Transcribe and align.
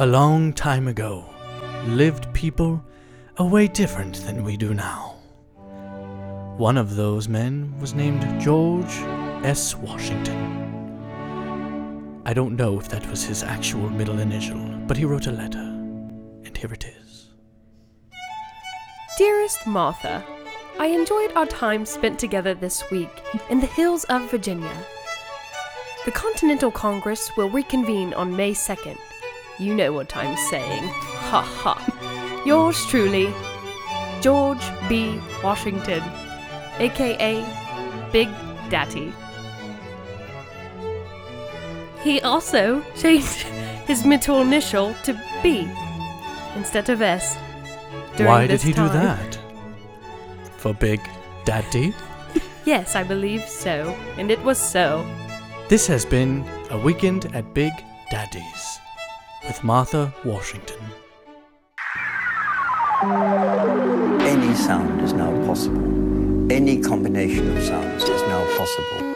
A 0.00 0.06
long 0.06 0.52
time 0.52 0.88
ago 0.88 1.24
lived 1.86 2.26
people 2.34 2.84
a 3.36 3.44
way 3.44 3.68
different 3.68 4.16
than 4.26 4.42
we 4.42 4.56
do 4.56 4.74
now. 4.74 5.14
One 6.56 6.76
of 6.76 6.96
those 6.96 7.28
men 7.28 7.72
was 7.78 7.94
named 7.94 8.40
George 8.40 8.92
S. 9.44 9.76
Washington. 9.76 10.36
I 12.26 12.34
don't 12.34 12.56
know 12.56 12.76
if 12.80 12.88
that 12.88 13.08
was 13.08 13.22
his 13.22 13.44
actual 13.44 13.88
middle 13.88 14.18
initial, 14.18 14.58
but 14.88 14.96
he 14.96 15.04
wrote 15.04 15.28
a 15.28 15.32
letter, 15.32 15.58
and 15.60 16.56
here 16.56 16.72
it 16.72 16.86
is. 16.86 17.28
Dearest 19.16 19.64
Martha, 19.64 20.24
I 20.80 20.86
enjoyed 20.86 21.34
our 21.36 21.46
time 21.46 21.86
spent 21.86 22.18
together 22.18 22.52
this 22.52 22.82
week 22.90 23.22
in 23.48 23.60
the 23.60 23.68
hills 23.68 24.02
of 24.04 24.28
Virginia. 24.28 24.76
The 26.04 26.10
Continental 26.10 26.72
Congress 26.72 27.30
will 27.36 27.48
reconvene 27.48 28.12
on 28.14 28.34
May 28.34 28.54
2nd. 28.54 28.98
You 29.58 29.74
know 29.74 29.92
what 29.92 30.16
I'm 30.16 30.36
saying. 30.50 30.88
Ha 31.30 31.42
ha. 31.42 32.42
Yours 32.44 32.84
truly, 32.86 33.32
George 34.20 34.64
B. 34.88 35.20
Washington, 35.44 36.02
aka 36.78 37.44
Big 38.10 38.28
Daddy. 38.68 39.12
He 42.02 42.20
also 42.20 42.82
changed 42.96 43.42
his 43.86 44.04
middle 44.04 44.40
initial 44.40 44.92
to 45.04 45.18
B 45.42 45.68
instead 46.56 46.88
of 46.88 47.00
S. 47.00 47.36
Why 48.16 48.48
did 48.48 48.60
he 48.60 48.72
do 48.72 48.88
that? 48.88 49.38
For 50.56 50.74
Big 50.74 51.00
Daddy? 51.44 51.94
Yes, 52.64 52.96
I 52.96 53.02
believe 53.02 53.46
so. 53.46 53.94
And 54.16 54.30
it 54.30 54.42
was 54.42 54.56
so. 54.56 55.04
This 55.68 55.86
has 55.86 56.06
been 56.06 56.42
a 56.70 56.78
weekend 56.78 57.26
at 57.36 57.52
Big 57.52 57.72
Daddy's 58.10 58.80
with 59.46 59.62
Martha 59.62 60.12
Washington. 60.24 60.78
Any 64.22 64.54
sound 64.54 65.02
is 65.02 65.12
now 65.12 65.30
possible. 65.46 66.50
Any 66.50 66.80
combination 66.80 67.54
of 67.56 67.62
sounds 67.62 68.04
is 68.04 68.22
now 68.22 68.44
possible. 68.56 69.14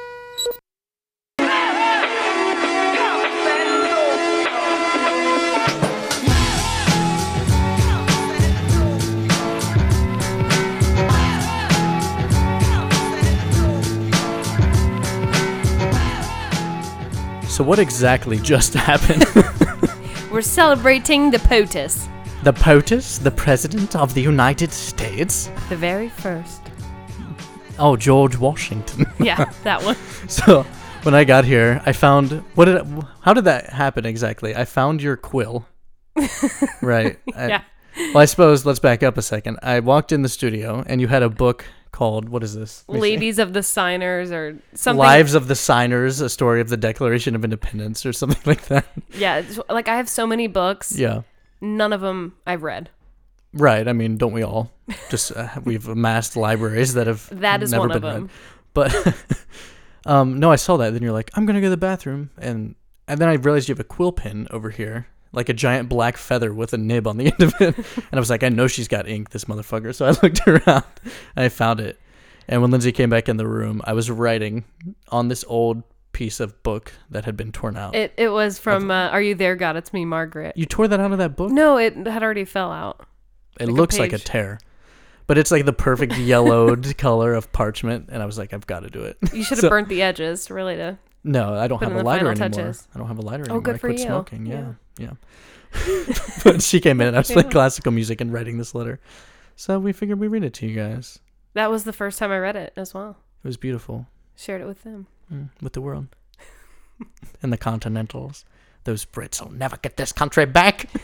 So, 17.49 17.65
what 17.65 17.79
exactly 17.79 18.39
just 18.39 18.75
happened? 18.75 19.25
We're 20.39 20.43
celebrating 20.43 21.33
the 21.33 21.39
POTUS, 21.39 22.07
the 22.45 22.53
POTUS, 22.53 23.19
the 23.19 23.31
President 23.33 23.97
of 23.97 24.15
the 24.15 24.23
United 24.23 24.71
States? 24.73 25.51
the 25.69 25.75
very 25.75 26.11
first. 26.11 26.61
Oh, 27.77 27.97
George 27.97 28.37
Washington. 28.37 29.07
Yeah, 29.19 29.51
that 29.65 29.83
one. 29.83 29.97
so, 30.29 30.63
when 31.03 31.13
I 31.13 31.25
got 31.25 31.45
here, 31.45 31.83
I 31.87 31.93
found 31.93 32.45
what 32.55 32.67
did 32.67 32.87
how 33.23 33.35
did 33.35 33.47
that 33.47 33.71
happen 33.71 34.07
exactly? 34.07 34.55
I 34.55 34.65
found 34.65 35.03
your 35.03 35.17
quill. 35.17 35.67
right. 36.83 37.19
I- 37.35 37.49
Yeah. 37.49 37.63
Well, 37.97 38.19
I 38.19 38.27
suppose 38.27 38.65
let's 38.65 38.79
back 38.79 39.03
up 39.03 39.19
a 39.19 39.23
second. 39.23 39.59
I 39.61 39.81
walked 39.81 40.13
in 40.13 40.23
the 40.23 40.29
studio 40.29 40.85
and 40.87 41.01
you 41.01 41.09
had 41.09 41.25
a 41.25 41.29
book 41.29 41.65
called 41.99 42.29
what 42.29 42.45
is 42.45 42.55
this? 42.55 42.85
Ladies 42.87 43.41
of 43.41 43.53
the 43.55 43.63
Signers 43.63 44.31
or 44.31 44.57
something. 44.73 44.99
Lives 44.99 45.35
of 45.35 45.49
the 45.49 45.57
Signers, 45.57 46.21
a 46.21 46.29
story 46.29 46.61
of 46.61 46.69
the 46.69 46.77
Declaration 46.77 47.35
of 47.35 47.43
Independence 47.43 48.07
or 48.07 48.13
something 48.21 48.41
like 48.47 48.67
that. 48.67 48.87
Yeah, 49.15 49.43
like 49.69 49.89
I 49.89 49.97
have 49.97 50.09
so 50.09 50.25
many 50.25 50.47
books. 50.47 50.97
Yeah. 50.97 51.23
None 51.61 51.93
of 51.93 52.01
them 52.01 52.37
I've 52.47 52.63
read. 52.63 52.91
Right. 53.53 53.89
I 53.89 53.93
mean, 53.93 54.17
don't 54.17 54.33
we 54.33 54.45
all? 54.45 54.71
Just 55.11 55.33
uh, 55.33 55.49
we've 55.65 55.89
amassed 55.89 56.37
libraries 56.37 56.95
that 56.95 57.09
have 57.09 57.29
That 57.41 57.65
is 57.65 57.73
never 57.73 57.89
one 57.89 57.91
of 57.91 58.01
been 58.01 58.11
read. 58.11 58.17
them. 58.17 58.31
But 58.75 59.17
um, 60.07 60.39
no, 60.39 60.53
I 60.53 60.57
saw 60.57 60.77
that. 60.77 60.93
Then 60.93 61.03
you're 61.03 61.13
like, 61.13 61.33
I'm 61.35 61.47
gonna 61.47 61.61
go 61.61 61.67
to 61.67 61.71
the 61.71 61.77
bathroom, 61.77 62.31
and 62.39 62.77
and 63.09 63.21
then 63.21 63.29
I 63.29 63.35
realized 63.35 63.69
you 63.69 63.75
have 63.75 63.81
a 63.81 63.85
quill 63.85 64.13
pen 64.13 64.47
over 64.53 64.71
here, 64.71 65.09
like 65.33 65.49
a 65.49 65.53
giant 65.55 65.89
black 65.89 66.17
feather 66.17 66.53
with 66.55 66.73
a 66.73 66.79
nib 66.79 67.07
on 67.07 67.17
the 67.17 67.27
end 67.33 67.43
of 67.43 67.55
it. 67.61 67.77
and 67.77 68.07
I 68.13 68.19
was 68.19 68.31
like, 68.31 68.43
I 68.43 68.49
know 68.49 68.67
she's 68.67 68.89
got 68.89 69.09
ink, 69.09 69.31
this 69.31 69.45
motherfucker. 69.47 69.95
So 69.95 70.07
I 70.07 70.11
looked 70.23 70.47
around, 70.47 70.85
and 71.37 71.45
I 71.45 71.49
found 71.49 71.81
it. 71.81 71.99
And 72.49 72.63
when 72.63 72.71
Lindsay 72.71 72.93
came 72.93 73.11
back 73.11 73.29
in 73.29 73.37
the 73.37 73.47
room, 73.47 73.83
I 73.85 73.93
was 73.93 74.11
writing 74.11 74.65
on 75.09 75.29
this 75.29 75.45
old 75.49 75.83
piece 76.13 76.41
of 76.41 76.63
book 76.63 76.93
that 77.11 77.27
had 77.27 77.37
been 77.37 77.53
torn 77.53 77.77
out. 77.77 77.95
It 77.95 78.13
it 78.17 78.31
was 78.31 78.59
from 78.59 78.91
uh, 78.91 79.09
Are 79.09 79.21
You 79.21 79.35
There, 79.35 79.55
God? 79.55 79.77
It's 79.77 79.93
Me, 79.93 80.05
Margaret. 80.05 80.57
you 80.57 80.65
tore 80.67 80.89
that 80.89 80.99
out 80.99 81.13
of 81.13 81.19
that 81.19 81.37
book? 81.37 81.51
No, 81.53 81.77
it 81.77 81.95
had 82.07 82.23
already 82.23 82.45
fell 82.47 82.73
out. 82.73 83.07
It 83.61 83.67
Like 83.67 83.69
a 83.69 83.73
looks 83.73 83.99
like 83.99 84.13
a 84.15 84.19
tear. 84.19 84.59
But 85.27 85.37
it's 85.37 85.51
like 85.51 85.67
the 85.67 85.75
perfect 85.75 86.17
yellowed 86.17 86.97
color 86.97 87.35
of 87.35 87.53
parchment, 87.53 88.09
and 88.11 88.23
I 88.23 88.27
was 88.27 88.39
like, 88.39 88.55
I've 88.55 88.67
got 88.67 88.81
to 88.81 88.89
do 88.89 89.03
it. 89.03 89.19
You 89.35 89.43
should 89.45 89.59
have 89.59 89.63
So- 89.63 89.69
burnt 89.69 89.91
the 89.91 90.01
edges, 90.01 90.51
really. 90.51 90.77
To 90.77 90.97
No, 91.23 91.53
I 91.55 91.69
don't 91.69 91.83
have 91.83 91.95
a 91.95 92.03
lighter 92.03 92.31
anymore. 92.31 92.49
touches. 92.49 92.89
I 92.95 92.99
don't 92.99 93.09
have 93.09 93.19
a 93.19 93.23
lighter 93.23 93.43
Oh, 93.43 93.45
anymore. 93.45 93.61
good 93.61 93.75
I 93.75 93.79
for 93.79 93.89
quit 93.89 93.99
you. 94.01 94.07
smoking. 94.07 94.47
Yeah, 94.47 94.55
yeah. 94.61 94.73
But 96.45 96.63
she 96.63 96.81
came 96.81 97.01
in 97.01 97.09
and 97.09 97.17
I 97.17 97.21
was 97.21 97.31
playing 97.31 97.51
classical 97.51 97.93
music 97.93 98.21
and 98.21 98.33
writing 98.33 98.59
this 98.59 98.75
letter. 98.75 99.01
So 99.57 99.79
we 99.79 99.93
figured 99.93 100.19
we'd 100.19 100.29
read 100.29 100.45
it 100.45 100.55
to 100.55 100.67
you 100.67 100.75
guys. 100.77 101.19
that 101.55 101.71
was 101.71 101.85
the 101.85 101.93
first 101.93 102.19
time 102.19 102.31
I 102.31 102.39
read 102.39 102.57
it 102.57 102.73
as 102.77 102.95
well. 102.95 103.17
It 103.45 103.47
was 103.47 103.57
beautiful 103.57 104.07
Shared 104.37 104.61
it 104.63 104.67
with 104.67 104.83
them. 104.85 105.07
mm, 105.33 105.49
with 105.61 105.73
the 105.73 105.81
world 105.81 106.07
and 107.43 107.53
the 107.53 107.57
Continentals. 107.59 108.45
Those 108.85 109.05
Brits 109.05 109.43
will 109.43 109.53
never 109.53 109.77
get 109.77 109.97
this 109.97 110.13
country 110.13 110.47
back. 110.47 110.89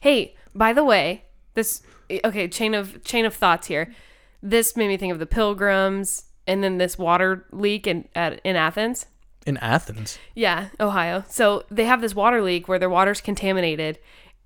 Hey, 0.00 0.36
by 0.54 0.72
the 0.72 0.84
way, 0.84 1.24
this 1.54 1.82
okay 2.24 2.46
chain 2.46 2.72
of 2.72 3.02
chain 3.02 3.24
of 3.26 3.34
thoughts 3.34 3.66
here. 3.66 3.92
This 4.40 4.76
made 4.76 4.86
me 4.86 4.96
think 4.96 5.12
of 5.12 5.18
the 5.18 5.26
Pilgrims 5.26 6.26
and 6.46 6.62
then 6.62 6.78
this 6.78 6.96
water 6.96 7.46
leak 7.50 7.88
in 7.88 8.08
at, 8.14 8.40
in 8.44 8.54
Athens. 8.54 9.06
In 9.46 9.56
Athens. 9.58 10.18
Yeah, 10.34 10.68
Ohio. 10.78 11.24
So 11.28 11.64
they 11.70 11.84
have 11.84 12.00
this 12.00 12.14
water 12.14 12.40
leak 12.42 12.68
where 12.68 12.78
their 12.78 12.90
water's 12.90 13.20
contaminated, 13.20 13.98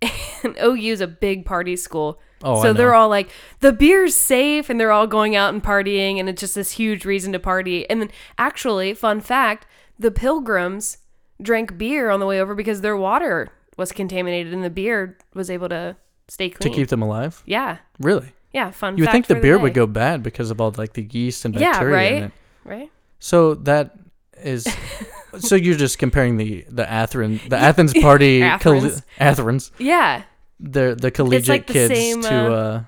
and 0.42 0.56
OU's 0.62 1.00
a 1.00 1.06
big 1.06 1.44
party 1.44 1.76
school. 1.76 2.18
Oh, 2.42 2.62
so 2.62 2.72
they're 2.72 2.94
all 2.94 3.08
like, 3.08 3.30
the 3.60 3.72
beer's 3.72 4.14
safe, 4.14 4.68
and 4.68 4.78
they're 4.78 4.92
all 4.92 5.06
going 5.06 5.34
out 5.34 5.54
and 5.54 5.62
partying, 5.62 6.18
and 6.20 6.28
it's 6.28 6.40
just 6.40 6.54
this 6.54 6.72
huge 6.72 7.04
reason 7.04 7.32
to 7.32 7.38
party. 7.38 7.88
And 7.88 8.00
then, 8.00 8.10
actually, 8.38 8.92
fun 8.94 9.20
fact: 9.20 9.66
the 9.98 10.10
Pilgrims 10.10 10.98
drank 11.40 11.76
beer 11.78 12.10
on 12.10 12.20
the 12.20 12.26
way 12.26 12.40
over 12.40 12.54
because 12.54 12.80
their 12.82 12.96
water 12.96 13.48
was 13.76 13.92
contaminated, 13.92 14.52
and 14.52 14.62
the 14.64 14.70
beer 14.70 15.16
was 15.34 15.50
able 15.50 15.68
to 15.70 15.96
stay 16.28 16.50
clean. 16.50 16.70
To 16.72 16.76
keep 16.78 16.88
them 16.88 17.02
alive? 17.02 17.42
yeah, 17.46 17.78
Really? 17.98 18.32
yeah. 18.52 18.70
Fun. 18.70 18.96
You 18.98 19.04
would 19.04 19.12
think 19.12 19.26
the 19.26 19.34
beer 19.36 19.56
day. 19.56 19.62
would 19.62 19.74
go 19.74 19.86
bad 19.86 20.22
because 20.22 20.50
of 20.50 20.60
all 20.60 20.72
like 20.76 20.92
the 20.94 21.02
yeast 21.10 21.44
and 21.44 21.54
Yeah, 21.54 21.72
bacteria 21.72 22.10
in 22.16 22.22
it. 22.24 22.32
right. 22.64 22.90
So 23.18 23.54
that 23.54 23.94
is 24.42 24.66
so 25.38 25.54
you're 25.56 25.76
just 25.76 25.98
comparing 25.98 26.36
the 26.36 26.64
the 26.68 26.88
Athens 26.88 27.40
the 27.48 27.56
Athens 27.56 27.92
party 27.94 28.40
coll-. 28.60 28.90
Athens 29.18 29.72
Yeah. 29.78 30.22
the 30.60 30.96
the 31.00 31.10
collegiate 31.10 31.48
like 31.48 31.66
the 31.66 31.72
kids 31.72 31.94
same, 31.94 32.22
to 32.22 32.28
uh, 32.34 32.56
uh 32.56 32.82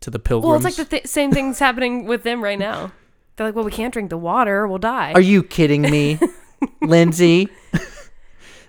to 0.00 0.10
the 0.10 0.18
pilgrims. 0.18 0.46
Well, 0.48 0.56
it's 0.56 0.64
like 0.78 0.88
the 0.88 0.96
th- 0.98 1.06
same 1.06 1.30
things 1.32 1.58
happening 1.58 2.04
with 2.06 2.24
them 2.24 2.42
right 2.44 2.58
now. 2.58 2.92
They're 3.36 3.46
like, 3.46 3.54
well, 3.56 3.64
we 3.64 3.70
can't 3.72 3.92
drink 3.92 4.10
the 4.10 4.18
water, 4.18 4.66
we'll 4.68 4.78
die. 4.78 5.12
Are 5.12 5.20
you 5.20 5.42
kidding 5.42 5.82
me, 5.82 6.18
Lindsay? 6.82 7.48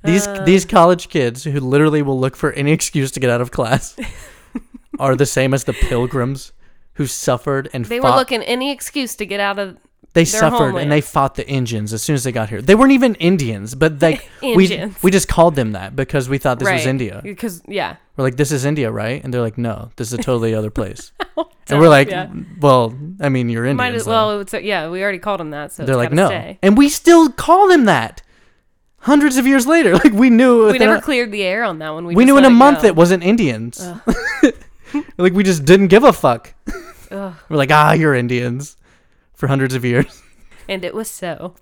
these 0.03 0.27
Uh. 0.27 0.43
these 0.45 0.65
college 0.65 1.09
kids 1.09 1.43
who 1.43 1.59
literally 1.59 2.01
will 2.01 2.19
look 2.19 2.35
for 2.35 2.51
any 2.53 2.71
excuse 2.71 3.11
to 3.11 3.19
get 3.19 3.29
out 3.29 3.41
of 3.41 3.51
class 3.51 3.95
are 4.99 5.15
the 5.15 5.25
same 5.25 5.53
as 5.53 5.65
the 5.65 5.73
pilgrims 5.73 6.51
who 6.93 7.05
suffered 7.05 7.69
and 7.73 7.85
they 7.85 7.99
fought. 7.99 8.11
were 8.13 8.17
looking 8.17 8.41
any 8.43 8.71
excuse 8.71 9.15
to 9.15 9.25
get 9.25 9.39
out 9.39 9.59
of. 9.59 9.77
They 10.15 10.23
their 10.23 10.39
suffered 10.39 10.77
and 10.77 10.89
they 10.89 11.01
fought 11.01 11.35
the 11.35 11.45
Indians 11.47 11.91
as 11.91 12.01
soon 12.01 12.13
as 12.13 12.23
they 12.23 12.31
got 12.31 12.47
here. 12.47 12.61
They 12.61 12.73
weren't 12.73 12.93
even 12.93 13.15
Indians, 13.15 13.75
but 13.75 14.01
like 14.01 14.27
we 14.41 14.89
we 15.03 15.11
just 15.11 15.27
called 15.27 15.55
them 15.55 15.73
that 15.73 15.93
because 15.93 16.29
we 16.29 16.37
thought 16.37 16.57
this 16.57 16.71
was. 16.71 16.85
India. 16.85 17.19
Because 17.21 17.61
yeah, 17.67 17.97
We're 18.15 18.23
like, 18.23 18.37
this 18.37 18.53
is 18.53 18.63
India, 18.63 18.89
right? 18.89 19.21
And 19.21 19.33
they're 19.33 19.41
like, 19.41 19.57
no, 19.57 19.91
this 19.97 20.13
is 20.13 20.13
a 20.13 20.23
totally 20.23 20.55
other 20.55 20.71
place. 20.71 21.11
and 21.67 21.79
we're 21.79 21.89
like, 21.89 22.09
yeah. 22.09 22.31
well, 22.61 22.97
I 23.19 23.27
mean, 23.27 23.49
you're 23.49 23.65
Indians. 23.65 23.77
might 23.77 23.93
as 23.93 24.05
though." 24.05 24.11
well. 24.11 24.39
It's, 24.39 24.53
yeah, 24.53 24.89
we 24.89 25.03
already 25.03 25.19
called 25.19 25.41
them 25.41 25.49
that, 25.49 25.73
so 25.73 25.83
they're 25.83 25.97
like, 25.97 26.13
no, 26.13 26.27
Stay. 26.27 26.59
and 26.61 26.77
we 26.77 26.87
still 26.89 27.29
call 27.29 27.67
them 27.67 27.85
that. 27.85 28.21
Hundreds 28.99 29.37
of 29.37 29.45
years 29.45 29.67
later, 29.67 29.93
like 30.03 30.13
we 30.13 30.31
knew. 30.31 30.71
We 30.71 30.79
never 30.79 30.99
clered 30.99 31.31
the 31.31 31.43
air 31.43 31.63
on 31.63 31.77
that 31.79 31.93
one. 31.93 32.05
We, 32.05 32.15
we 32.15 32.25
knew 32.25 32.37
in 32.37 32.45
a 32.45 32.49
month 32.49 32.81
go. 32.81 32.87
it 32.87 32.95
wasn't 32.95 33.23
Indians. 33.23 33.85
like 35.19 35.33
we 35.33 35.43
just 35.43 35.63
didn't 35.63 35.89
give 35.89 36.03
a 36.03 36.11
fuck. 36.11 36.55
Ugh. 37.11 37.35
We're 37.49 37.57
like, 37.57 37.69
ah, 37.69 37.91
you're 37.91 38.15
Indians, 38.15 38.77
for 39.35 39.47
hundreds 39.47 39.75
of 39.75 39.85
years. 39.85 40.21
and 40.69 40.83
it 40.83 40.93
was 40.93 41.09
so. 41.09 41.55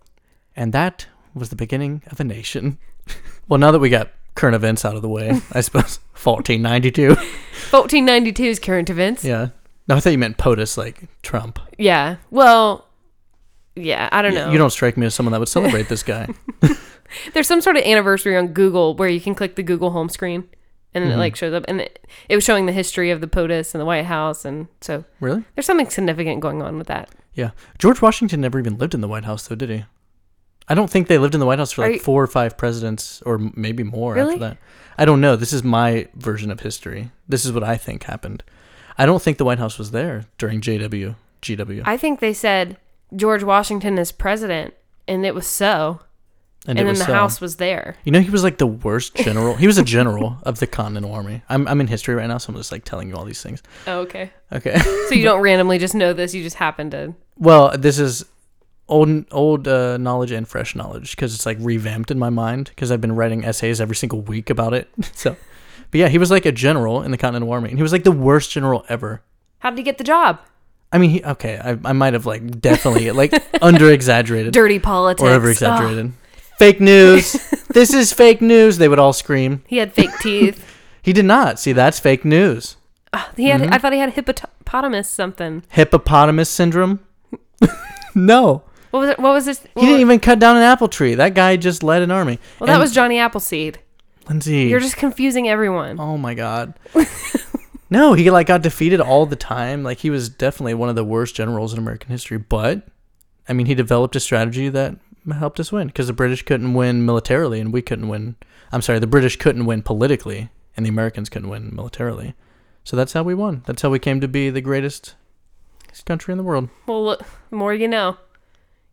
And 0.56 0.74
that 0.74 1.08
was 1.34 1.50
the 1.50 1.56
beginning 1.56 2.04
of 2.08 2.20
a 2.20 2.24
nation. 2.24 2.78
well, 3.48 3.60
now 3.60 3.72
that 3.72 3.80
we 3.80 3.90
got 3.90 4.12
current 4.36 4.56
events 4.56 4.86
out 4.86 4.96
of 4.96 5.02
the 5.02 5.10
way, 5.10 5.30
I 5.52 5.62
suppose 5.62 6.00
1492. 6.22 7.08
1492 7.10 8.44
is 8.44 8.60
current 8.60 8.90
events. 8.90 9.26
Yeah. 9.26 9.50
No, 9.88 9.96
I 9.96 10.00
thought 10.00 10.12
you 10.12 10.18
meant 10.18 10.38
POTUS, 10.38 10.78
like 10.78 11.08
Trump. 11.24 11.60
Yeah. 11.78 12.18
Well, 12.30 12.88
yeah. 13.76 14.08
I 14.12 14.22
don't 14.22 14.34
know. 14.34 14.50
You 14.50 14.58
don't 14.58 14.70
strike 14.70 14.96
me 14.96 15.06
as 15.06 15.14
someone 15.14 15.34
that 15.34 15.40
would 15.40 15.50
celebrate 15.50 15.90
this 15.90 16.04
guy. 16.04 16.30
There's 17.34 17.48
some 17.48 17.62
sort 17.62 17.76
of 17.76 17.84
anniversary 17.84 18.38
on 18.38 18.48
Google 18.48 18.96
where 18.96 19.10
you 19.10 19.20
can 19.20 19.36
click 19.36 19.56
the 19.56 19.64
Google 19.64 19.92
home 19.92 20.10
screen 20.10 20.48
and 20.94 21.04
it 21.04 21.08
mm-hmm. 21.10 21.20
like 21.20 21.36
shows 21.36 21.54
up, 21.54 21.66
and 21.68 21.82
it, 21.82 22.08
it 22.30 22.36
was 22.36 22.44
showing 22.44 22.66
the 22.66 22.72
history 22.72 23.10
of 23.12 23.22
the 23.22 23.28
POTUS 23.28 23.74
and 23.74 23.82
the 23.82 23.86
White 23.86 24.06
House, 24.06 24.46
and 24.46 24.68
so 24.82 25.04
Really? 25.20 25.44
there's 25.56 25.66
something 25.66 25.90
significant 25.90 26.40
going 26.42 26.62
on 26.62 26.78
with 26.78 26.88
that. 26.88 27.10
Yeah. 27.34 27.52
George 27.80 28.02
Washington 28.02 28.42
never 28.42 28.60
even 28.60 28.78
lived 28.78 28.94
in 28.94 29.02
the 29.02 29.08
White 29.08 29.26
House, 29.26 29.48
though, 29.48 29.56
did 29.56 29.70
he? 29.70 29.86
I 30.68 30.76
don't 30.76 30.90
think 30.90 31.08
they 31.08 31.18
lived 31.18 31.34
in 31.34 31.40
the 31.40 31.46
White 31.46 31.60
House 31.60 31.72
for 31.74 31.84
Are 31.84 31.88
like 31.88 31.96
you- 31.96 32.04
four 32.04 32.24
or 32.24 32.28
five 32.28 32.58
presidents, 32.58 33.22
or 33.26 33.36
m- 33.36 33.54
maybe 33.56 33.84
more 33.84 34.14
Really? 34.14 34.36
after 34.36 34.46
that. 34.50 34.58
I 34.98 35.06
don't 35.06 35.20
know. 35.22 35.36
This 35.36 35.52
is 35.52 35.64
my 35.64 36.08
version 36.16 36.52
of 36.52 36.62
history. 36.62 37.12
This 37.28 37.44
is 37.46 37.52
what 37.52 37.64
I 37.64 37.76
think 37.76 38.04
happened. 38.04 38.44
I 38.98 39.06
don't 39.06 39.22
think 39.22 39.38
the 39.38 39.46
White 39.46 39.58
House 39.60 39.78
was 39.80 39.92
there 39.92 40.26
during 40.38 40.62
JW, 40.62 41.16
GW. 41.42 41.82
I 41.86 41.98
think 41.98 42.20
they 42.20 42.34
said 42.34 42.78
George 43.16 43.44
Washington 43.44 43.98
is 43.98 44.12
president, 44.12 44.74
and 45.08 45.26
it 45.26 45.34
was 45.36 45.48
so, 45.48 46.00
and, 46.68 46.80
it 46.80 46.84
then 46.84 46.88
was 46.90 47.00
the. 47.06 47.14
House 47.14 47.42
was 47.42 47.58
there. 47.58 47.98
You 48.04 48.12
know, 48.12 48.20
he 48.20 48.30
was 48.30 48.44
like 48.44 48.58
the 48.58 48.68
worst 48.68 49.16
general. 49.16 49.56
he 49.56 49.68
was 49.68 49.78
a 49.78 49.84
general 49.84 50.38
of 50.44 50.60
the 50.60 50.68
Continental 50.68 51.14
Army. 51.14 51.42
I'm, 51.50 51.68
I'm 51.68 51.82
in 51.82 51.88
history 51.88 52.16
right 52.16 52.28
now, 52.28 52.38
so 52.38 52.52
I'm 52.52 52.58
just 52.58 52.72
like 52.72 52.86
telling 52.86 53.10
you 53.10 53.16
all 53.16 53.26
these 53.26 53.42
things. 53.42 53.62
Oh, 53.88 54.00
okay. 54.02 54.32
Okay. 54.52 54.80
So 55.10 55.16
you 55.16 55.24
don't 55.24 55.42
randomly 55.50 55.78
just 55.80 55.96
know 55.96 56.14
this; 56.14 56.34
you 56.34 56.44
just 56.44 56.56
happen 56.56 56.90
to. 56.92 57.14
well, 57.38 57.78
this 57.78 58.00
is 58.00 58.26
old 58.88 59.26
old 59.32 59.68
uh, 59.68 59.98
knowledge 59.98 60.32
and 60.32 60.48
fresh 60.48 60.76
knowledge 60.76 61.16
because 61.16 61.34
it's 61.36 61.46
like 61.46 61.58
revamped 61.60 62.12
in 62.12 62.20
my 62.20 62.30
mind 62.30 62.70
because 62.70 62.92
I've 62.92 63.02
been 63.02 63.16
writing 63.16 63.44
essays 63.46 63.80
every 63.82 63.96
single 63.96 64.22
week 64.22 64.50
about 64.50 64.74
it. 64.74 64.90
So, 65.14 65.36
but 65.92 65.98
yeah, 66.00 66.08
he 66.08 66.18
was 66.18 66.32
like 66.32 66.46
a 66.46 66.52
general 66.52 67.02
in 67.02 67.12
the 67.12 67.18
Continental 67.18 67.52
Army, 67.52 67.70
and 67.70 67.78
he 67.78 67.84
was 67.84 67.92
like 67.92 68.04
the 68.04 68.12
worst 68.12 68.52
general 68.52 68.86
ever. 68.90 69.22
How 69.60 69.70
did 69.70 69.78
he 69.78 69.84
get 69.84 69.98
the 69.98 70.04
job? 70.04 70.40
I 70.92 71.00
mean, 71.00 71.10
he, 71.10 71.24
okay, 71.24 71.58
I, 71.58 71.72
I 71.90 71.94
might 71.94 72.14
have 72.14 72.26
like 72.26 72.62
definitely 72.62 73.10
like 73.12 73.34
under 73.62 73.92
exaggerated 73.92 74.54
Dirty 74.54 74.80
politics. 74.80 75.24
or 75.24 75.32
over 75.32 75.50
exaggerated. 75.50 76.14
Fake 76.64 76.80
news. 76.80 77.34
this 77.74 77.94
is 77.94 78.14
fake 78.14 78.42
news. 78.42 78.78
They 78.78 78.88
would 78.88 78.98
all 78.98 79.12
scream. 79.12 79.64
he 79.68 79.80
had 79.80 79.94
fake 79.94 80.18
teeth. 80.22 80.66
He 81.02 81.12
did 81.12 81.26
not. 81.26 81.60
See, 81.60 81.74
that's 81.74 82.00
fake 82.00 82.24
news. 82.24 82.78
Ugh, 83.12 83.30
he 83.36 83.50
had. 83.50 83.60
Mm-hmm. 83.60 83.74
I 83.74 83.78
thought 83.78 83.92
he 83.92 84.00
had 84.00 84.14
hippopotamus 84.14 85.10
something. 85.10 85.64
Hippopotamus 85.68 86.50
syndrome. 86.50 87.02
no, 88.16 88.64
What 88.92 89.00
was 89.02 89.10
it? 89.10 89.20
What 89.20 89.34
was 89.34 89.44
this? 89.44 89.60
he 89.76 89.82
didn't 89.82 90.00
even 90.00 90.22
cut 90.22 90.40
down 90.40 90.56
an 90.56 90.64
apple 90.64 90.88
tree. 90.88 91.16
That 91.16 91.34
guy 91.34 91.58
just 91.58 91.84
led 91.84 92.04
an 92.04 92.12
army. 92.12 92.40
Well, 92.58 92.68
that 92.68 92.80
was 92.80 92.94
Johnny 92.94 93.20
Appleseed. 93.20 93.80
Lindsay. 94.30 94.62
You're 94.70 94.80
just 94.80 94.96
confusing 94.96 95.50
everyone. 95.50 96.00
Oh 96.00 96.18
my 96.18 96.34
god. 96.36 96.76
no, 97.90 98.14
he 98.14 98.32
like 98.32 98.48
got 98.48 98.62
defeated 98.62 99.02
all 99.02 99.26
the 99.26 99.36
time. 99.36 99.84
Like 99.84 99.98
he 99.98 100.10
was 100.10 100.30
definitely 100.30 100.76
one 100.76 100.88
of 100.88 100.96
the 100.96 101.04
worst 101.04 101.36
generals 101.36 101.74
in 101.74 101.80
American 101.80 102.12
history. 102.12 102.38
But 102.38 102.88
I 103.50 103.52
mean, 103.52 103.66
he 103.66 103.76
developed 103.76 104.16
a 104.16 104.22
strategy 104.22 104.70
that 104.70 104.96
helped 105.32 105.60
us 105.60 105.72
win 105.72 105.88
because 105.88 106.08
the 106.08 106.14
British 106.14 106.44
couldn't 106.44 106.74
win 106.74 107.06
militarily, 107.06 107.60
and 107.60 107.74
we 107.74 107.82
couldn't 107.82 108.08
win. 108.08 108.36
I'm 108.72 108.82
sorry, 108.82 109.00
the 109.00 109.08
British 109.08 109.38
couldn't 109.38 109.66
win 109.66 109.82
politically, 109.82 110.50
and 110.76 110.86
the 110.86 110.90
Americans 110.90 111.30
couldn't 111.30 111.50
win 111.50 111.74
militarily. 111.74 112.36
So 112.84 112.98
that's 112.98 113.14
how 113.14 113.24
we 113.24 113.34
won. 113.34 113.64
That's 113.66 113.82
how 113.82 113.90
we 113.90 114.00
came 114.00 114.20
to 114.22 114.28
be 114.28 114.50
the 114.50 114.62
greatest 114.62 115.16
country 116.06 116.32
in 116.32 116.38
the 116.38 116.44
world. 116.44 116.70
Well, 116.88 117.04
look, 117.04 117.24
the 117.50 117.56
more 117.56 117.74
you 117.74 117.88
know. 117.88 118.18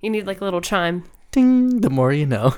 You 0.01 0.11
need 0.11 0.27
like 0.27 0.41
a 0.41 0.45
little 0.45 0.61
chime. 0.61 1.05
Ding, 1.33 1.81
the 1.81 1.91
more 1.91 2.13
you 2.13 2.27
know. 2.27 2.55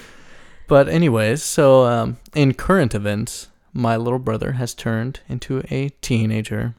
but 0.68 0.88
anyways, 0.88 1.42
so 1.42 1.84
um, 1.84 2.18
in 2.34 2.54
current 2.54 2.94
events, 2.94 3.48
my 3.72 3.96
little 3.96 4.18
brother 4.18 4.52
has 4.52 4.74
turned 4.74 5.20
into 5.28 5.62
a 5.70 5.90
teenager. 6.00 6.74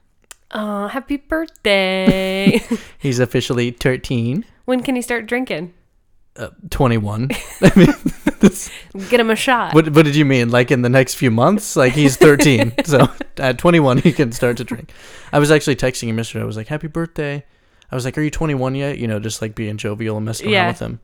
Oh, 0.52 0.88
happy 0.88 1.18
birthday! 1.18 2.62
He's 2.98 3.20
officially 3.20 3.72
13, 3.72 4.46
when 4.66 4.84
can 4.84 4.96
he 4.96 5.02
start 5.02 5.26
drinking? 5.26 5.74
Uh, 6.36 6.50
21. 6.70 7.30
I 7.62 7.72
mean, 7.76 7.94
this- 8.40 8.70
Get 9.10 9.20
him 9.20 9.30
a 9.30 9.36
shot. 9.36 9.74
what, 9.74 9.90
what 9.90 10.06
did 10.06 10.16
you 10.16 10.26
mean? 10.26 10.50
Like 10.50 10.72
in 10.72 10.82
the 10.82 10.90
next 10.90 11.16
few 11.16 11.32
months? 11.32 11.76
Like 11.76 11.94
he's 11.94 12.16
13. 12.18 12.74
so 12.86 13.08
at 13.38 13.58
21, 13.58 14.00
he 14.00 14.12
can 14.12 14.32
start 14.32 14.58
to 14.58 14.64
drink. 14.64 14.92
I 15.32 15.40
was 15.40 15.52
actually 15.52 15.76
texting 15.76 16.08
him 16.08 16.18
yesterday. 16.18 16.44
I 16.44 16.46
was 16.46 16.58
like, 16.58 16.68
happy 16.68 16.88
birthday. 16.88 17.44
I 17.92 17.96
was 17.96 18.06
like, 18.06 18.18
are 18.18 18.22
you 18.22 18.30
21 18.32 18.76
yet? 18.76 18.98
You 19.00 19.08
know, 19.08 19.20
just 19.20 19.42
like 19.42 19.56
being 19.56 19.78
jovial 19.78 20.18
and 20.18 20.26
messing 20.26 20.50
Yeah. 20.50 20.60
around 20.62 20.68
with 20.74 20.80
him. 20.80 21.00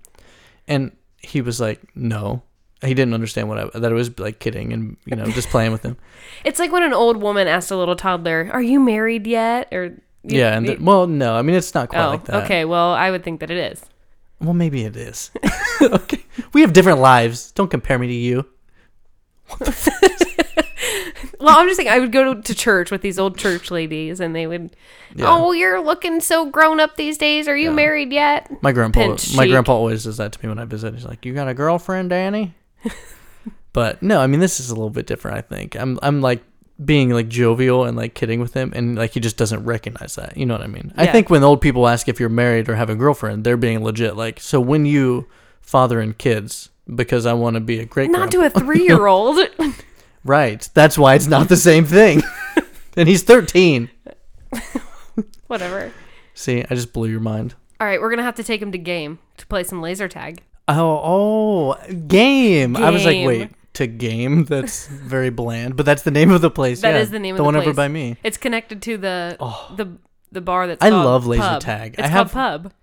And 0.67 0.91
he 1.17 1.41
was 1.41 1.59
like, 1.59 1.81
no. 1.95 2.43
He 2.83 2.93
didn't 2.93 3.13
understand 3.15 3.49
what 3.49 3.57
I, 3.57 3.79
that 3.79 3.91
I 3.91 3.95
was 3.95 4.19
like 4.19 4.39
kidding 4.39 4.71
and, 4.73 4.97
you 5.05 5.15
know, 5.15 5.25
just 5.25 5.49
playing 5.49 5.71
with 5.71 5.81
him. 5.81 5.97
It's 6.43 6.59
like 6.59 6.71
when 6.71 6.83
an 6.83 6.93
old 6.93 7.17
woman 7.17 7.47
asks 7.47 7.71
a 7.71 7.77
little 7.77 7.95
toddler, 7.95 8.49
"Are 8.51 8.61
you 8.61 8.79
married 8.79 9.25
yet?" 9.25 9.69
Or 9.73 9.97
yeah. 10.23 10.55
And 10.55 10.65
you- 10.67 10.73
th- 10.73 10.81
well, 10.85 11.07
no, 11.07 11.35
I 11.35 11.41
mean, 11.41 11.55
it's 11.55 11.73
not 11.73 11.89
quite 11.89 12.05
oh, 12.05 12.09
like 12.09 12.25
that. 12.25 12.43
okay. 12.43 12.65
Well, 12.65 12.91
I 12.91 13.09
would 13.09 13.23
think 13.23 13.39
that 13.39 13.49
it 13.49 13.71
is. 13.71 13.83
Well, 14.39 14.53
maybe 14.53 14.83
it 14.83 14.95
is. 14.95 15.31
okay. 15.81 16.23
We 16.53 16.61
have 16.61 16.73
different 16.73 16.99
lives. 16.99 17.51
Don't 17.51 17.69
compare 17.69 17.97
me 17.97 18.07
to 18.07 18.13
you. 18.13 18.45
Well, 21.39 21.59
I'm 21.59 21.67
just 21.67 21.77
saying 21.77 21.89
I 21.89 21.99
would 21.99 22.11
go 22.11 22.33
to, 22.33 22.55
church 22.55 22.89
with 22.89 23.01
these 23.01 23.19
old 23.19 23.37
church 23.37 23.69
ladies, 23.69 24.19
and 24.19 24.35
they 24.35 24.47
would, 24.47 24.75
Yeah. 25.15 25.25
"Oh, 25.27 25.51
you're 25.51 25.79
looking 25.79 26.19
so 26.19 26.49
grown 26.49 26.79
up 26.79 26.95
these 26.95 27.19
days. 27.19 27.47
Are 27.47 27.55
you 27.57 27.69
married 27.71 28.11
yet?" 28.11 28.49
My 28.63 28.71
grandpa, 28.71 28.99
Pinch 29.01 29.35
my 29.35 29.43
cheek. 29.43 29.51
grandpa 29.51 29.73
always 29.73 30.05
does 30.05 30.17
that 30.17 30.31
to 30.31 30.39
me 30.41 30.49
when 30.49 30.57
I 30.57 30.65
visit. 30.65 30.95
He's 30.95 31.05
like, 31.05 31.23
"You 31.25 31.33
got 31.35 31.47
a 31.47 31.53
girlfriend, 31.53 32.09
Danny?" 32.09 32.55
but 33.73 34.01
no, 34.01 34.21
I 34.21 34.27
mean 34.27 34.39
this 34.39 34.59
is 34.59 34.69
a 34.71 34.73
little 34.73 34.89
bit 34.89 35.05
different. 35.05 35.37
I 35.37 35.41
think 35.41 35.75
I'm, 35.75 35.99
I'm 36.01 36.21
like 36.21 36.41
being 36.83 37.09
like 37.11 37.29
jovial 37.29 37.85
and 37.85 37.95
like 37.95 38.13
kidding 38.13 38.39
with 38.39 38.53
him, 38.53 38.73
and 38.75 38.95
like 38.97 39.11
he 39.11 39.19
just 39.19 39.37
doesn't 39.37 39.63
recognize 39.63 40.15
that. 40.15 40.35
You 40.35 40.45
know 40.45 40.55
what 40.55 40.63
I 40.63 40.67
mean? 40.67 40.93
I 40.97 41.07
think 41.07 41.29
when 41.29 41.43
old 41.43 41.61
people 41.61 41.87
ask 41.87 42.07
if 42.09 42.19
you're 42.19 42.29
married 42.29 42.67
or 42.67 42.75
have 42.75 42.89
a 42.89 42.95
girlfriend, 42.95 43.43
they're 43.43 43.57
being 43.57 43.83
legit. 43.83 44.15
Like, 44.15 44.39
so 44.39 44.59
when 44.59 44.85
you 44.85 45.27
father 45.61 45.99
and 45.99 46.17
kids, 46.17 46.69
because 46.93 47.25
I 47.25 47.33
want 47.33 47.55
to 47.55 47.59
be 47.59 47.79
a 47.79 47.85
great 47.85 48.11
Not 48.11 48.31
to 48.31 48.37
grandpa. 48.37 48.59
a 48.59 48.61
three 48.63 48.83
year 48.83 49.07
old. 49.07 49.39
right. 50.23 50.67
That's 50.73 50.97
why 50.97 51.15
it's 51.15 51.27
not 51.27 51.49
the 51.49 51.57
same 51.57 51.85
thing. 51.85 52.21
and 52.97 53.07
he's 53.07 53.23
13. 53.23 53.89
Whatever. 55.47 55.91
See, 56.33 56.63
I 56.69 56.75
just 56.75 56.93
blew 56.93 57.09
your 57.09 57.19
mind. 57.19 57.55
All 57.79 57.87
right, 57.87 57.99
we're 58.01 58.09
gonna 58.09 58.23
have 58.23 58.35
to 58.35 58.43
take 58.43 58.61
him 58.61 58.71
to 58.71 58.77
game 58.77 59.19
to 59.37 59.45
play 59.47 59.63
some 59.63 59.81
laser 59.81 60.07
tag. 60.07 60.41
Oh, 60.67 61.75
oh, 61.83 61.93
game. 62.07 62.75
I 62.75 62.89
was 62.89 63.05
like, 63.05 63.25
wait, 63.25 63.51
to 63.75 63.87
game? 63.87 64.45
That's 64.45 64.87
very 64.87 65.29
bland, 65.29 65.75
but 65.75 65.85
that's 65.85 66.01
the 66.03 66.11
name 66.11 66.31
of 66.31 66.41
the 66.41 66.51
place. 66.51 66.81
That 66.81 66.95
yeah. 66.95 67.01
is 67.01 67.11
the 67.11 67.19
name 67.19 67.35
of 67.35 67.37
the 67.37 67.43
the 67.43 67.45
one 67.45 67.55
over 67.55 67.73
by 67.73 67.87
me. 67.87 68.17
It's 68.23 68.37
connected 68.37 68.81
to 68.83 68.97
the 68.97 69.37
Oh. 69.39 69.73
the 69.75 69.97
the 70.31 70.41
bar 70.41 70.67
that's. 70.67 70.83
I 70.83 70.89
love 70.89 71.25
laser 71.27 71.41
Pub. 71.43 71.61
tag. 71.61 71.95
It's 71.97 72.07
I 72.07 72.11
called 72.11 72.31
have- 72.31 72.31
pub. 72.31 72.73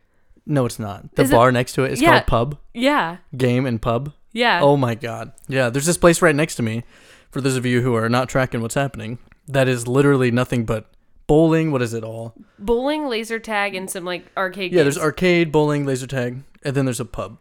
No, 0.47 0.67
it's 0.67 0.79
not. 0.79 1.15
The 1.15 1.23
Is 1.23 1.31
it- 1.31 1.35
bar 1.35 1.53
next 1.53 1.75
to 1.75 1.85
it 1.85 1.93
is 1.93 2.03
Yeah. 2.03 2.11
called 2.21 2.27
pub. 2.27 2.59
Yeah, 2.75 3.19
Game 3.37 3.65
and 3.67 3.81
pub. 3.81 4.13
yeah. 4.33 4.61
Oh 4.63 4.77
my 4.77 4.95
god. 4.95 5.33
Yeah, 5.49 5.71
there's 5.71 5.87
this 5.87 5.99
place 5.99 6.21
right 6.23 6.35
next 6.35 6.57
to 6.57 6.63
me. 6.63 6.83
For 7.31 7.41
those 7.41 7.57
of 7.57 7.65
you 7.65 7.81
who 7.83 7.95
are 7.95 8.09
not 8.09 8.29
tracking 8.29 8.61
what's 8.61 8.75
happening, 8.75 9.19
that 9.49 9.69
is 9.69 9.87
literally 9.87 10.31
nothing 10.31 10.65
but 10.65 10.87
bowling. 11.29 11.71
What 11.71 11.81
is 11.81 11.95
it 11.95 12.03
all? 12.05 12.35
Bowling, 12.59 13.07
laser 13.07 13.39
tag, 13.39 13.75
and 13.75 13.89
some 13.89 14.05
like 14.05 14.27
arcade. 14.37 14.73
Yeah, 14.73 14.83
there's 14.83 14.99
arcade, 14.99 15.53
bowling, 15.53 15.87
laser 15.87 16.07
tag, 16.09 16.43
and 16.65 16.75
then 16.75 16.85
there's 16.87 17.01
a 17.01 17.05
pub. 17.05 17.39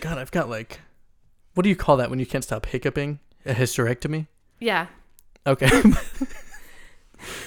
God, 0.00 0.18
I've 0.18 0.30
got 0.32 0.48
like, 0.50 0.80
what 1.54 1.62
do 1.62 1.68
you 1.68 1.76
call 1.76 1.96
that 1.98 2.10
when 2.10 2.18
you 2.18 2.26
can't 2.26 2.44
stop 2.44 2.66
hiccuping? 2.66 3.18
A 3.46 3.54
hysterectomy? 3.54 4.26
Yeah, 4.60 4.86
Okay. 5.46 5.68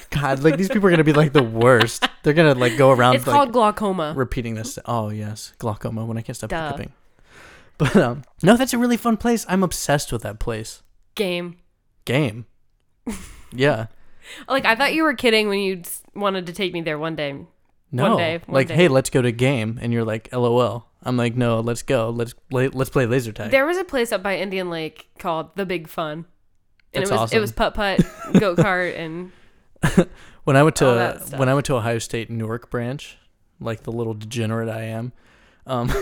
God, 0.09 0.43
like 0.43 0.57
these 0.57 0.69
people 0.69 0.87
are 0.87 0.91
gonna 0.91 1.03
be 1.03 1.13
like 1.13 1.33
the 1.33 1.43
worst. 1.43 2.07
They're 2.23 2.33
gonna 2.33 2.55
like 2.55 2.77
go 2.77 2.91
around 2.91 3.15
it's 3.15 3.27
like 3.27 3.35
called 3.35 3.51
glaucoma. 3.51 4.13
repeating 4.15 4.55
this. 4.55 4.79
Oh 4.85 5.09
yes, 5.09 5.53
glaucoma 5.59 6.05
when 6.05 6.17
I 6.17 6.21
can't 6.21 6.35
stop 6.35 6.49
Duh. 6.49 6.67
hiccuping. 6.71 6.93
But 7.77 7.95
um, 7.95 8.23
no, 8.41 8.57
that's 8.57 8.73
a 8.73 8.77
really 8.77 8.97
fun 8.97 9.17
place. 9.17 9.45
I'm 9.47 9.61
obsessed 9.63 10.11
with 10.11 10.23
that 10.23 10.39
place. 10.39 10.81
Game. 11.15 11.57
Game. 12.05 12.45
Yeah. 13.53 13.87
Like 14.49 14.65
I 14.65 14.75
thought 14.75 14.93
you 14.93 15.03
were 15.03 15.13
kidding 15.13 15.47
when 15.47 15.59
you 15.59 15.83
wanted 16.13 16.47
to 16.47 16.53
take 16.53 16.73
me 16.73 16.81
there 16.81 16.99
one 16.99 17.15
day. 17.15 17.37
No. 17.91 18.17
day, 18.17 18.41
one 18.45 18.53
like, 18.53 18.67
day. 18.67 18.75
hey, 18.75 18.87
let's 18.87 19.09
go 19.09 19.21
to 19.21 19.31
game, 19.31 19.79
and 19.81 19.93
you're 19.93 20.03
like, 20.03 20.29
LOL. 20.33 20.87
I'm 21.03 21.15
like, 21.15 21.35
no, 21.35 21.61
let's 21.61 21.83
go. 21.83 22.09
Let's 22.09 22.33
play. 22.33 22.67
Let's 22.67 22.89
play 22.89 23.05
laser 23.05 23.31
tag. 23.31 23.51
There 23.51 23.65
was 23.65 23.77
a 23.77 23.83
place 23.83 24.11
up 24.11 24.21
by 24.21 24.37
Indian 24.37 24.69
Lake 24.69 25.07
called 25.19 25.55
the 25.55 25.65
Big 25.65 25.87
Fun, 25.87 26.25
and 26.93 27.01
That's 27.01 27.09
it 27.09 27.13
was 27.13 27.21
awesome. 27.21 27.37
it 27.37 27.39
was 27.39 27.51
putt 27.51 27.73
putt, 27.75 27.99
go 28.39 28.55
kart, 28.55 28.97
and 28.97 29.31
when 30.43 30.55
I 30.57 30.63
went 30.63 30.75
to 30.77 31.21
when 31.37 31.49
I 31.49 31.53
went 31.53 31.65
to 31.67 31.75
Ohio 31.75 31.99
State 31.99 32.29
Newark 32.29 32.69
branch, 32.69 33.17
like 33.59 33.83
the 33.83 33.91
little 33.91 34.13
degenerate 34.13 34.69
I 34.69 34.83
am, 34.83 35.13
um, 35.65 35.93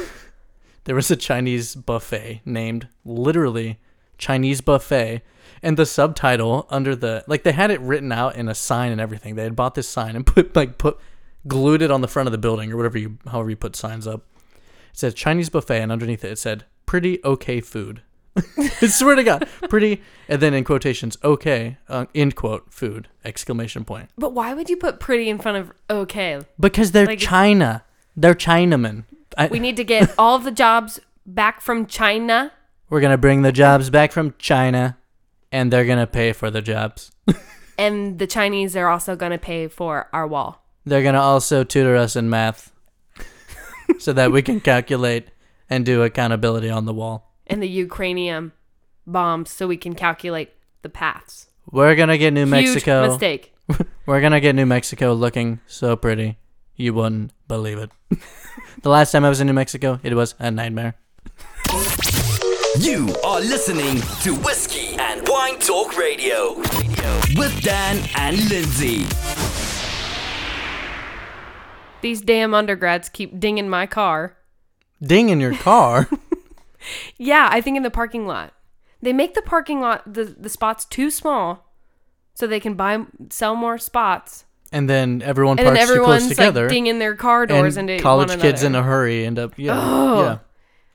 there 0.86 0.96
was 0.96 1.12
a 1.12 1.16
Chinese 1.16 1.76
buffet 1.76 2.42
named 2.46 2.88
literally 3.04 3.80
Chinese 4.18 4.62
buffet, 4.62 5.22
and 5.62 5.78
the 5.78 5.86
subtitle 5.86 6.66
under 6.70 6.96
the 6.96 7.24
like 7.28 7.44
they 7.44 7.52
had 7.52 7.70
it 7.70 7.82
written 7.82 8.12
out 8.12 8.36
in 8.36 8.48
a 8.48 8.56
sign 8.56 8.92
and 8.92 9.02
everything. 9.02 9.36
They 9.36 9.44
had 9.44 9.56
bought 9.56 9.76
this 9.76 9.88
sign 9.88 10.16
and 10.16 10.26
put 10.26 10.56
like 10.56 10.78
put 10.78 10.98
glued 11.48 11.82
it 11.82 11.92
on 11.92 12.02
the 12.02 12.08
front 12.08 12.28
of 12.28 12.32
the 12.32 12.38
building 12.38 12.72
or 12.72 12.78
whatever 12.78 12.98
you 12.98 13.18
however 13.32 13.50
you 13.50 13.56
put 13.56 13.76
signs 13.76 14.08
up. 14.08 14.22
It 14.92 14.98
said 15.00 15.16
Chinese 15.16 15.50
buffet, 15.50 15.82
and 15.82 15.92
underneath 15.92 16.24
it 16.24 16.32
it 16.32 16.40
said 16.40 16.66
pretty 16.86 17.20
okay 17.24 17.62
food. 17.62 18.02
I 18.58 18.88
swear 18.88 19.16
to 19.16 19.24
God, 19.24 19.48
pretty, 19.70 20.02
and 20.28 20.42
then 20.42 20.54
in 20.54 20.66
quotations, 20.66 21.18
okay, 21.24 21.78
uh, 21.88 22.06
end 22.14 22.36
quote, 22.36 22.74
food, 22.74 23.08
exclamation 23.24 23.86
point. 23.86 24.10
but 24.18 24.34
why 24.34 24.54
would 24.54 24.70
you 24.70 24.76
put 24.76 25.00
pretty 25.00 25.30
in 25.30 25.38
front 25.40 25.58
of 25.58 25.72
okay? 25.90 26.42
Because 26.60 26.92
they're 26.92 27.06
Like- 27.06 27.20
China. 27.20 27.84
They're 28.18 28.34
Chinamen. 28.36 29.06
I, 29.38 29.48
We 29.48 29.60
need 29.60 29.78
to 29.78 29.84
get 29.86 30.14
all 30.18 30.40
the 30.40 30.52
jobs 30.52 31.00
back 31.26 31.62
from 31.62 31.86
China. 31.86 32.52
we're 32.90 33.02
gonna 33.02 33.18
bring 33.18 33.42
the 33.42 33.52
jobs 33.54 33.90
back 33.90 34.12
from 34.12 34.34
China, 34.38 34.98
and 35.52 35.72
they're 35.72 35.86
gonna 35.86 36.08
pay 36.08 36.34
for 36.34 36.50
the 36.52 36.62
jobs. 36.62 37.12
And 37.78 38.20
the 38.20 38.28
Chinese 38.28 38.78
are 38.78 38.88
also 38.88 39.18
going 39.18 39.34
to 39.34 39.38
pay 39.38 39.68
for 39.68 40.08
our 40.14 40.26
wall. 40.26 40.65
They're 40.86 41.04
gonna 41.04 41.22
also 41.22 41.64
tutor 41.64 41.96
us 41.96 42.16
in 42.16 42.30
math, 42.30 42.72
so 44.00 44.14
that 44.14 44.32
we 44.32 44.42
can 44.42 44.60
calculate 44.60 45.30
and 45.70 45.86
do 45.86 46.04
accountability 46.04 46.70
on 46.70 46.86
the 46.86 46.94
wall. 46.94 47.34
And 47.48 47.62
the 47.62 47.70
Ukrainian 47.70 48.52
bombs 49.08 49.52
so 49.52 49.68
we 49.68 49.78
can 49.78 49.96
calculate 49.96 50.52
the 50.82 50.90
paths. 50.90 51.48
We're 51.72 51.96
gonna 51.96 52.18
get 52.18 52.34
New 52.34 52.46
Mexico. 52.46 53.02
Huge 53.02 53.12
mistake. 53.12 53.54
We're 54.06 54.22
gonna 54.22 54.40
get 54.40 54.56
New 54.56 54.68
Mexico 54.68 55.14
looking 55.14 55.60
so 55.66 55.96
pretty, 55.96 56.38
you 56.76 56.94
wouldn't 56.94 57.32
believe 57.48 57.80
it. 57.80 57.90
the 58.84 58.90
last 58.90 59.12
time 59.12 59.26
I 59.26 59.30
was 59.30 59.42
in 59.42 59.48
New 59.48 59.54
Mexico, 59.54 60.00
it 60.04 60.14
was 60.14 60.36
a 60.38 60.52
nightmare. 60.52 60.96
You 62.78 63.16
are 63.24 63.40
listening 63.40 64.02
to 64.22 64.36
Whiskey 64.36 64.96
and 65.00 65.28
Wine 65.28 65.58
Talk 65.60 65.98
Radio 65.98 66.56
with 67.36 67.62
Dan 67.64 68.08
and 68.16 68.38
Lindsay. 68.50 69.06
These 72.06 72.22
damn 72.22 72.54
undergrads 72.54 73.10
keep 73.10 73.40
dinging 73.40 73.68
my 73.68 73.88
car. 73.88 74.38
Ding 75.02 75.30
in 75.30 75.40
your 75.40 75.56
car. 75.56 76.08
Yeah, 77.18 77.50
I 77.52 77.62
think 77.62 77.78
in 77.78 77.82
the 77.82 77.90
parking 77.90 78.28
lot. 78.28 78.54
They 79.02 79.12
make 79.12 79.34
the 79.34 79.42
parking 79.42 79.82
lot 79.82 80.14
the, 80.14 80.26
the 80.26 80.50
spots 80.50 80.86
too 80.86 81.10
small 81.10 81.68
so 82.36 82.46
they 82.46 82.60
can 82.60 82.76
buy 82.76 83.06
sell 83.32 83.56
more 83.56 83.80
spots. 83.80 84.46
and 84.72 84.88
then 84.88 85.24
everyone 85.24 85.58
And 85.58 85.66
then 85.66 85.76
parks 85.78 85.90
too 85.90 85.96
close 85.96 86.02
everyone's 86.04 86.30
together. 86.30 86.62
like 86.66 86.70
dinging 86.70 87.00
their 87.00 87.16
car 87.16 87.48
doors 87.48 87.76
and 87.78 87.90
into 87.90 88.04
college 88.04 88.30
one 88.30 88.40
kids 88.40 88.62
in 88.62 88.76
another. 88.76 88.88
a 88.88 88.92
hurry 88.92 89.26
end 89.26 89.40
up 89.40 89.54
yeah 89.58 89.74
Ugh. 89.80 90.26
yeah. 90.26 90.38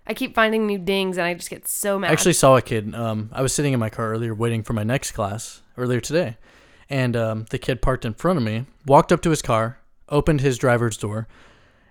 I 0.07 0.14
keep 0.14 0.33
finding 0.37 0.64
new 0.69 0.79
dings 0.79 1.19
and 1.19 1.26
I 1.26 1.35
just 1.35 1.50
get 1.50 1.67
so 1.67 1.99
mad. 1.99 2.11
I 2.11 2.12
actually 2.12 2.35
saw 2.35 2.57
a 2.57 2.62
kid. 2.62 2.95
Um, 2.95 3.29
I 3.33 3.43
was 3.43 3.52
sitting 3.52 3.73
in 3.73 3.81
my 3.81 3.90
car 3.90 4.12
earlier, 4.12 4.33
waiting 4.33 4.62
for 4.62 4.75
my 4.75 4.85
next 4.85 5.11
class 5.11 5.61
earlier 5.76 5.99
today, 6.00 6.37
and 6.88 7.17
um, 7.17 7.47
the 7.50 7.59
kid 7.59 7.83
parked 7.83 8.05
in 8.05 8.14
front 8.14 8.37
of 8.37 8.45
me, 8.45 8.67
walked 8.87 9.11
up 9.11 9.23
to 9.23 9.31
his 9.31 9.43
car, 9.43 9.80
opened 10.11 10.40
his 10.40 10.59
driver's 10.59 10.97
door, 10.97 11.29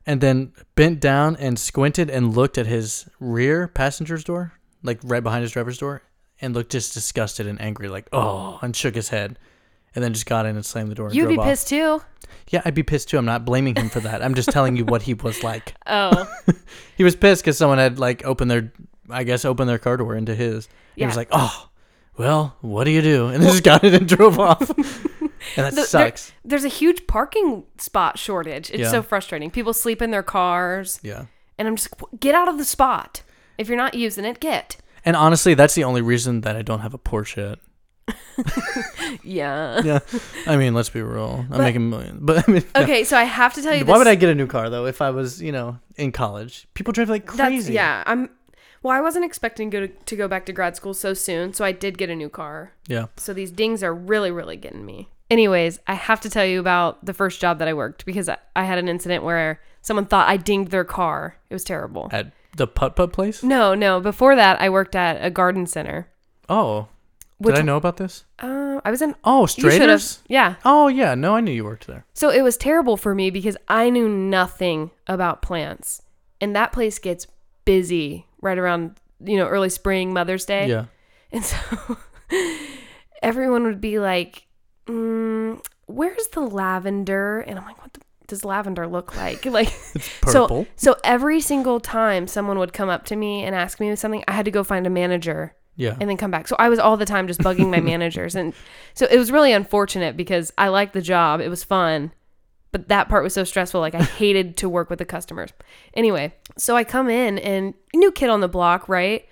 and 0.05 0.21
then 0.21 0.53
bent 0.75 0.99
down 0.99 1.35
and 1.37 1.57
squinted 1.59 2.09
and 2.09 2.35
looked 2.35 2.57
at 2.57 2.65
his 2.65 3.07
rear 3.19 3.67
passenger's 3.67 4.23
door, 4.23 4.53
like 4.83 4.99
right 5.03 5.23
behind 5.23 5.41
his 5.43 5.51
driver's 5.51 5.77
door, 5.77 6.01
and 6.41 6.53
looked 6.53 6.71
just 6.71 6.93
disgusted 6.93 7.47
and 7.47 7.61
angry, 7.61 7.89
like 7.89 8.07
oh, 8.13 8.59
and 8.61 8.75
shook 8.75 8.95
his 8.95 9.09
head, 9.09 9.37
and 9.95 10.03
then 10.03 10.13
just 10.13 10.25
got 10.25 10.45
in 10.45 10.55
and 10.55 10.65
slammed 10.65 10.89
the 10.91 10.95
door. 10.95 11.07
And 11.07 11.15
You'd 11.15 11.23
drove 11.25 11.35
be 11.35 11.39
off. 11.39 11.45
pissed 11.45 11.69
too. 11.69 12.01
Yeah, 12.49 12.61
I'd 12.65 12.73
be 12.75 12.83
pissed 12.83 13.09
too. 13.09 13.17
I'm 13.17 13.25
not 13.25 13.45
blaming 13.45 13.75
him 13.75 13.89
for 13.89 13.99
that. 14.01 14.23
I'm 14.23 14.33
just 14.35 14.49
telling 14.49 14.75
you 14.75 14.85
what 14.85 15.03
he 15.03 15.13
was 15.13 15.43
like. 15.43 15.73
Oh. 15.87 16.31
He 16.97 17.03
was 17.05 17.15
pissed 17.15 17.43
because 17.43 17.57
someone 17.57 17.77
had 17.77 17.97
like 17.97 18.25
opened 18.25 18.51
their, 18.51 18.73
I 19.09 19.23
guess, 19.23 19.45
opened 19.45 19.69
their 19.69 19.79
car 19.79 19.95
door 19.97 20.15
into 20.15 20.35
his. 20.35 20.67
Yeah. 20.95 21.05
He 21.05 21.07
was 21.07 21.15
like, 21.15 21.29
"Oh, 21.31 21.69
well, 22.17 22.57
what 22.59 22.83
do 22.83 22.91
you 22.91 23.01
do?" 23.01 23.27
And 23.29 23.41
then 23.41 23.49
just 23.51 23.63
got 23.63 23.83
it 23.85 23.93
and 23.93 24.05
drove 24.07 24.37
off. 24.37 24.69
And 25.55 25.65
that 25.65 25.69
The- 25.71 25.75
there- 25.77 25.85
sucks. 25.85 26.31
there's 26.45 26.63
a 26.65 26.69
huge 26.69 27.07
parking 27.07 27.63
spot 27.77 28.17
shortage. 28.19 28.69
It's 28.71 28.79
Yeah. 28.81 28.91
so 28.91 29.01
frustrating. 29.01 29.49
People 29.51 29.73
sleep 29.73 30.01
in 30.01 30.11
their 30.11 30.23
cars, 30.23 30.99
Yeah. 31.03 31.25
and 31.57 31.67
I'm 31.67 31.75
just 31.75 31.89
get 32.19 32.35
out 32.35 32.47
of 32.47 32.57
the 32.57 32.65
spot. 32.65 33.21
If 33.57 33.67
you're 33.67 33.77
not 33.77 33.93
using 33.93 34.25
it, 34.25 34.39
get. 34.39 34.77
And 35.05 35.15
honestly, 35.15 35.53
that's 35.53 35.75
the 35.75 35.83
only 35.83 36.01
reason 36.01 36.41
that 36.41 36.55
I 36.55 36.61
don't 36.61 36.79
have 36.79 36.93
a 36.93 36.97
Porsche 36.99 37.37
yet. 37.37 37.59
Yeah. 39.23 39.81
Yeah. 39.83 39.99
I 40.47 40.57
mean, 40.57 40.73
let's 40.73 40.89
be 40.89 41.01
real. 41.01 41.45
I'm 41.51 41.57
making 41.59 41.81
a 41.81 41.85
million, 41.85 42.19
but 42.21 42.47
I 42.47 42.51
mean, 42.51 42.63
Okay, 42.75 43.03
so 43.03 43.17
I 43.17 43.23
have 43.23 43.53
to 43.55 43.61
tell 43.61 43.73
you. 43.73 43.85
why 43.85 43.93
this, 43.93 43.97
would 43.99 44.07
I 44.07 44.15
get 44.15 44.29
a 44.29 44.35
new 44.35 44.47
car 44.47 44.69
though 44.69 44.85
if 44.85 45.01
I 45.01 45.09
was, 45.09 45.41
you 45.41 45.51
know, 45.51 45.77
in 45.97 46.11
college? 46.11 46.67
People 46.73 46.93
drive 46.93 47.09
like 47.09 47.25
That's, 47.27 47.37
crazy. 47.37 47.73
yeah, 47.73 48.03
I'm. 48.05 48.29
Well, 48.81 48.95
I 48.95 49.01
wasn't 49.01 49.25
expecting 49.25 49.69
go 49.69 49.81
to, 49.81 49.87
to 49.89 50.15
go 50.15 50.27
back 50.29 50.45
to 50.45 50.53
grad 50.53 50.75
school 50.77 50.93
so 50.93 51.13
soon, 51.13 51.53
so 51.53 51.65
I 51.65 51.73
did 51.73 51.97
get 51.97 52.09
a 52.09 52.15
new 52.15 52.29
car. 52.29 52.71
Yeah. 52.87 53.07
So 53.17 53.33
these 53.33 53.51
dings 53.51 53.83
are 53.83 53.93
really, 53.93 54.31
really 54.31 54.55
getting 54.55 54.85
me. 54.85 55.09
Anyways, 55.29 55.79
I 55.87 55.93
have 55.93 56.21
to 56.21 56.29
tell 56.29 56.45
you 56.45 56.59
about 56.59 57.05
the 57.05 57.13
first 57.13 57.39
job 57.39 57.59
that 57.59 57.67
I 57.67 57.73
worked 57.73 58.05
because 58.05 58.27
I, 58.29 58.37
I 58.55 58.63
had 58.63 58.77
an 58.79 58.87
incident 58.89 59.23
where 59.23 59.61
someone 59.81 60.05
thought 60.05 60.27
I 60.27 60.37
dinged 60.37 60.71
their 60.71 60.83
car. 60.85 61.35
It 61.49 61.53
was 61.53 61.63
terrible. 61.63 62.09
At 62.11 62.31
the 62.57 62.65
putt 62.67 62.95
putt 62.95 63.13
place. 63.13 63.43
No, 63.43 63.75
no. 63.75 63.99
Before 63.99 64.35
that, 64.35 64.59
I 64.61 64.69
worked 64.69 64.95
at 64.95 65.23
a 65.23 65.29
garden 65.29 65.67
center. 65.67 66.07
Oh. 66.49 66.87
Which- 67.37 67.55
Did 67.55 67.61
I 67.61 67.65
know 67.65 67.77
about 67.77 67.97
this? 67.97 68.25
Uh, 68.39 68.81
I 68.83 68.91
was 68.91 69.01
in. 69.01 69.15
Oh, 69.23 69.41
You 69.43 69.47
should 69.47 69.63
have. 69.89 69.99
Straders. 69.99 70.19
Yeah. 70.27 70.55
Oh 70.65 70.87
yeah, 70.87 71.15
no, 71.15 71.35
I 71.35 71.41
knew 71.41 71.51
you 71.53 71.63
worked 71.63 71.87
there. 71.87 72.05
So 72.13 72.29
it 72.29 72.41
was 72.41 72.57
terrible 72.57 72.97
for 72.97 73.13
me 73.15 73.29
because 73.29 73.55
I 73.67 73.89
knew 73.89 74.09
nothing 74.09 74.91
about 75.07 75.41
plants, 75.41 76.01
and 76.41 76.55
that 76.55 76.71
place 76.73 76.97
gets 76.99 77.27
busy 77.65 78.25
right 78.41 78.57
around 78.57 78.95
you 79.23 79.37
know 79.37 79.47
early 79.47 79.69
spring, 79.69 80.11
Mother's 80.13 80.43
Day. 80.45 80.67
Yeah. 80.67 80.85
And 81.31 81.45
so 81.45 81.97
everyone 83.21 83.63
would 83.63 83.81
be 83.81 83.99
like, 83.99 84.43
mm, 84.89 85.63
"Where's 85.85 86.27
the 86.29 86.41
lavender?" 86.41 87.39
And 87.41 87.59
I'm 87.59 87.65
like, 87.65 87.81
"What 87.81 87.93
the, 87.93 88.01
does 88.27 88.43
lavender 88.43 88.87
look 88.87 89.15
like?" 89.15 89.45
Like, 89.49 89.71
Purple. 90.21 90.65
so 90.65 90.67
so 90.75 90.95
every 91.03 91.41
single 91.41 91.79
time 91.79 92.27
someone 92.27 92.59
would 92.59 92.73
come 92.73 92.89
up 92.89 93.05
to 93.05 93.15
me 93.15 93.43
and 93.43 93.55
ask 93.55 93.79
me 93.79 93.95
something, 93.95 94.23
I 94.27 94.33
had 94.33 94.45
to 94.45 94.51
go 94.51 94.63
find 94.63 94.87
a 94.87 94.89
manager 94.89 95.55
yeah. 95.75 95.95
and 95.99 96.09
then 96.09 96.17
come 96.17 96.31
back. 96.31 96.47
So 96.47 96.55
I 96.59 96.69
was 96.69 96.77
all 96.77 96.97
the 96.97 97.05
time 97.05 97.27
just 97.27 97.39
bugging 97.39 97.69
my 97.71 97.79
managers, 97.93 98.35
and 98.35 98.53
so 98.93 99.07
it 99.09 99.17
was 99.17 99.31
really 99.31 99.53
unfortunate 99.53 100.17
because 100.17 100.51
I 100.57 100.67
liked 100.67 100.93
the 100.93 101.01
job; 101.01 101.39
it 101.39 101.49
was 101.49 101.63
fun, 101.63 102.11
but 102.71 102.89
that 102.89 103.09
part 103.09 103.23
was 103.23 103.33
so 103.33 103.43
stressful. 103.43 103.79
Like 103.79 103.95
I 103.95 104.03
hated 104.19 104.57
to 104.57 104.69
work 104.69 104.89
with 104.89 104.99
the 104.99 105.05
customers. 105.05 105.51
Anyway, 105.93 106.33
so 106.57 106.75
I 106.75 106.83
come 106.83 107.09
in 107.09 107.39
and 107.39 107.73
new 107.95 108.11
kid 108.11 108.29
on 108.29 108.41
the 108.41 108.49
block, 108.49 108.89
right? 108.89 109.25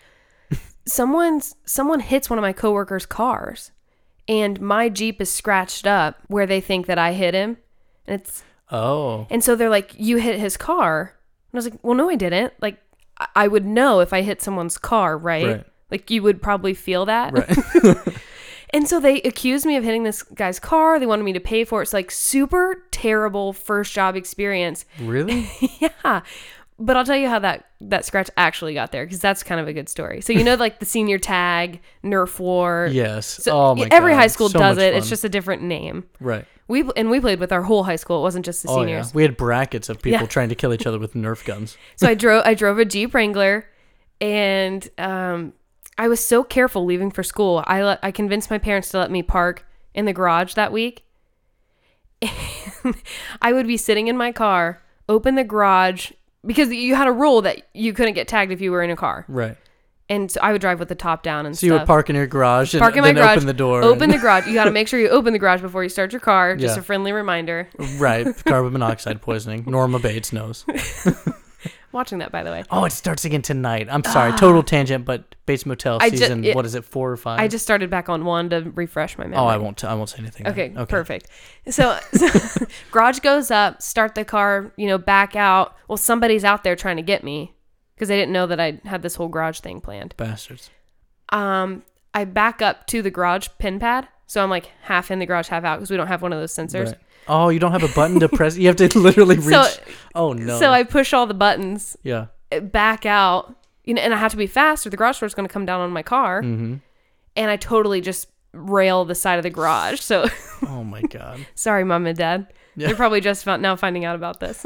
Someone's 0.87 1.53
someone 1.65 1.99
hits 1.99 2.29
one 2.29 2.39
of 2.39 2.43
my 2.43 2.53
coworkers' 2.53 3.05
cars, 3.05 3.71
and 4.27 4.59
my 4.61 4.89
Jeep 4.89 5.21
is 5.21 5.31
scratched 5.31 5.87
up 5.87 6.19
where 6.27 6.45
they 6.45 6.61
think 6.61 6.85
that 6.87 6.97
I 6.97 7.13
hit 7.13 7.33
him, 7.33 7.57
and 8.05 8.19
it's 8.19 8.43
oh. 8.71 9.27
and 9.29 9.43
so 9.43 9.55
they're 9.55 9.69
like, 9.69 9.93
"You 9.97 10.17
hit 10.17 10.39
his 10.39 10.57
car," 10.57 11.13
and 11.51 11.57
I 11.57 11.59
was 11.59 11.69
like, 11.69 11.79
"Well, 11.83 11.95
no, 11.95 12.09
I 12.09 12.15
didn't. 12.15 12.53
Like, 12.61 12.79
I- 13.19 13.27
I 13.35 13.47
would 13.47 13.65
know 13.65 13.99
if 13.99 14.13
I 14.13 14.21
hit 14.21 14.41
someone's 14.41 14.77
car, 14.77 15.17
right? 15.17 15.47
Right. 15.47 15.65
Like, 15.89 16.11
you 16.11 16.23
would 16.23 16.41
probably 16.41 16.73
feel 16.73 17.05
that." 17.05 17.33
Right. 17.33 18.17
And 18.71 18.87
so 18.87 18.99
they 18.99 19.21
accused 19.21 19.65
me 19.65 19.77
of 19.77 19.83
hitting 19.83 20.03
this 20.03 20.23
guy's 20.23 20.59
car. 20.59 20.99
They 20.99 21.05
wanted 21.05 21.23
me 21.23 21.33
to 21.33 21.39
pay 21.39 21.63
for 21.63 21.79
it. 21.79 21.83
It's 21.83 21.93
like 21.93 22.11
super 22.11 22.83
terrible 22.91 23.53
first 23.53 23.93
job 23.93 24.15
experience. 24.15 24.85
really? 24.99 25.49
yeah. 25.79 26.21
But 26.79 26.95
I'll 26.95 27.05
tell 27.05 27.17
you 27.17 27.27
how 27.27 27.39
that 27.39 27.65
that 27.81 28.05
scratch 28.05 28.29
actually 28.37 28.75
got 28.75 28.91
there 28.91 29.03
because 29.05 29.19
that's 29.19 29.41
kind 29.41 29.59
of 29.59 29.67
a 29.67 29.73
good 29.73 29.89
story. 29.89 30.21
So 30.21 30.31
you 30.33 30.43
know, 30.43 30.53
like 30.55 30.79
the 30.79 30.85
senior 30.85 31.17
tag, 31.17 31.79
Nerf 32.03 32.39
war. 32.39 32.87
Yes. 32.91 33.25
So 33.25 33.51
oh 33.59 33.75
my 33.75 33.87
every 33.89 34.11
God. 34.11 34.17
high 34.19 34.27
school 34.27 34.49
So 34.49 34.59
does 34.59 34.75
much 34.77 34.83
it. 34.83 34.93
It's 34.93 35.05
fun. 35.07 35.09
just 35.09 35.23
a 35.23 35.29
different 35.29 35.63
name. 35.63 36.03
right. 36.19 36.45
We 36.67 36.83
and 36.95 37.09
we 37.09 37.19
played 37.19 37.39
with 37.39 37.51
our 37.51 37.63
whole 37.63 37.85
high 37.85 37.95
school. 37.95 38.19
It 38.19 38.21
wasn't 38.23 38.45
just 38.45 38.61
the 38.61 38.69
Oh 38.69 38.79
seniors. 38.81 39.07
yeah. 39.07 39.11
We 39.15 39.21
had 39.23 39.37
brackets 39.37 39.89
of 39.89 40.01
people 40.01 40.19
Yeah. 40.21 40.27
trying 40.27 40.49
to 40.49 40.55
kill 40.55 40.73
each 40.73 40.85
other 40.85 40.99
with 40.99 41.13
Nerf 41.15 41.43
guns. 41.45 41.77
So 41.95 42.07
I 42.07 42.13
drove 42.13 42.43
I 42.45 42.53
drove 42.53 42.77
a 42.77 42.85
Jeep 42.85 43.13
Wrangler 43.15 43.65
and 44.21 44.87
um 44.99 45.53
I 45.97 46.07
was 46.09 46.23
so 46.23 46.43
careful 46.43 46.85
leaving 46.85 47.09
for 47.09 47.23
school. 47.23 47.63
I 47.65 47.81
let, 47.83 47.99
I 48.03 48.11
convinced 48.11 48.51
my 48.51 48.59
parents 48.59 48.89
to 48.89 48.99
let 48.99 49.09
me 49.09 49.23
park 49.23 49.65
in 49.95 50.05
the 50.05 50.13
garage 50.13 50.53
that 50.53 50.71
week. 50.71 51.03
And 52.83 52.95
I 53.41 53.53
would 53.53 53.65
be 53.67 53.77
sitting 53.77 54.07
in 54.07 54.15
my 54.17 54.31
car, 54.31 54.81
open 55.09 55.35
the 55.35 55.43
garage 55.43 56.11
because 56.45 56.71
you 56.71 56.95
had 56.95 57.07
a 57.07 57.11
rule 57.11 57.41
that 57.43 57.63
you 57.73 57.93
couldn't 57.93 58.13
get 58.13 58.27
tagged 58.27 58.51
if 58.51 58.61
you 58.61 58.71
were 58.71 58.81
in 58.83 58.89
a 58.89 58.95
car. 58.95 59.25
Right. 59.27 59.57
And 60.09 60.31
so 60.31 60.39
I 60.41 60.53
would 60.53 60.61
drive 60.61 60.79
with 60.79 60.87
the 60.87 60.95
top 60.95 61.21
down 61.21 61.45
and 61.45 61.53
So 61.53 61.59
stuff. 61.59 61.67
you 61.67 61.73
would 61.73 61.85
park 61.85 62.09
in 62.09 62.15
your 62.15 62.27
garage 62.27 62.73
and 62.73 62.79
Park 62.81 62.95
in 62.95 63.01
my 63.01 63.07
then 63.09 63.15
garage. 63.15 63.35
open 63.37 63.47
the 63.47 63.53
door. 63.53 63.83
Open 63.83 64.03
and- 64.03 64.13
the 64.13 64.17
garage. 64.19 64.47
You 64.47 64.53
got 64.53 64.63
to 64.63 64.71
make 64.71 64.87
sure 64.87 64.99
you 64.99 65.09
open 65.09 65.33
the 65.33 65.39
garage 65.39 65.59
before 65.61 65.83
you 65.83 65.89
start 65.89 66.13
your 66.13 66.21
car. 66.21 66.55
Just 66.55 66.75
Yeah. 66.77 66.79
a 66.79 66.83
friendly 66.83 67.11
reminder. 67.11 67.67
right. 67.97 68.25
Carbon 68.45 68.71
monoxide 68.71 69.21
poisoning. 69.21 69.65
Norma 69.67 69.99
Bates 69.99 70.31
knows. 70.31 70.63
Watching 71.97 72.19
that, 72.19 72.31
by 72.31 72.43
the 72.43 72.51
way. 72.51 72.63
Oh, 72.69 72.85
it 72.85 72.91
starts 72.91 73.25
again 73.25 73.41
tonight. 73.41 73.87
I'm 73.89 74.03
sorry. 74.03 74.31
Total 74.33 74.61
tangent, 74.75 75.03
but 75.03 75.33
Bates 75.47 75.65
Motel 75.65 75.97
I 75.99 76.11
ju- 76.11 76.17
season. 76.17 76.43
it- 76.43 76.55
what 76.55 76.63
is 76.63 76.75
it? 76.75 76.85
Four 76.85 77.11
or 77.11 77.17
five? 77.17 77.39
I 77.39 77.47
just 77.47 77.63
started 77.63 77.89
back 77.89 78.07
on 78.07 78.23
one 78.23 78.51
to 78.51 78.71
refresh 78.75 79.17
my 79.17 79.23
memory. 79.23 79.39
Oh, 79.39 79.47
I 79.47 79.57
won't. 79.57 79.77
T- 79.77 79.87
I 79.87 79.95
won't 79.95 80.09
say 80.09 80.19
anything. 80.19 80.43
then. 80.43 80.53
Okay, 80.53 80.85
perfect. 80.85 81.27
So, 81.69 81.97
so 82.13 82.27
garage 82.91 83.17
goes 83.21 83.49
up, 83.49 83.81
start 83.81 84.13
the 84.13 84.23
car, 84.23 84.71
you 84.77 84.85
know, 84.85 84.99
back 84.99 85.35
out. 85.35 85.75
Well, 85.87 85.97
somebody's 85.97 86.43
out 86.43 86.63
there 86.63 86.75
trying 86.75 86.97
to 86.97 87.01
get 87.01 87.23
me 87.23 87.55
because 87.95 88.09
they 88.09 88.15
didn't 88.17 88.31
know 88.31 88.45
that 88.45 88.59
I 88.59 88.79
had 88.85 89.01
this 89.01 89.15
whole 89.15 89.27
garage 89.27 89.59
thing 89.59 89.81
planned. 89.81 90.13
Bastards. 90.17 90.69
Um, 91.29 91.81
I 92.13 92.25
back 92.25 92.61
up 92.61 92.85
to 92.87 93.01
the 93.01 93.09
garage 93.09 93.47
pin 93.57 93.79
pad, 93.79 94.07
so 94.27 94.43
I'm 94.43 94.51
like 94.51 94.69
half 94.83 95.09
in 95.09 95.17
the 95.17 95.25
garage, 95.25 95.47
half 95.47 95.63
out 95.63 95.77
because 95.77 95.89
we 95.89 95.97
don't 95.97 96.07
have 96.07 96.21
one 96.21 96.31
of 96.31 96.39
those 96.39 96.53
sensors. 96.53 96.85
Right. 96.87 96.97
Oh, 97.29 97.49
you 97.49 97.59
don't 97.59 97.71
have 97.71 97.83
a 97.83 97.93
button 97.93 98.19
to 98.21 98.29
press. 98.29 98.57
You 98.57 98.67
have 98.67 98.75
to 98.77 98.87
literally 98.99 99.37
reach. 99.37 99.49
So, 99.55 99.63
oh 100.15 100.33
no. 100.33 100.59
so 100.59 100.71
I 100.71 100.83
push 100.83 101.13
all 101.13 101.27
the 101.27 101.33
buttons, 101.33 101.97
yeah. 102.03 102.27
back 102.61 103.05
out, 103.05 103.55
you 103.83 103.93
know, 103.93 104.01
and 104.01 104.13
I 104.13 104.17
have 104.17 104.31
to 104.31 104.37
be 104.37 104.47
fast 104.47 104.85
or 104.85 104.89
the 104.89 104.97
garage 104.97 105.19
door 105.19 105.27
is 105.27 105.33
going 105.33 105.47
to 105.47 105.53
come 105.53 105.65
down 105.65 105.81
on 105.81 105.91
my 105.91 106.03
car, 106.03 106.41
Mm-hmm. 106.41 106.75
and 107.35 107.51
I 107.51 107.55
totally 107.57 108.01
just 108.01 108.27
rail 108.53 109.05
the 109.05 109.15
side 109.15 109.37
of 109.37 109.43
the 109.43 109.49
garage. 109.49 109.99
So, 109.99 110.27
Oh 110.67 110.83
my 110.83 111.01
god. 111.01 111.45
sorry, 111.55 111.83
mom 111.83 112.05
and 112.07 112.17
dad. 112.17 112.51
Yeah. 112.75 112.87
They're 112.87 112.95
probably 112.95 113.21
just 113.21 113.45
now 113.45 113.75
finding 113.75 114.05
out 114.05 114.15
about 114.15 114.39
this. 114.39 114.65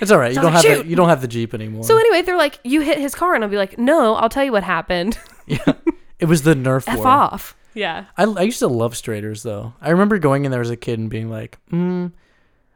It's 0.00 0.10
all 0.10 0.18
right. 0.18 0.30
You 0.32 0.36
don't 0.40 0.52
like, 0.52 0.52
have 0.54 0.62
shoot. 0.62 0.82
the, 0.84 0.88
you 0.88 0.96
don't 0.96 1.08
have 1.08 1.20
the 1.20 1.28
Jeep 1.28 1.54
anymore. 1.54 1.84
So 1.84 1.96
anyway, 1.98 2.22
they're 2.22 2.36
like, 2.36 2.58
"You 2.64 2.80
hit 2.80 2.98
his 2.98 3.14
car," 3.14 3.34
and 3.34 3.42
I'll 3.44 3.50
be 3.50 3.56
like, 3.56 3.78
"No, 3.78 4.14
I'll 4.14 4.28
tell 4.28 4.44
you 4.44 4.52
what 4.52 4.62
happened." 4.62 5.18
yeah. 5.46 5.72
It 6.18 6.26
was 6.26 6.42
the 6.42 6.54
Nerf 6.54 6.84
F 6.88 6.98
war. 6.98 7.06
off. 7.06 7.56
Yeah. 7.78 8.06
I, 8.16 8.24
I 8.24 8.42
used 8.42 8.58
to 8.58 8.66
love 8.66 8.94
Straders 8.94 9.42
though. 9.42 9.74
I 9.80 9.90
remember 9.90 10.18
going 10.18 10.44
in 10.44 10.50
there 10.50 10.60
as 10.60 10.70
a 10.70 10.76
kid 10.76 10.98
and 10.98 11.08
being 11.08 11.30
like, 11.30 11.58
mm. 11.72 12.12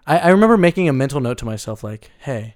I, 0.07 0.19
I 0.19 0.29
remember 0.29 0.57
making 0.57 0.89
a 0.89 0.93
mental 0.93 1.21
note 1.21 1.39
to 1.39 1.45
myself 1.45 1.83
like, 1.83 2.11
hey, 2.21 2.55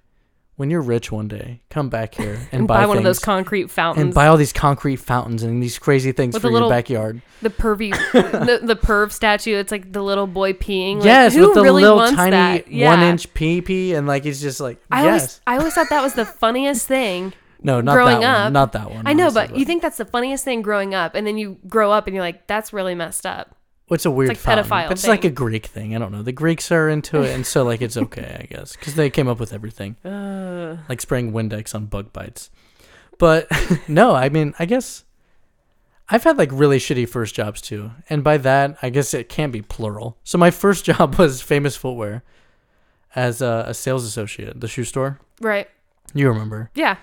when 0.54 0.70
you're 0.70 0.80
rich 0.80 1.10
one 1.10 1.26
day, 1.26 1.60
come 1.70 1.88
back 1.88 2.14
here 2.14 2.34
and, 2.34 2.48
And 2.52 2.68
buy, 2.68 2.82
buy, 2.82 2.86
one 2.86 2.98
of 2.98 3.02
those 3.02 3.18
concrete 3.18 3.68
fountains. 3.68 4.04
and 4.04 4.14
buy 4.14 4.28
all 4.28 4.36
these 4.36 4.52
concrete 4.52 4.96
fountains 4.96 5.42
and 5.42 5.60
these 5.60 5.76
crazy 5.76 6.12
things 6.12 6.34
With 6.34 6.42
for 6.42 6.48
a 6.48 6.52
your 6.52 6.70
backyard. 6.70 7.20
the 7.42 7.50
pervy, 7.50 7.90
the, 8.12 8.60
the 8.62 8.76
perv 8.76 9.10
statue. 9.10 9.56
It's 9.56 9.72
like 9.72 9.92
the 9.92 10.02
little 10.02 10.28
boy 10.28 10.52
peeing. 10.52 10.96
Like, 10.98 11.04
yes, 11.04 11.34
who 11.34 11.48
with 11.48 11.54
the 11.56 11.62
really 11.62 11.82
little 11.82 11.98
wants 11.98 12.14
tiny 12.14 12.30
that? 12.30 12.70
Yeah. 12.70 12.94
one 12.94 13.02
inch 13.02 13.32
pee 13.34 13.60
pee 13.60 13.94
and 13.94 14.06
like 14.06 14.22
he's 14.22 14.40
just 14.40 14.60
like 14.60 14.80
I 14.88 15.04
yes. 15.04 15.10
always, 15.10 15.40
I 15.46 15.56
always 15.58 15.74
thought 15.74 15.90
that 15.90 16.02
was 16.02 16.14
the 16.14 16.24
funniest 16.24 16.86
thing. 16.86 17.32
no, 17.62 17.80
not 17.80 17.94
growing 17.94 18.20
that 18.20 18.34
up- 18.36 18.44
one. 18.46 18.52
Not 18.52 18.72
that 18.72 18.90
one. 18.90 19.06
I 19.06 19.12
know, 19.12 19.25
honestly, 19.25 19.46
but 19.48 19.56
you 19.58 19.64
think 19.64 19.82
that's 19.82 19.96
the 19.96 20.04
funniest 20.04 20.44
thing 20.44 20.62
growing 20.62 20.94
up, 20.94 21.14
and 21.14 21.26
then 21.26 21.38
you 21.38 21.58
grow 21.68 21.90
up 21.92 22.06
and 22.06 22.14
you're 22.14 22.25
like, 22.25 22.46
that's 22.46 22.72
really 22.72 22.94
messed 22.94 23.26
up. 23.26 23.54
It's 23.88 24.04
a 24.04 24.10
weird 24.10 24.30
like 24.30 24.38
fountain, 24.38 24.64
pedophile 24.64 24.88
but 24.88 24.92
it's 24.92 25.06
like 25.06 25.25
a. 25.25 25.30
Greek 25.30 25.66
thing. 25.66 25.94
I 25.94 25.98
don't 25.98 26.10
know. 26.10 26.22
The 26.22 26.32
Greeks 26.32 26.72
are 26.72 26.88
into 26.88 27.22
it, 27.22 27.32
and 27.34 27.46
so 27.46 27.62
like 27.62 27.80
it's 27.80 27.96
okay, 27.96 28.38
I 28.40 28.46
guess, 28.52 28.75
because 28.75 28.96
they 28.96 29.10
came 29.10 29.28
up 29.28 29.38
with 29.38 29.52
everything, 29.52 29.94
Uh, 30.04 30.78
like 30.88 31.00
spraying 31.00 31.32
Windex 31.32 31.72
on 31.75 31.86
bug 31.86 32.12
bites. 32.12 32.50
But 33.18 33.46
no, 33.88 34.14
I 34.14 34.28
mean, 34.28 34.54
I 34.58 34.64
guess 34.66 35.04
I've 36.08 36.25
had 36.25 36.36
like 36.36 36.50
really 36.52 36.78
shitty 36.78 37.08
first 37.08 37.34
jobs 37.36 37.60
too, 37.60 37.92
and 38.10 38.25
by 38.25 38.38
that, 38.38 38.76
I 38.82 38.90
guess 38.90 39.14
it 39.14 39.28
can't 39.28 39.52
be 39.52 39.62
plural. 39.62 40.18
So 40.25 40.36
my 40.36 40.50
first 40.62 40.84
job 40.84 41.14
was 41.14 41.40
Famous 41.40 41.76
Footwear 41.76 42.25
as 43.14 43.40
a, 43.40 43.64
a 43.68 43.72
sales 43.75 44.04
associate 44.04 44.48
at 44.48 44.60
the 44.60 44.68
shoe 44.68 44.84
store. 44.84 45.20
right. 45.40 45.68
You 46.14 46.28
remember? 46.28 46.70
Yeah. 46.75 46.96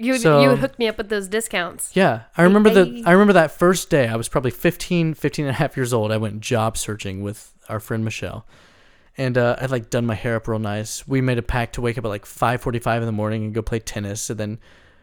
You 0.00 0.12
would, 0.12 0.20
So- 0.22 0.40
you 0.42 0.48
would 0.48 0.58
hook 0.60 0.78
me 0.78 0.88
up 0.88 0.96
with 0.96 1.10
those 1.10 1.28
discounts. 1.28 1.90
Yeah, 1.94 2.22
I 2.36 2.42
remember 2.42 2.70
the. 2.70 3.02
I 3.04 3.12
remember 3.12 3.34
that 3.34 3.50
first 3.52 3.90
day. 3.90 4.08
I 4.08 4.16
was 4.16 4.28
probably 4.28 4.50
15, 4.50 5.14
15 5.14 5.44
and 5.44 5.50
a 5.50 5.58
half 5.58 5.76
years 5.76 5.92
old. 5.92 6.10
I 6.10 6.16
went 6.16 6.40
job 6.40 6.76
searching 6.78 7.22
with 7.22 7.52
our 7.68 7.78
friend 7.80 8.04
Michelle. 8.04 8.46
And 9.18 9.36
uh, 9.36 9.56
I'd 9.60 9.70
like 9.70 9.90
done 9.90 10.06
my 10.06 10.14
hair 10.14 10.36
up 10.36 10.48
real 10.48 10.58
nice. 10.58 11.06
We 11.06 11.20
made 11.20 11.36
a 11.36 11.42
pact 11.42 11.74
to 11.74 11.82
wake 11.82 11.98
up 11.98 12.04
at 12.04 12.08
like 12.08 12.24
5:45 12.24 13.00
in 13.00 13.06
the 13.06 13.12
morning 13.12 13.44
and 13.44 13.54
go 13.54 13.60
play 13.60 13.78
tennis. 13.78 14.30
And 14.30 14.40
then 14.40 14.58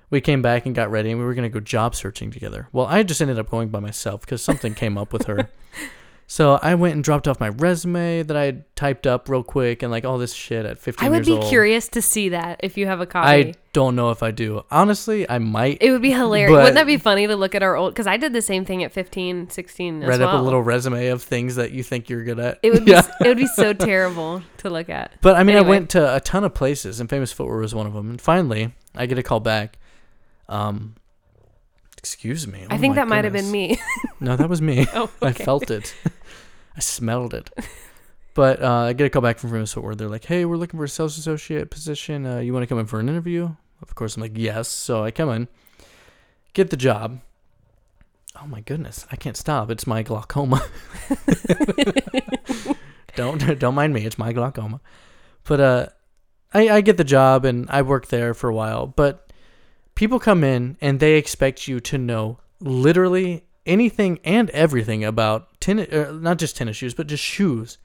we 0.10 0.20
came 0.22 0.42
back 0.42 0.66
and 0.66 0.74
got 0.74 0.89
ready 0.89 1.12
and 1.12 1.20
we 1.20 1.25
were 1.25 1.36
going 1.36 1.44
to 1.44 1.54
go 1.54 1.60
job 1.60 1.94
searching 1.94 2.32
together. 2.32 2.68
Well, 2.72 2.88
I 2.88 3.04
just 3.04 3.22
ended 3.22 3.38
up 3.38 3.50
going 3.51 3.70
by 3.70 3.80
myself 3.80 4.25
cuz 4.25 4.42
something 4.42 4.74
came 4.74 4.98
up 4.98 5.13
with 5.13 5.25
her. 5.27 5.50
So 6.29 6.60
I 6.62 6.75
went 6.75 6.93
and 6.93 7.01
dropped 7.01 7.25
off 7.25 7.39
my 7.39 7.48
resume 7.48 8.22
that 8.22 8.36
I 8.36 8.43
had 8.43 8.75
typed 8.75 9.07
up 9.07 9.29
real 9.29 9.43
quick 9.43 9.81
and 9.81 9.89
like 9.89 10.03
all 10.03 10.17
this 10.17 10.34
shit 10.34 10.65
at 10.65 10.77
15 10.77 11.07
I 11.07 11.10
would 11.10 11.25
years 11.25 11.27
be 11.27 11.41
old. 11.41 11.50
curious 11.50 11.88
to 11.89 12.01
see 12.01 12.29
that 12.29 12.60
if 12.62 12.77
you 12.77 12.86
have 12.86 13.00
a 13.00 13.05
copy. 13.05 13.27
I 13.27 13.53
don't 13.72 13.96
know 13.96 14.12
if 14.12 14.22
I 14.22 14.31
do. 14.31 14.65
Honestly, 14.69 15.27
I 15.29 15.39
might 15.39 15.77
it 15.79 15.89
would 15.89 16.01
be 16.01 16.12
hilarious. 16.12 16.51
But- 16.51 16.57
Wouldn't 16.57 16.75
that 16.75 16.86
be 16.86 16.98
funny 16.98 17.27
to 17.27 17.38
look 17.38 17.55
at 17.55 17.63
our 17.63 17.77
old? 17.77 17.93
Because 17.93 18.07
I 18.07 18.17
did 18.17 18.34
the 18.34 18.41
same 18.41 18.65
thing 18.65 18.84
at 18.84 18.91
15, 18.91 19.50
16 19.50 20.03
as 20.03 20.10
read 20.10 20.22
up 20.22 20.38
a 20.38 20.43
little 20.43 20.62
resume 20.62 21.07
of 21.07 21.24
things 21.24 21.55
that 21.55 21.72
you 21.72 21.81
think 21.81 22.10
you're 22.10 22.25
good 22.25 22.39
at. 22.39 22.60
It 22.62 22.74
would 22.74 22.84
be 22.84 22.91
yeah. 22.91 23.07
it 23.22 23.27
would 23.27 23.38
be 23.38 23.48
so 23.48 23.72
terrible 23.72 24.43
to 24.57 24.69
look 24.69 24.89
at. 24.89 25.13
But 25.22 25.38
I 25.38 25.43
mean, 25.43 25.55
I 25.55 25.62
went 25.62 25.89
to 25.91 26.13
a 26.13 26.19
ton 26.19 26.43
of 26.43 26.53
places, 26.53 27.00
and 27.00 27.10
Famous 27.10 27.31
Footwear 27.31 27.60
was 27.60 27.74
one 27.74 27.88
of 27.88 27.93
them. 27.93 28.10
And 28.10 28.19
finally, 28.19 28.74
I 28.96 29.05
get 29.05 29.17
a 29.17 29.24
call 29.24 29.39
back. 29.39 29.77
Um, 30.50 30.96
excuse 31.98 32.48
me. 32.48 32.66
I 32.70 32.75
Oh 32.75 32.77
think 32.77 32.96
that 32.96 33.08
might 33.08 33.24
have 33.24 33.34
been 33.34 33.51
me. 33.51 33.80
No, 34.20 34.36
that 34.36 34.50
was 34.50 34.62
me. 34.62 34.88
oh, 34.94 35.10
I 35.22 35.34
felt 35.34 35.70
it. 35.70 35.96
I 36.75 36.80
smelled 36.80 37.34
it. 37.34 37.50
But 38.34 38.62
uh, 38.62 38.84
I 38.84 38.94
get 38.94 39.06
a 39.06 39.10
call 39.10 39.22
back 39.22 39.39
from 39.39 39.51
Famous 39.51 39.74
Footwear. 39.74 39.96
They're 39.96 40.10
like, 40.10 40.25
"Hey, 40.25 40.46
we're 40.46 40.58
looking 40.58 40.80
for 40.80 40.84
a 40.84 40.89
sales 40.89 41.18
associate 41.18 41.72
position. 41.72 42.25
Uh, 42.25 42.39
you 42.39 42.54
want 42.54 42.63
to 42.63 42.68
come 42.68 42.80
in 42.80 42.86
for 42.86 43.00
an 43.00 43.10
interview?" 43.10 43.50
Of 43.82 43.96
course, 43.96 44.16
I'm 44.16 44.22
like, 44.22 44.34
"Yes." 44.36 44.68
So 44.68 45.04
I 45.04 45.12
come 45.12 45.30
in, 45.30 45.48
get 46.54 46.70
the 46.70 46.77
job. 46.77 47.20
Oh 48.39 48.46
my 48.46 48.62
goodness, 48.62 49.08
I 49.12 49.16
can't 49.16 49.36
stop. 49.36 49.72
It's 49.72 49.88
my 49.88 50.04
glaucoma. 50.04 50.63
don't 53.15 53.60
don't 53.60 53.76
mind 53.76 53.93
me. 53.93 54.06
It's 54.06 54.19
my 54.19 54.34
glaucoma. 54.34 54.82
But 55.43 55.60
uh, 55.60 55.88
I 56.54 56.69
I 56.69 56.82
get 56.82 56.98
the 56.98 57.04
job 57.04 57.45
and 57.45 57.67
I 57.69 57.82
work 57.82 58.08
there 58.08 58.36
for 58.36 58.50
a 58.50 58.54
while. 58.54 58.86
But 58.86 59.27
people 59.97 60.19
come 60.19 60.43
in 60.43 60.77
and 60.79 60.99
they 60.99 61.15
expect 61.15 61.67
you 61.67 61.79
to 61.81 61.97
know 61.97 62.39
literally 62.62 63.43
anything 63.65 64.19
and 64.23 64.49
everything 64.51 65.03
about 65.03 65.60
tennis, 65.60 65.91
uh, 65.91 66.12
not 66.13 66.38
just 66.38 66.55
tennis 66.55 66.77
shoes, 66.77 66.93
but 66.93 67.07
just 67.07 67.23
shoes. 67.23 67.77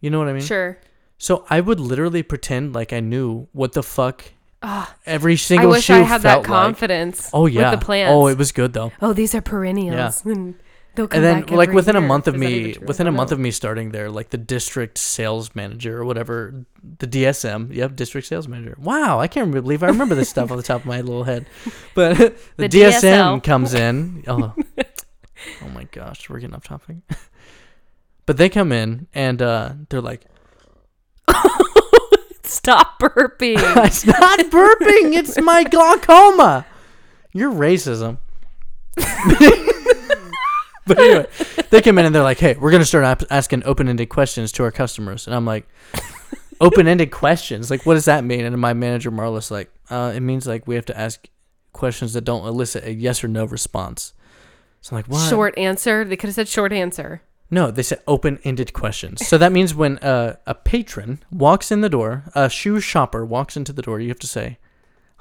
You 0.00 0.08
know 0.10 0.18
what 0.18 0.28
I 0.28 0.32
mean? 0.32 0.42
Sure. 0.42 0.78
So 1.18 1.44
I 1.50 1.60
would 1.60 1.78
literally 1.78 2.22
pretend 2.22 2.74
like 2.74 2.92
I 2.92 3.00
knew 3.00 3.48
what 3.52 3.72
the 3.72 3.82
fuck 3.82 4.24
Ah, 4.64 4.94
every 5.06 5.32
I 5.32 5.36
single 5.36 5.70
wish 5.70 5.84
shoe 5.84 5.94
I 5.94 5.98
had 6.02 6.22
that 6.22 6.34
felt 6.34 6.48
like. 6.48 6.62
confidence. 6.64 7.30
Oh 7.32 7.46
yeah. 7.46 7.70
With 7.70 7.80
the 7.80 7.84
plants. 7.84 8.12
Oh, 8.12 8.28
it 8.28 8.38
was 8.38 8.52
good 8.52 8.72
though. 8.72 8.92
Oh, 9.02 9.12
these 9.12 9.34
are 9.34 9.40
perennials. 9.40 10.24
And 10.24 10.54
they'll 10.94 11.08
come 11.08 11.16
and 11.16 11.24
then 11.24 11.40
back 11.42 11.50
like 11.50 11.70
within 11.72 11.96
a 11.96 12.00
month 12.00 12.26
of 12.28 12.34
Is 12.34 12.40
me 12.40 12.76
within 12.82 13.06
a 13.06 13.12
month 13.12 13.30
know. 13.30 13.34
of 13.34 13.40
me 13.40 13.50
starting 13.50 13.90
there 13.92 14.10
like 14.10 14.30
the 14.30 14.36
district 14.38 14.98
sales 14.98 15.54
manager 15.54 15.98
or 15.98 16.04
whatever 16.04 16.64
the 16.98 17.06
dsm 17.06 17.72
yep 17.74 17.96
district 17.96 18.26
sales 18.26 18.46
manager. 18.48 18.76
Wow 18.78 19.18
i 19.20 19.26
can't 19.28 19.50
believe 19.50 19.82
i 19.82 19.86
remember 19.86 20.14
this 20.14 20.28
stuff 20.28 20.50
off 20.50 20.56
the 20.56 20.62
top 20.62 20.80
of 20.82 20.86
my 20.86 21.00
little 21.00 21.24
head. 21.24 21.46
But 21.94 22.16
the, 22.18 22.34
The 22.56 22.68
dsm 22.68 23.00
DSL. 23.00 23.42
comes 23.42 23.74
in. 23.74 24.24
Oh, 24.26 24.54
oh 25.62 25.68
my 25.74 25.84
gosh 25.84 26.28
we're 26.28 26.38
getting 26.40 26.54
off 26.54 26.64
topic. 26.64 26.96
But 28.24 28.36
they 28.36 28.48
come 28.48 28.70
in 28.70 29.08
and 29.14 29.42
uh, 29.42 29.72
they're 29.88 30.00
like 30.00 30.26
Stop 32.44 33.00
burping. 33.00 33.56
it's 33.84 34.06
not 34.06 34.38
burping 34.38 35.14
it's 35.16 35.40
my 35.40 35.64
glaucoma. 35.64 36.64
You're 37.32 37.50
racism 37.50 38.18
but 40.86 40.98
anyway, 40.98 41.26
they 41.70 41.80
come 41.80 41.98
in 41.98 42.06
and 42.06 42.14
they're 42.14 42.22
like, 42.22 42.38
"Hey, 42.38 42.54
we're 42.58 42.72
gonna 42.72 42.84
start 42.84 43.04
ap- 43.04 43.30
asking 43.30 43.62
open-ended 43.64 44.08
questions 44.08 44.50
to 44.52 44.64
our 44.64 44.72
customers," 44.72 45.26
and 45.26 45.36
I'm 45.36 45.46
like, 45.46 45.68
"Open-ended 46.60 47.12
questions? 47.12 47.70
Like, 47.70 47.86
what 47.86 47.94
does 47.94 48.06
that 48.06 48.24
mean?" 48.24 48.44
And 48.44 48.58
my 48.58 48.72
manager 48.72 49.10
Marla's 49.12 49.50
like, 49.50 49.70
uh, 49.90 50.12
"It 50.14 50.20
means 50.20 50.46
like 50.46 50.66
we 50.66 50.74
have 50.74 50.86
to 50.86 50.98
ask 50.98 51.28
questions 51.72 52.14
that 52.14 52.24
don't 52.24 52.46
elicit 52.46 52.84
a 52.84 52.92
yes 52.92 53.22
or 53.22 53.28
no 53.28 53.44
response." 53.44 54.12
So 54.80 54.96
I'm 54.96 54.98
like, 54.98 55.06
"What?" 55.06 55.30
Short 55.30 55.56
answer. 55.56 56.04
They 56.04 56.16
could 56.16 56.28
have 56.28 56.34
said 56.34 56.48
short 56.48 56.72
answer. 56.72 57.22
No, 57.48 57.70
they 57.70 57.82
said 57.82 58.00
open-ended 58.08 58.72
questions. 58.72 59.26
So 59.28 59.36
that 59.38 59.52
means 59.52 59.74
when 59.74 59.98
uh, 59.98 60.36
a 60.46 60.54
patron 60.54 61.22
walks 61.30 61.70
in 61.70 61.82
the 61.82 61.90
door, 61.90 62.24
a 62.34 62.48
shoe 62.48 62.80
shopper 62.80 63.26
walks 63.26 63.56
into 63.58 63.74
the 63.74 63.82
door, 63.82 64.00
you 64.00 64.08
have 64.08 64.18
to 64.18 64.26
say, 64.26 64.58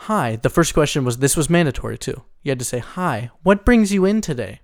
"Hi." 0.08 0.38
The 0.38 0.50
first 0.50 0.74
question 0.74 1.06
was 1.06 1.18
this 1.18 1.38
was 1.38 1.52
mandatory 1.52 2.00
too. 2.00 2.24
You 2.42 2.50
had 2.50 2.60
to 2.60 2.66
say, 2.66 2.80
"Hi, 2.80 3.30
what 3.44 3.64
brings 3.64 3.94
you 3.94 4.06
in 4.06 4.22
today?" 4.22 4.62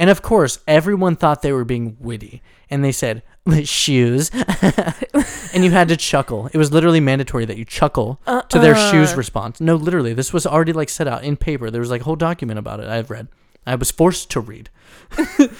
And 0.00 0.08
of 0.08 0.22
course, 0.22 0.58
everyone 0.66 1.14
thought 1.14 1.42
they 1.42 1.52
were 1.52 1.66
being 1.66 1.98
witty, 2.00 2.42
and 2.70 2.82
they 2.82 2.90
said, 2.90 3.22
"Shoes," 3.64 4.30
and 5.52 5.62
you 5.62 5.70
had 5.70 5.88
to 5.88 5.96
chuckle. 5.96 6.48
It 6.54 6.56
was 6.56 6.72
literally 6.72 7.00
mandatory 7.00 7.44
that 7.44 7.58
you 7.58 7.66
chuckle 7.66 8.18
to 8.48 8.58
their 8.58 8.74
shoes 8.74 9.14
response. 9.14 9.60
No, 9.60 9.76
literally, 9.76 10.14
this 10.14 10.32
was 10.32 10.46
already 10.46 10.72
like 10.72 10.88
set 10.88 11.06
out 11.06 11.22
in 11.22 11.36
paper. 11.36 11.70
There 11.70 11.82
was 11.82 11.90
like 11.90 12.00
a 12.00 12.04
whole 12.04 12.16
document 12.16 12.58
about 12.58 12.80
it. 12.80 12.88
I've 12.88 13.10
read. 13.10 13.28
I 13.66 13.74
was 13.74 13.90
forced 13.90 14.30
to 14.30 14.40
read. 14.40 14.70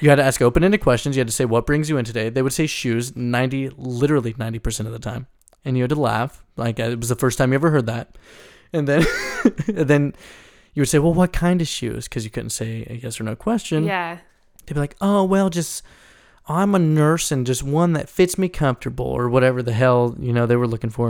You 0.00 0.08
had 0.08 0.16
to 0.16 0.24
ask 0.24 0.42
open-ended 0.42 0.80
questions. 0.80 1.14
You 1.14 1.20
had 1.20 1.28
to 1.28 1.32
say 1.32 1.44
what 1.44 1.64
brings 1.64 1.88
you 1.88 1.96
in 1.96 2.04
today. 2.04 2.28
They 2.28 2.42
would 2.42 2.52
say 2.52 2.66
shoes 2.66 3.14
90 3.14 3.70
literally 3.76 4.34
90% 4.34 4.86
of 4.86 4.90
the 4.90 4.98
time. 4.98 5.28
And 5.64 5.76
you 5.76 5.84
had 5.84 5.90
to 5.90 6.00
laugh 6.00 6.42
like 6.56 6.80
uh, 6.80 6.84
it 6.84 6.98
was 6.98 7.08
the 7.08 7.14
first 7.14 7.38
time 7.38 7.52
you 7.52 7.54
ever 7.54 7.70
heard 7.70 7.86
that. 7.86 8.18
And 8.72 8.88
then 8.88 9.04
and 9.68 9.86
then 9.86 10.14
you 10.74 10.80
would 10.80 10.88
say, 10.88 10.98
"Well, 10.98 11.14
what 11.14 11.32
kind 11.32 11.60
of 11.60 11.68
shoes?" 11.68 12.08
cuz 12.08 12.24
you 12.24 12.30
couldn't 12.30 12.50
say 12.50 12.86
a 12.88 12.94
yes 12.94 13.20
or 13.20 13.24
no 13.24 13.36
question. 13.36 13.84
Yeah. 13.84 14.18
They'd 14.66 14.74
be 14.74 14.80
like, 14.80 14.96
"Oh, 15.00 15.24
well, 15.24 15.50
just 15.50 15.82
I'm 16.48 16.74
a 16.74 16.78
nurse 16.78 17.30
and 17.30 17.46
just 17.46 17.62
one 17.62 17.92
that 17.92 18.08
fits 18.08 18.36
me 18.38 18.48
comfortable 18.48 19.06
or 19.06 19.28
whatever 19.28 19.62
the 19.62 19.72
hell, 19.72 20.16
you 20.18 20.32
know, 20.32 20.46
they 20.46 20.56
were 20.56 20.66
looking 20.68 20.90
for." 20.90 21.08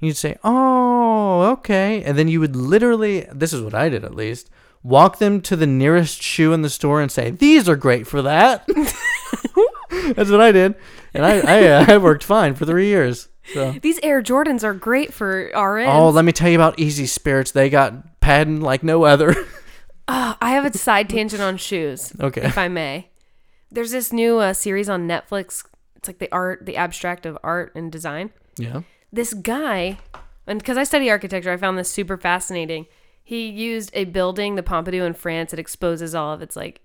And 0.00 0.06
you'd 0.06 0.16
say, 0.16 0.36
"Oh, 0.44 1.42
okay." 1.52 2.02
And 2.04 2.16
then 2.18 2.28
you 2.28 2.40
would 2.40 2.54
literally, 2.56 3.26
this 3.32 3.52
is 3.52 3.62
what 3.62 3.74
I 3.74 3.88
did 3.88 4.04
at 4.04 4.14
least, 4.14 4.50
walk 4.82 5.18
them 5.18 5.40
to 5.42 5.56
the 5.56 5.66
nearest 5.66 6.22
shoe 6.22 6.52
in 6.52 6.62
the 6.62 6.70
store 6.70 7.00
and 7.00 7.10
say, 7.10 7.30
"These 7.30 7.68
are 7.68 7.76
great 7.76 8.06
for 8.06 8.22
that." 8.22 8.66
That's 10.14 10.30
what 10.30 10.40
I 10.40 10.52
did. 10.52 10.74
And 11.14 11.24
I 11.24 11.40
I, 11.40 11.66
uh, 11.68 11.84
I 11.94 11.98
worked 11.98 12.22
fine 12.24 12.54
for 12.54 12.64
3 12.66 12.86
years. 12.86 13.28
So 13.52 13.72
These 13.72 13.98
Air 14.02 14.22
Jordans 14.22 14.62
are 14.62 14.74
great 14.74 15.12
for 15.12 15.50
RNs. 15.50 15.94
Oh, 15.94 16.10
let 16.10 16.24
me 16.24 16.32
tell 16.32 16.48
you 16.48 16.56
about 16.56 16.78
Easy 16.78 17.06
Spirits. 17.06 17.52
They 17.52 17.70
got 17.70 18.20
padding 18.20 18.60
like 18.60 18.82
no 18.82 19.04
other. 19.04 19.34
Ah, 20.10 20.38
I 20.40 20.52
have 20.52 20.64
a 20.64 20.72
side 20.72 21.10
tangent 21.10 21.42
on 21.42 21.58
shoes, 21.58 22.14
okay. 22.18 22.40
if 22.40 22.56
I 22.56 22.68
may. 22.68 23.10
There's 23.70 23.90
this 23.90 24.10
new 24.10 24.38
uh, 24.38 24.54
series 24.54 24.88
on 24.88 25.06
Netflix. 25.06 25.66
It's 25.96 26.08
like 26.08 26.18
the 26.18 26.32
art, 26.32 26.64
the 26.64 26.78
abstract 26.78 27.26
of 27.26 27.36
art 27.44 27.72
and 27.74 27.92
design. 27.92 28.30
Yeah. 28.56 28.80
This 29.12 29.34
guy, 29.34 29.98
and 30.46 30.58
because 30.60 30.78
I 30.78 30.84
study 30.84 31.10
architecture, 31.10 31.52
I 31.52 31.58
found 31.58 31.76
this 31.76 31.90
super 31.90 32.16
fascinating. 32.16 32.86
He 33.22 33.50
used 33.50 33.90
a 33.92 34.04
building, 34.04 34.54
the 34.54 34.62
Pompidou 34.62 35.06
in 35.06 35.12
France. 35.12 35.52
It 35.52 35.58
exposes 35.58 36.14
all 36.14 36.32
of 36.32 36.40
its 36.40 36.56
like 36.56 36.80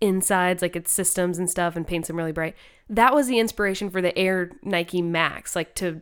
insides, 0.00 0.62
like 0.62 0.76
its 0.76 0.90
systems 0.90 1.38
and 1.38 1.50
stuff, 1.50 1.76
and 1.76 1.86
paints 1.86 2.08
them 2.08 2.16
really 2.16 2.32
bright. 2.32 2.56
That 2.88 3.14
was 3.14 3.26
the 3.26 3.38
inspiration 3.38 3.90
for 3.90 4.00
the 4.00 4.16
Air 4.18 4.50
Nike 4.62 5.02
Max, 5.02 5.54
like 5.54 5.74
to 5.76 6.00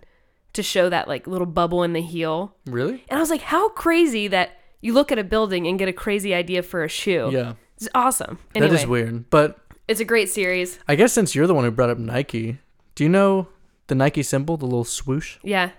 to 0.55 0.63
show 0.63 0.89
that 0.89 1.07
like 1.09 1.27
little 1.27 1.47
bubble 1.47 1.83
in 1.83 1.93
the 1.93 2.01
heel. 2.01 2.55
Really? 2.67 3.05
And 3.09 3.19
I 3.19 3.21
was 3.21 3.31
like, 3.31 3.43
how 3.43 3.69
crazy 3.71 4.29
that 4.29 4.59
you 4.81 4.93
look 4.93 5.13
at 5.13 5.19
a 5.19 5.25
building 5.25 5.67
and 5.67 5.79
get 5.79 5.89
a 5.89 5.93
crazy 5.93 6.35
idea 6.35 6.63
for 6.63 6.83
a 6.85 6.89
shoe. 6.89 7.31
Yeah, 7.33 7.55
It's 7.77 7.89
awesome. 7.95 8.39
Anyway, 8.55 8.71
that 8.71 8.81
is 8.81 8.87
weird. 8.87 9.29
But 9.31 9.59
it's 9.87 10.01
a 10.01 10.05
great 10.05 10.29
series. 10.29 10.79
I 10.89 10.95
guess 10.95 11.13
since 11.13 11.35
you're 11.35 11.47
the 11.47 11.55
one 11.55 11.65
who 11.65 11.71
brought 11.71 11.91
up 11.91 11.99
Nike, 11.99 12.59
do 12.95 13.05
you 13.05 13.11
know 13.11 13.49
the 13.89 13.95
Nike 13.95 14.23
symbol, 14.23 14.57
the 14.57 14.67
little 14.67 14.85
swoosh? 14.85 15.39
Yeah. 15.43 15.71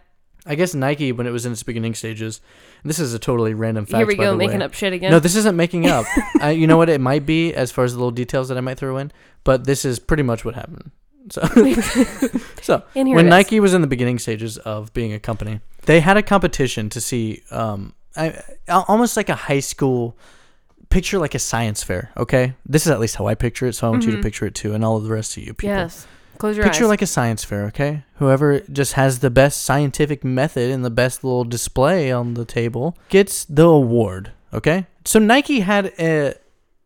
I 0.45 0.55
guess 0.55 0.73
Nike, 0.73 1.11
when 1.11 1.27
it 1.27 1.31
was 1.31 1.45
in 1.45 1.51
its 1.51 1.63
beginning 1.63 1.95
stages, 1.95 2.41
this 2.83 2.99
is 2.99 3.13
a 3.13 3.19
totally 3.19 3.53
random 3.53 3.85
fact. 3.85 3.97
Here 3.97 4.07
we 4.07 4.15
go, 4.15 4.35
making 4.35 4.59
way. 4.59 4.65
up 4.65 4.73
shit 4.73 4.93
again. 4.93 5.11
No, 5.11 5.19
this 5.19 5.35
isn't 5.35 5.55
making 5.55 5.87
up. 5.87 6.05
I, 6.41 6.51
you 6.51 6.65
know 6.65 6.77
what? 6.77 6.89
It 6.89 7.01
might 7.01 7.25
be 7.25 7.53
as 7.53 7.71
far 7.71 7.83
as 7.83 7.93
the 7.93 7.99
little 7.99 8.11
details 8.11 8.47
that 8.49 8.57
I 8.57 8.61
might 8.61 8.77
throw 8.77 8.97
in, 8.97 9.11
but 9.43 9.65
this 9.65 9.83
is 9.83 9.99
pretty 9.99 10.23
much 10.23 10.45
what 10.45 10.55
happened. 10.55 10.91
So, 11.29 11.41
so 12.61 12.83
when. 12.93 13.27
Nike 13.27 13.59
was 13.59 13.73
in 13.73 13.81
the 13.81 13.87
beginning 13.87 14.17
stages 14.17 14.57
of 14.57 14.93
being 14.93 15.13
a 15.13 15.19
company, 15.19 15.59
they 15.85 15.99
had 15.99 16.17
a 16.17 16.23
competition 16.23 16.89
to 16.89 17.01
see, 17.01 17.43
um, 17.51 17.93
I, 18.15 18.41
almost 18.69 19.17
like 19.17 19.29
a 19.29 19.35
high 19.35 19.59
school. 19.61 20.17
Picture 20.89 21.19
like 21.19 21.35
a 21.35 21.39
science 21.39 21.83
fair, 21.83 22.09
okay? 22.17 22.55
This 22.65 22.87
is 22.87 22.91
at 22.91 22.99
least 22.99 23.15
how 23.15 23.27
I 23.27 23.35
picture 23.35 23.67
it, 23.67 23.73
so 23.73 23.85
I 23.85 23.91
want 23.91 24.05
you 24.05 24.11
to 24.15 24.23
picture 24.23 24.47
it 24.47 24.55
too, 24.55 24.73
and 24.73 24.83
all 24.83 24.97
of 24.97 25.03
the 25.03 25.11
rest 25.11 25.37
of 25.37 25.43
you 25.43 25.53
people. 25.53 25.75
Mm-hmm. 25.75 25.83
Yes. 25.83 26.07
Close 26.39 26.55
your 26.55 26.65
Picture 26.65 26.85
eyes. 26.85 26.89
like 26.89 27.01
a 27.01 27.05
science 27.05 27.43
fair, 27.43 27.65
okay? 27.65 28.03
Whoever 28.15 28.61
just 28.61 28.93
has 28.93 29.19
the 29.19 29.29
best 29.29 29.61
scientific 29.61 30.23
method 30.23 30.71
and 30.71 30.85
the 30.85 30.89
best 30.89 31.21
little 31.21 31.43
display 31.43 32.13
on 32.13 32.33
the 32.35 32.45
table 32.45 32.97
gets 33.09 33.43
the 33.43 33.67
award, 33.67 34.31
okay? 34.53 34.87
So 35.03 35.19
Nike 35.19 35.59
had 35.59 35.93
a 35.99 36.35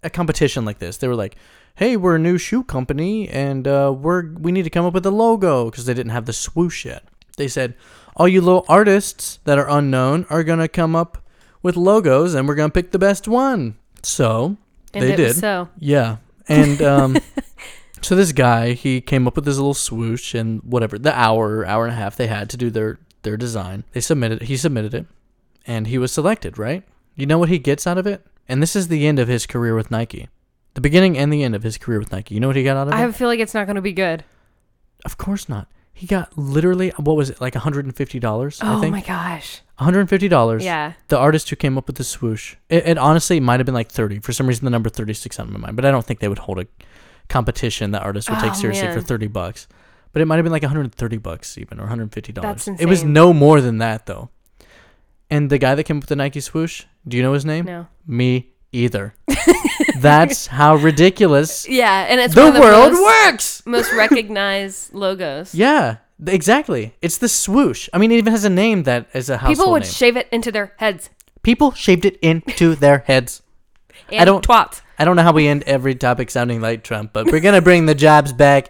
a 0.02 0.10
competition 0.10 0.66
like 0.66 0.80
this. 0.80 0.98
They 0.98 1.08
were 1.08 1.16
like, 1.16 1.36
"Hey, 1.76 1.96
we're 1.96 2.16
a 2.16 2.20
new 2.20 2.40
shoe 2.40 2.64
company 2.64 3.30
and 3.30 3.68
uh, 3.68 3.94
we're 3.96 4.34
we 4.34 4.52
need 4.52 4.64
to 4.64 4.72
come 4.72 4.86
up 4.86 4.94
with 4.96 5.06
a 5.06 5.12
logo 5.12 5.70
because 5.70 5.86
they 5.86 5.94
didn't 5.94 6.12
have 6.12 6.26
the 6.26 6.34
swoosh 6.34 6.84
yet." 6.84 7.04
They 7.38 7.48
said, 7.48 7.76
"All 8.18 8.28
you 8.28 8.42
little 8.42 8.66
artists 8.68 9.38
that 9.44 9.60
are 9.60 9.70
unknown 9.70 10.26
are 10.32 10.44
going 10.44 10.60
to 10.60 10.68
come 10.68 10.96
up 10.96 11.20
with 11.62 11.78
logos 11.78 12.34
and 12.34 12.48
we're 12.48 12.56
going 12.56 12.72
to 12.72 12.74
pick 12.74 12.90
the 12.92 13.00
best 13.00 13.28
one." 13.28 13.76
So, 14.02 14.58
and 14.96 15.04
they 15.04 15.16
did. 15.16 15.36
So 15.36 15.70
Yeah. 15.78 16.18
And 16.48 16.82
um 16.82 17.18
so 18.04 18.16
this 18.16 18.32
guy, 18.32 18.74
he 18.74 19.02
came 19.02 19.28
up 19.28 19.36
with 19.36 19.46
this 19.46 19.56
little 19.58 19.74
swoosh 19.74 20.34
and 20.36 20.62
whatever, 20.64 20.98
the 21.00 21.18
hour, 21.18 21.66
hour 21.66 21.86
and 21.86 21.94
a 21.94 21.98
half 21.98 22.16
they 22.16 22.28
had 22.28 22.50
to 22.52 22.58
do 22.58 22.70
their 22.70 23.00
their 23.24 23.38
design. 23.38 23.84
They 23.94 24.02
submitted 24.02 24.44
he 24.44 24.58
submitted 24.58 24.94
it 24.94 25.06
and 25.66 25.88
he 25.88 25.98
was 25.98 26.12
selected, 26.12 26.58
right? 26.58 26.84
You 27.16 27.26
know 27.26 27.38
what 27.38 27.50
he 27.50 27.60
gets 27.60 27.88
out 27.88 27.98
of 27.98 28.06
it? 28.08 28.26
And 28.50 28.62
this 28.62 28.76
is 28.76 28.88
the 28.90 29.08
end 29.08 29.20
of 29.20 29.28
his 29.28 29.46
career 29.46 29.76
with 29.76 29.90
Nike. 29.92 30.28
The 30.74 30.82
beginning 30.82 31.18
and 31.18 31.32
the 31.32 31.44
end 31.44 31.56
of 31.56 31.64
his 31.64 31.78
career 31.78 32.00
with 32.00 32.12
Nike. 32.12 32.34
You 32.36 32.42
know 32.42 32.48
what 32.48 32.56
he 32.56 32.64
got 32.64 32.76
out 32.78 32.88
of 32.88 32.94
it? 32.94 32.96
I 32.96 33.00
it? 33.00 33.02
have 33.02 33.10
a 33.12 33.14
feel 33.14 33.28
like 33.28 33.40
it's 33.40 33.54
not 33.54 33.66
going 33.68 33.76
to 33.78 33.82
be 33.82 33.94
good. 33.94 34.24
of 35.06 35.18
course 35.18 35.48
not. 35.48 35.68
He 35.96 36.08
got 36.08 36.36
literally 36.38 36.90
what 36.98 37.16
was 37.16 37.30
it, 37.30 37.40
like 37.40 37.54
$150, 37.54 38.64
I 38.64 38.74
Oh 38.76 38.82
think? 38.82 38.92
my 38.92 39.02
gosh. 39.02 39.62
$150. 39.80 40.62
Yeah. 40.64 40.94
the 41.08 41.18
artist 41.18 41.50
who 41.50 41.56
came 41.56 41.78
up 41.78 41.88
with 41.88 41.98
the 41.98 42.04
swoosh. 42.04 42.56
It, 42.70 42.88
it 42.88 42.98
honestly 42.98 43.40
might 43.40 43.60
have 43.60 43.66
been 43.66 43.76
like 43.76 43.92
30. 43.92 44.20
For 44.20 44.34
some 44.34 44.48
reason, 44.48 44.66
the 44.66 44.72
number 44.72 44.90
30 44.90 45.14
sticks 45.14 45.40
out 45.40 45.46
in 45.48 45.54
my 45.54 45.60
mind, 45.60 45.76
but 45.76 45.86
I 45.86 45.92
don't 45.92 46.06
think 46.06 46.20
they 46.20 46.28
would 46.28 46.40
hold 46.40 46.60
a 46.60 46.68
competition 47.34 47.92
that 47.92 48.04
artists 48.04 48.30
would 48.30 48.40
take 48.40 48.52
Oh, 48.52 48.62
seriously 48.64 48.92
for 48.94 49.02
30 49.02 49.28
bucks. 49.28 49.68
But 50.14 50.22
it 50.22 50.26
might 50.26 50.36
have 50.38 50.46
been 50.46 50.52
like 50.52 50.62
130 50.62 51.18
bucks 51.18 51.58
even, 51.58 51.80
or 51.80 51.84
150 51.84 52.32
dollars. 52.34 52.68
It 52.80 52.86
was 52.88 53.04
no 53.04 53.34
more 53.34 53.60
than 53.62 53.80
that 53.80 54.06
though. 54.06 54.30
And 55.30 55.50
the 55.50 55.58
guy 55.58 55.74
that 55.76 55.84
came 55.86 55.98
up 55.98 56.04
with 56.04 56.10
the 56.10 56.16
Nike 56.16 56.40
swoosh, 56.40 56.86
do 57.08 57.18
you 57.18 57.24
know 57.24 57.34
his 57.34 57.44
name? 57.46 57.66
No. 57.66 57.88
Me 58.06 58.52
either. 58.72 59.16
That's 59.98 60.48
how 60.48 60.76
ridiculous 60.76 61.68
Yeah, 61.68 62.06
and 62.10 62.20
it's 62.22 62.36
the 62.36 62.42
one 62.42 62.50
of 62.50 62.54
the 62.56 62.62
world 62.62 62.94
most, 62.94 63.02
works. 63.04 63.64
most 63.66 63.92
recognized 63.94 64.94
logos. 65.04 65.56
Yeah, 65.56 65.98
exactly. 66.28 66.94
It's 67.02 67.18
the 67.18 67.30
swoosh. 67.30 67.90
I 67.94 67.98
mean, 67.98 68.12
it 68.12 68.18
even 68.18 68.32
has 68.32 68.44
a 68.46 68.50
name 68.52 68.84
that 68.84 69.08
is 69.14 69.30
a 69.30 69.38
household 69.38 69.58
People 69.58 69.72
would 69.72 69.84
name. 69.84 69.92
shave 69.92 70.16
it 70.18 70.28
into 70.32 70.52
their 70.52 70.74
heads. 70.78 71.10
People 71.42 71.72
shaved 71.72 72.06
it 72.06 72.18
into 72.22 72.76
their 72.76 73.00
heads. 73.00 73.42
And 74.12 74.28
don't- 74.28 74.46
twats. 74.46 74.82
I 74.98 75.06
don't 75.06 75.16
know 75.16 75.24
how 75.24 75.34
we 75.34 75.48
end 75.48 75.64
every 75.64 75.96
topic 75.96 76.30
sounding 76.30 76.62
like 76.62 76.84
Trump, 76.84 77.14
but 77.14 77.32
we're 77.32 77.40
gonna 77.40 77.62
bring 77.62 77.86
the 77.86 77.96
jobs 77.96 78.32
back, 78.32 78.70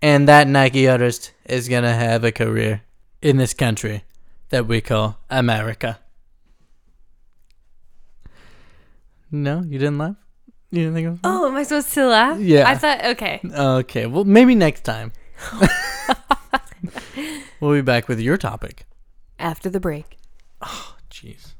and 0.00 0.28
that 0.28 0.48
Nike 0.48 0.88
artist 0.88 1.32
is 1.44 1.68
gonna 1.68 1.92
have 1.94 2.24
a 2.24 2.32
career 2.32 2.82
in 3.20 3.36
this 3.36 3.54
country 3.54 4.04
that 4.48 4.66
we 4.66 4.80
call 4.80 5.18
America. 5.28 6.00
No, 9.30 9.62
you 9.62 9.78
didn't 9.78 9.98
laugh. 9.98 10.16
You 10.70 10.82
didn't 10.82 10.94
think 10.94 11.06
of 11.06 11.08
it 11.08 11.12
was 11.12 11.20
funny? 11.20 11.38
Oh, 11.38 11.48
am 11.48 11.56
I 11.56 11.62
supposed 11.62 11.92
to 11.94 12.06
laugh? 12.06 12.40
Yeah. 12.40 12.68
I 12.68 12.74
thought 12.74 13.04
okay. 13.04 13.40
Okay, 13.44 14.06
well 14.06 14.24
maybe 14.24 14.54
next 14.54 14.84
time. 14.84 15.12
we'll 17.60 17.72
be 17.74 17.82
back 17.82 18.08
with 18.08 18.20
your 18.20 18.36
topic. 18.36 18.84
After 19.38 19.70
the 19.70 19.80
break. 19.80 20.16
Oh, 20.62 20.96
jeez. 21.10 21.54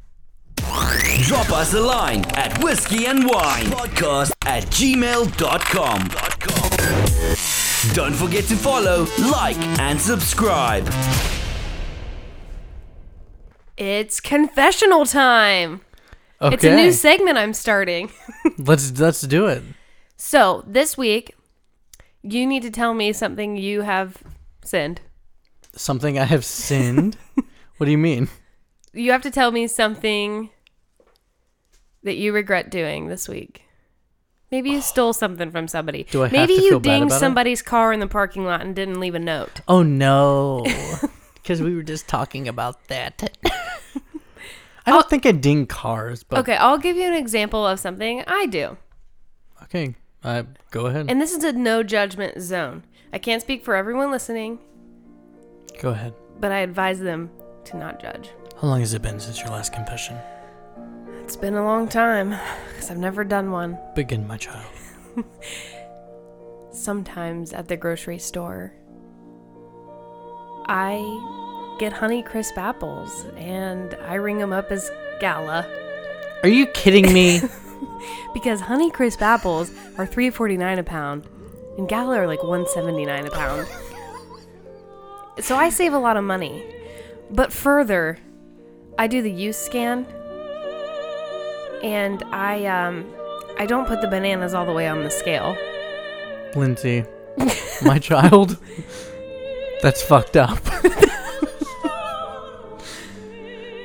Drop 0.88 1.52
us 1.52 1.74
a 1.74 1.80
line 1.80 2.24
at 2.36 2.62
whiskey 2.62 3.06
and 3.06 3.28
wine 3.28 3.66
podcast 3.66 4.32
at 4.46 4.62
gmail.com. 4.64 6.08
Don't 7.94 8.14
forget 8.14 8.44
to 8.44 8.56
follow, 8.56 9.06
like, 9.30 9.58
and 9.78 10.00
subscribe. 10.00 10.88
It's 13.76 14.18
confessional 14.20 15.04
time. 15.04 15.82
Okay. 16.40 16.54
It's 16.54 16.64
a 16.64 16.74
new 16.74 16.92
segment 16.92 17.36
I'm 17.36 17.52
starting. 17.52 18.10
let's 18.58 18.98
let's 18.98 19.20
do 19.20 19.46
it. 19.46 19.62
So, 20.16 20.64
this 20.66 20.96
week, 20.96 21.34
you 22.22 22.46
need 22.46 22.62
to 22.62 22.70
tell 22.70 22.94
me 22.94 23.12
something 23.12 23.56
you 23.56 23.82
have 23.82 24.22
sinned. 24.64 25.02
Something 25.74 26.18
I 26.18 26.24
have 26.24 26.44
sinned. 26.44 27.18
what 27.76 27.84
do 27.84 27.90
you 27.90 27.98
mean? 27.98 28.28
You 28.94 29.12
have 29.12 29.22
to 29.22 29.30
tell 29.30 29.50
me 29.50 29.66
something 29.66 30.50
that 32.02 32.16
you 32.16 32.32
regret 32.32 32.70
doing 32.70 33.08
this 33.08 33.28
week. 33.28 33.62
Maybe 34.50 34.70
you 34.70 34.80
stole 34.80 35.12
something 35.12 35.50
from 35.50 35.68
somebody. 35.68 36.04
Do 36.10 36.22
I 36.22 36.28
have 36.28 36.32
Maybe 36.32 36.56
to 36.56 36.62
you 36.62 36.68
feel 36.70 36.80
bad 36.80 36.90
dinged 36.90 37.06
about 37.08 37.16
it? 37.16 37.20
somebody's 37.20 37.60
car 37.62 37.92
in 37.92 38.00
the 38.00 38.06
parking 38.06 38.44
lot 38.46 38.62
and 38.62 38.74
didn't 38.74 38.98
leave 39.00 39.14
a 39.14 39.18
note. 39.18 39.60
Oh 39.68 39.82
no. 39.82 40.64
Because 41.34 41.62
we 41.62 41.74
were 41.74 41.82
just 41.82 42.06
talking 42.06 42.46
about 42.46 42.88
that. 42.88 43.38
I 44.86 44.90
don't 44.90 45.08
think 45.08 45.24
I 45.24 45.32
ding 45.32 45.64
cars, 45.66 46.22
but 46.22 46.40
Okay, 46.40 46.56
I'll 46.56 46.76
give 46.76 46.96
you 46.96 47.04
an 47.06 47.14
example 47.14 47.66
of 47.66 47.80
something 47.80 48.22
I 48.26 48.44
do. 48.46 48.76
okay. 49.62 49.94
Uh, 50.22 50.42
go 50.70 50.86
ahead. 50.86 51.06
And 51.10 51.20
this 51.22 51.32
is 51.32 51.44
a 51.44 51.52
no 51.52 51.82
judgment 51.82 52.40
zone. 52.42 52.82
I 53.14 53.18
can't 53.18 53.40
speak 53.40 53.64
for 53.64 53.74
everyone 53.76 54.10
listening, 54.10 54.58
go 55.80 55.90
ahead. 55.90 56.12
but 56.40 56.52
I 56.52 56.58
advise 56.58 57.00
them 57.00 57.30
to 57.64 57.76
not 57.78 57.98
judge. 58.00 58.30
How 58.60 58.68
long 58.68 58.80
has 58.80 58.92
it 58.92 59.00
been 59.00 59.18
since 59.20 59.40
your 59.40 59.48
last 59.50 59.72
confession? 59.72 60.18
It's 61.28 61.36
been 61.36 61.56
a 61.56 61.62
long 61.62 61.88
time 61.88 62.30
because 62.70 62.90
I've 62.90 62.96
never 62.96 63.22
done 63.22 63.50
one. 63.50 63.78
Begin, 63.94 64.26
my 64.26 64.38
child. 64.38 64.64
Sometimes 66.72 67.52
at 67.52 67.68
the 67.68 67.76
grocery 67.76 68.18
store, 68.18 68.72
I 70.64 71.76
get 71.78 71.92
Honey 71.92 72.22
Crisp 72.22 72.56
apples 72.56 73.26
and 73.36 73.92
I 74.06 74.14
ring 74.14 74.38
them 74.38 74.54
up 74.54 74.72
as 74.72 74.90
Gala 75.20 75.66
Are 76.44 76.48
you 76.48 76.64
kidding 76.68 77.12
me? 77.12 77.42
because 78.32 78.62
Honey 78.62 78.90
Crisp 78.90 79.20
apples 79.20 79.70
are 79.98 80.06
three 80.06 80.30
forty 80.30 80.56
nine 80.56 80.78
a 80.78 80.82
pound 80.82 81.28
and 81.76 81.86
Gala 81.86 82.20
are 82.20 82.26
like 82.26 82.42
one 82.42 82.66
seventy 82.68 83.04
nine 83.04 83.26
a 83.26 83.30
pound. 83.30 83.68
so 85.40 85.56
I 85.56 85.68
save 85.68 85.92
a 85.92 85.98
lot 85.98 86.16
of 86.16 86.24
money. 86.24 86.64
But 87.30 87.52
further, 87.52 88.18
I 88.98 89.08
do 89.08 89.20
the 89.20 89.30
U 89.30 89.52
scan 89.52 90.06
and 91.82 92.22
I 92.32 92.64
um 92.66 93.06
I 93.58 93.66
don't 93.66 93.86
put 93.86 94.00
the 94.00 94.08
bananas 94.08 94.54
all 94.54 94.66
the 94.66 94.72
way 94.72 94.86
on 94.88 95.02
the 95.04 95.10
scale. 95.10 95.56
Lindsay, 96.54 97.04
my 97.82 97.98
child. 97.98 98.56
That's 99.82 100.02
fucked 100.02 100.36
up. 100.36 100.58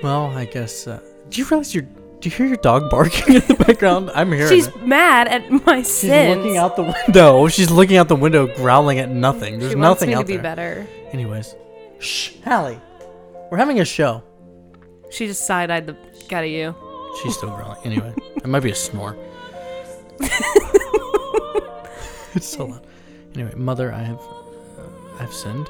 well, 0.01 0.25
I 0.38 0.45
guess. 0.45 0.88
Uh, 0.88 0.99
do 1.29 1.41
you 1.41 1.47
realize 1.47 1.73
your? 1.73 1.84
Do 1.84 2.29
you 2.29 2.32
hear 2.36 2.45
your 2.45 2.58
dog 2.58 2.89
barking 2.89 3.36
in 3.36 3.41
the 3.41 3.56
background? 3.56 4.10
I'm 4.15 4.32
hearing 4.32 4.49
She's 4.49 4.67
it. 4.67 4.86
mad 4.88 5.27
at 5.27 5.49
my 5.65 5.82
sin. 5.82 5.84
She's 5.84 5.99
sins. 6.10 6.38
looking 6.38 6.58
out 6.58 6.75
the 6.77 6.84
window. 6.84 7.47
She's 7.49 7.69
looking 7.69 7.97
out 7.97 8.08
the 8.08 8.15
window, 8.15 8.47
growling 8.56 8.99
at 8.99 9.10
nothing. 9.10 9.60
There's 9.60 9.73
she 9.73 9.75
wants 9.77 9.99
nothing 10.01 10.10
me 10.10 10.15
to 10.15 10.19
out 10.21 10.27
be 10.27 10.38
better. 10.38 10.88
Anyways, 11.12 11.53
shh, 11.99 12.32
Hallie, 12.45 12.79
we're 13.51 13.58
having 13.58 13.79
a 13.82 13.86
show. 13.86 14.23
She 15.12 15.27
just 15.27 15.45
side 15.45 15.69
eyed 15.69 15.86
the 15.86 15.97
cat 16.29 16.43
at 16.43 16.49
you. 16.49 16.73
She's 17.21 17.38
still 17.38 17.49
growling. 17.49 17.78
Anyway, 17.84 18.13
it 18.36 18.47
might 18.47 18.62
be 18.62 18.71
a 18.71 18.76
snore. 18.76 19.15
it's 22.34 22.47
so 22.47 22.65
loud. 22.65 22.86
Anyway, 23.36 23.54
mother, 23.56 23.91
I 23.91 24.04
have, 24.04 24.19
uh, 24.19 25.19
I've 25.19 25.34
sinned. 25.34 25.69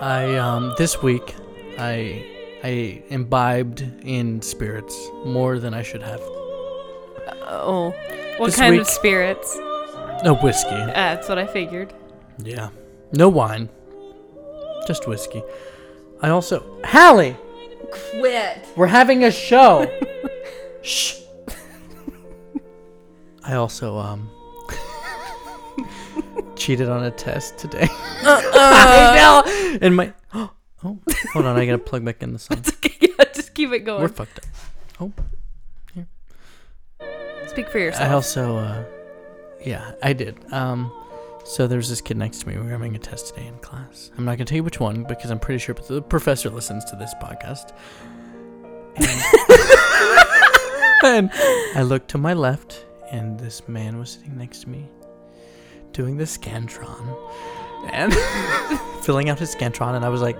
I 0.00 0.36
um 0.36 0.74
this 0.76 1.02
week, 1.02 1.34
I 1.78 2.24
I 2.62 3.02
imbibed 3.08 3.80
in 4.02 4.42
spirits 4.42 5.10
more 5.24 5.58
than 5.58 5.72
I 5.72 5.82
should 5.82 6.02
have. 6.02 6.20
Oh. 7.48 7.94
What 8.36 8.46
This 8.46 8.56
kind 8.56 8.78
of 8.78 8.86
spirits? 8.86 9.56
No 10.22 10.34
whiskey. 10.42 10.68
Uh, 10.68 10.92
that's 10.92 11.28
what 11.28 11.38
I 11.38 11.46
figured. 11.46 11.94
Yeah. 12.38 12.68
No 13.12 13.28
wine. 13.28 13.68
Just 14.86 15.06
whiskey. 15.08 15.42
I 16.20 16.28
also 16.30 16.80
Hallie, 16.84 17.36
Quit. 17.90 18.66
We're 18.76 18.86
having 18.86 19.24
a 19.24 19.30
show. 19.30 19.90
Shh. 20.82 21.20
I 23.44 23.54
also 23.54 23.96
um 23.96 24.28
cheated 26.56 26.88
on 26.88 27.04
a 27.04 27.10
test 27.10 27.58
today. 27.58 27.86
I 28.22 29.12
know. 29.16 29.78
And 29.80 29.94
my 29.94 30.12
oh, 30.34 30.50
hold 30.82 31.46
on, 31.46 31.56
I 31.56 31.64
gotta 31.66 31.78
plug 31.78 32.04
back 32.04 32.22
in 32.22 32.32
the 32.32 32.38
sun. 32.38 32.62
yeah, 33.00 33.24
just 33.34 33.54
keep 33.54 33.70
it 33.72 33.80
going. 33.80 34.02
We're 34.02 34.08
fucked 34.08 34.38
up. 34.38 34.44
Oh, 35.00 35.12
Speak 37.46 37.68
for 37.68 37.78
yourself. 37.78 38.10
I 38.10 38.12
also 38.12 38.56
uh 38.56 38.84
yeah, 39.64 39.92
I 40.02 40.12
did. 40.12 40.36
Um 40.52 40.92
so 41.46 41.66
there's 41.66 41.88
this 41.88 42.00
kid 42.00 42.16
next 42.16 42.40
to 42.40 42.48
me. 42.48 42.56
We 42.56 42.62
were 42.64 42.70
having 42.70 42.94
a 42.96 42.98
test 42.98 43.28
today 43.28 43.46
in 43.46 43.56
class. 43.58 44.10
I'm 44.18 44.24
not 44.24 44.32
gonna 44.38 44.44
tell 44.46 44.56
you 44.56 44.64
which 44.64 44.80
one 44.80 45.04
because 45.04 45.30
I'm 45.30 45.38
pretty 45.38 45.58
sure 45.58 45.74
the 45.74 46.02
professor 46.02 46.50
listens 46.50 46.84
to 46.86 46.96
this 46.96 47.14
podcast. 47.22 47.72
And, 48.96 49.10
and 51.04 51.30
I 51.78 51.82
looked 51.82 52.08
to 52.10 52.18
my 52.18 52.34
left, 52.34 52.84
and 53.10 53.38
this 53.38 53.68
man 53.68 53.98
was 53.98 54.10
sitting 54.12 54.36
next 54.36 54.62
to 54.62 54.68
me, 54.70 54.88
doing 55.92 56.16
the 56.16 56.24
scantron, 56.24 57.16
and 57.92 58.12
filling 59.04 59.28
out 59.28 59.38
his 59.38 59.54
scantron. 59.54 59.94
And 59.94 60.04
I 60.04 60.08
was 60.08 60.20
like, 60.22 60.36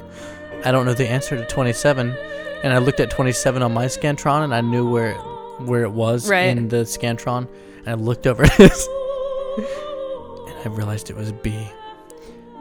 I 0.64 0.73
don't 0.73 0.87
know 0.87 0.95
the 0.95 1.09
answer 1.09 1.37
to 1.37 1.45
27. 1.47 2.16
And 2.64 2.73
I 2.73 2.79
looked 2.79 3.01
at 3.01 3.11
27 3.11 3.62
on 3.62 3.73
my 3.73 3.87
scantron, 3.87 4.42
and 4.45 4.55
I 4.55 4.61
knew 4.61 4.90
where 4.90 5.14
where 5.59 5.85
it 5.85 5.92
was 5.92 6.29
Right. 6.29 6.45
in 6.57 6.69
the 6.69 6.85
scantron. 6.85 7.49
And 7.79 7.88
I 7.88 7.95
looked 7.95 8.27
over 8.27 8.42
at 8.45 8.53
his, 8.57 8.88
I 10.66 10.68
realized 10.68 11.11
it 11.11 11.16
was 11.16 11.31
B. 11.31 11.68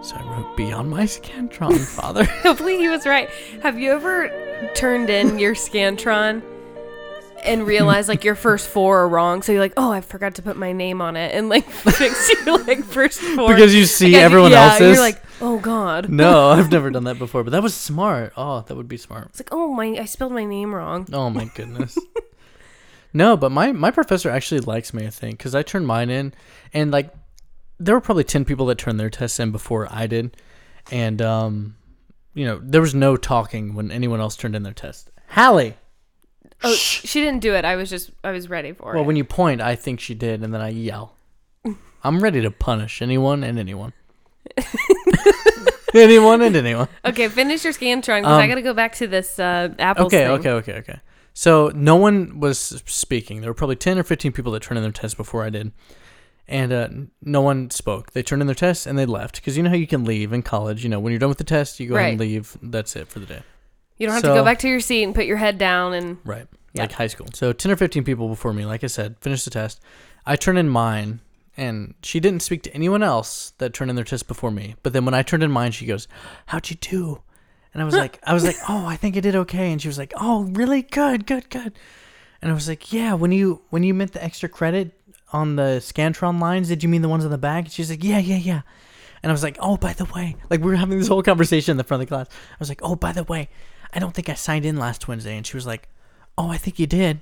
So 0.03 0.15
I 0.15 0.23
wrote 0.23 0.55
B 0.55 0.71
on 0.71 0.87
my 0.89 1.05
scantron, 1.05 1.79
father. 1.95 2.23
Hopefully 2.43 2.77
he 2.77 2.87
was 2.87 3.07
right. 3.07 3.27
Have 3.63 3.79
you 3.79 3.93
ever 3.93 4.29
turned 4.75 5.09
in 5.09 5.39
your 5.39 5.55
Scantron 5.55 6.43
and 7.43 7.65
realized 7.65 8.07
like 8.07 8.23
your 8.23 8.35
first 8.35 8.67
four 8.67 8.99
are 8.99 9.09
wrong? 9.09 9.41
So 9.41 9.53
you're 9.53 9.61
like, 9.61 9.73
oh, 9.75 9.91
I 9.91 10.01
forgot 10.01 10.35
to 10.35 10.43
put 10.43 10.55
my 10.55 10.71
name 10.71 11.01
on 11.01 11.15
it, 11.15 11.33
and 11.33 11.49
like 11.49 11.65
fix 11.69 12.29
your 12.45 12.59
like 12.59 12.83
first 12.83 13.19
four 13.21 13.47
because 13.55 13.73
you 13.73 13.85
see 13.85 14.13
Like, 14.13 14.21
everyone 14.21 14.51
yeah, 14.51 14.65
else's. 14.73 14.97
You're 14.97 15.03
like, 15.03 15.19
oh 15.41 15.57
god. 15.57 16.07
no, 16.09 16.49
I've 16.49 16.71
never 16.71 16.91
done 16.91 17.05
that 17.05 17.17
before, 17.17 17.43
but 17.43 17.49
that 17.53 17.63
was 17.63 17.73
smart. 17.73 18.33
Oh, 18.37 18.61
that 18.61 18.75
would 18.75 18.87
be 18.87 18.97
smart. 18.97 19.29
It's 19.29 19.39
like, 19.39 19.49
oh 19.51 19.73
my, 19.73 19.87
I 19.99 20.05
spelled 20.05 20.33
my 20.33 20.45
name 20.45 20.75
wrong. 20.75 21.07
Oh 21.11 21.31
my 21.31 21.45
goodness. 21.55 21.97
no, 23.11 23.35
but 23.35 23.51
my 23.51 23.71
my 23.71 23.89
professor 23.89 24.29
actually 24.29 24.61
likes 24.61 24.93
me. 24.93 25.07
I 25.07 25.09
think 25.09 25.39
because 25.39 25.55
I 25.55 25.63
turned 25.63 25.87
mine 25.87 26.11
in, 26.11 26.31
and 26.75 26.91
like 26.91 27.11
there 27.79 27.95
were 27.95 28.01
probably 28.01 28.23
ten 28.23 28.45
people 28.45 28.65
that 28.67 28.77
turned 28.77 28.99
their 28.99 29.09
tests 29.09 29.39
in 29.39 29.51
before 29.51 29.87
I 29.91 30.07
did, 30.07 30.35
and 30.91 31.21
um, 31.21 31.75
you 32.33 32.45
know 32.45 32.59
there 32.63 32.81
was 32.81 32.95
no 32.95 33.17
talking 33.17 33.73
when 33.75 33.91
anyone 33.91 34.19
else 34.19 34.35
turned 34.35 34.55
in 34.55 34.63
their 34.63 34.73
test. 34.73 35.11
Hallie. 35.29 35.75
Oh, 36.63 36.73
she 36.73 37.21
didn't 37.21 37.41
do 37.41 37.53
it. 37.53 37.65
I 37.65 37.75
was 37.75 37.89
just, 37.89 38.11
I 38.23 38.31
was 38.31 38.49
ready 38.49 38.71
for 38.71 38.91
it. 38.91 38.95
Well, 38.95 39.03
it. 39.03 39.07
when 39.07 39.17
you 39.17 39.25
point, 39.25 39.59
I 39.61 39.75
think 39.75 39.99
she 39.99 40.15
did, 40.15 40.41
and 40.41 40.53
then 40.53 40.61
I 40.61 40.69
yell. 40.69 41.15
I'm 42.03 42.21
ready 42.21 42.41
to 42.41 42.49
punish 42.49 43.01
anyone 43.01 43.43
and 43.43 43.59
anyone. 43.59 43.91
anyone 45.93 46.41
and 46.41 46.55
anyone. 46.55 46.87
okay, 47.03 47.27
finish 47.29 47.63
your 47.63 47.73
Scantron 47.73 48.21
because 48.21 48.25
I 48.39 48.43
Um, 48.43 48.49
got 48.49 48.55
to 48.55 48.61
go 48.61 48.73
back 48.73 48.95
to 48.95 49.07
this 49.07 49.39
uh, 49.39 49.69
Apple 49.79 50.05
Okay, 50.05 50.19
thing. 50.23 50.31
okay, 50.31 50.49
okay, 50.51 50.73
okay. 50.75 50.99
So 51.33 51.71
no 51.75 51.95
one 51.97 52.39
was 52.39 52.81
speaking. 52.85 53.41
There 53.41 53.49
were 53.49 53.53
probably 53.55 53.75
ten 53.75 53.99
or 53.99 54.03
fifteen 54.03 54.31
people 54.31 54.51
that 54.53 54.61
turned 54.63 54.77
in 54.77 54.83
their 54.83 54.91
tests 54.91 55.15
before 55.15 55.43
I 55.43 55.49
did, 55.49 55.71
and 56.47 56.71
uh, 56.73 56.87
no 57.21 57.41
one 57.41 57.69
spoke. 57.71 58.11
They 58.11 58.23
turned 58.23 58.41
in 58.41 58.47
their 58.47 58.55
tests 58.55 58.85
and 58.85 58.97
they 58.97 59.05
left 59.05 59.35
because 59.35 59.57
you 59.57 59.63
know 59.63 59.69
how 59.69 59.75
you 59.75 59.87
can 59.87 60.05
leave 60.05 60.33
in 60.33 60.41
college. 60.41 60.83
You 60.83 60.89
know 60.89 60.99
when 60.99 61.11
you're 61.11 61.19
done 61.19 61.29
with 61.29 61.37
the 61.37 61.43
test, 61.43 61.79
you 61.79 61.87
go 61.89 61.95
ahead 61.95 62.11
and 62.11 62.19
leave. 62.19 62.57
That's 62.61 62.95
it 62.95 63.07
for 63.07 63.19
the 63.19 63.25
day. 63.25 63.43
You 63.97 64.07
don't 64.07 64.13
have 64.13 64.23
to 64.23 64.29
go 64.29 64.43
back 64.43 64.59
to 64.59 64.67
your 64.67 64.79
seat 64.81 65.03
and 65.03 65.15
put 65.15 65.25
your 65.25 65.37
head 65.37 65.57
down 65.57 65.93
and 65.93 66.17
Right. 66.25 66.47
Yeah. 66.73 66.83
Like 66.83 66.91
high 66.91 67.07
school. 67.07 67.27
So 67.33 67.53
10 67.53 67.71
or 67.71 67.77
15 67.77 68.03
people 68.03 68.27
before 68.27 68.51
me, 68.51 68.65
like 68.65 68.83
I 68.83 68.87
said, 68.87 69.15
finished 69.21 69.45
the 69.45 69.51
test. 69.51 69.79
I 70.25 70.35
turned 70.35 70.57
in 70.57 70.67
mine, 70.67 71.21
and 71.55 71.93
she 72.03 72.19
didn't 72.19 72.41
speak 72.41 72.63
to 72.63 72.73
anyone 72.73 73.01
else 73.01 73.53
that 73.59 73.73
turned 73.73 73.89
in 73.89 73.95
their 73.95 74.03
test 74.03 74.27
before 74.27 74.51
me. 74.51 74.75
But 74.83 74.91
then 74.91 75.05
when 75.05 75.13
I 75.13 75.23
turned 75.23 75.43
in 75.43 75.51
mine, 75.51 75.71
she 75.71 75.85
goes, 75.85 76.09
How'd 76.47 76.69
you 76.69 76.75
do? 76.75 77.21
And 77.73 77.81
I 77.81 77.85
was 77.85 77.95
like, 78.03 78.19
I 78.23 78.33
was 78.33 78.43
like, 78.43 78.57
Oh, 78.67 78.85
I 78.85 78.97
think 78.97 79.15
I 79.15 79.21
did 79.21 79.35
okay. 79.37 79.71
And 79.71 79.81
she 79.81 79.87
was 79.87 79.97
like, 79.97 80.11
Oh, 80.19 80.43
really? 80.51 80.81
Good, 80.81 81.25
good, 81.25 81.49
good. 81.49 81.71
And 82.41 82.51
I 82.51 82.53
was 82.53 82.67
like, 82.67 82.91
Yeah, 82.91 83.13
when 83.13 83.31
you 83.31 83.61
when 83.69 83.83
you 83.83 83.93
meant 83.93 84.11
the 84.11 84.23
extra 84.23 84.49
credit 84.49 84.91
on 85.35 85.55
the 85.55 85.79
Scantron 85.81 86.39
lines, 86.41 86.67
did 86.69 86.81
you 86.83 86.89
mean 86.89 87.01
the 87.01 87.09
ones 87.09 87.25
on 87.25 87.31
the 87.31 87.37
back? 87.37 87.65
And 87.65 87.71
she's 87.73 87.89
like, 87.89 88.03
Yeah, 88.03 88.19
yeah, 88.19 88.37
yeah. 88.37 88.61
And 89.21 89.31
I 89.31 89.33
was 89.33 89.43
like, 89.43 89.57
Oh, 89.59 89.77
by 89.77 89.93
the 89.93 90.05
way, 90.05 90.35
like 90.49 90.61
we 90.61 90.67
were 90.67 90.75
having 90.75 90.97
this 90.99 91.07
whole 91.07 91.23
conversation 91.23 91.71
in 91.71 91.77
the 91.77 91.83
front 91.83 92.01
of 92.03 92.07
the 92.09 92.15
class. 92.15 92.27
I 92.29 92.57
was 92.59 92.69
like, 92.69 92.81
Oh, 92.83 92.95
by 92.95 93.11
the 93.11 93.23
way, 93.23 93.49
I 93.93 93.99
don't 93.99 94.13
think 94.15 94.29
I 94.29 94.33
signed 94.35 94.65
in 94.65 94.77
last 94.77 95.07
Wednesday. 95.07 95.35
And 95.37 95.45
she 95.45 95.57
was 95.57 95.65
like, 95.67 95.89
Oh, 96.37 96.49
I 96.49 96.57
think 96.57 96.79
you 96.79 96.87
did. 96.87 97.21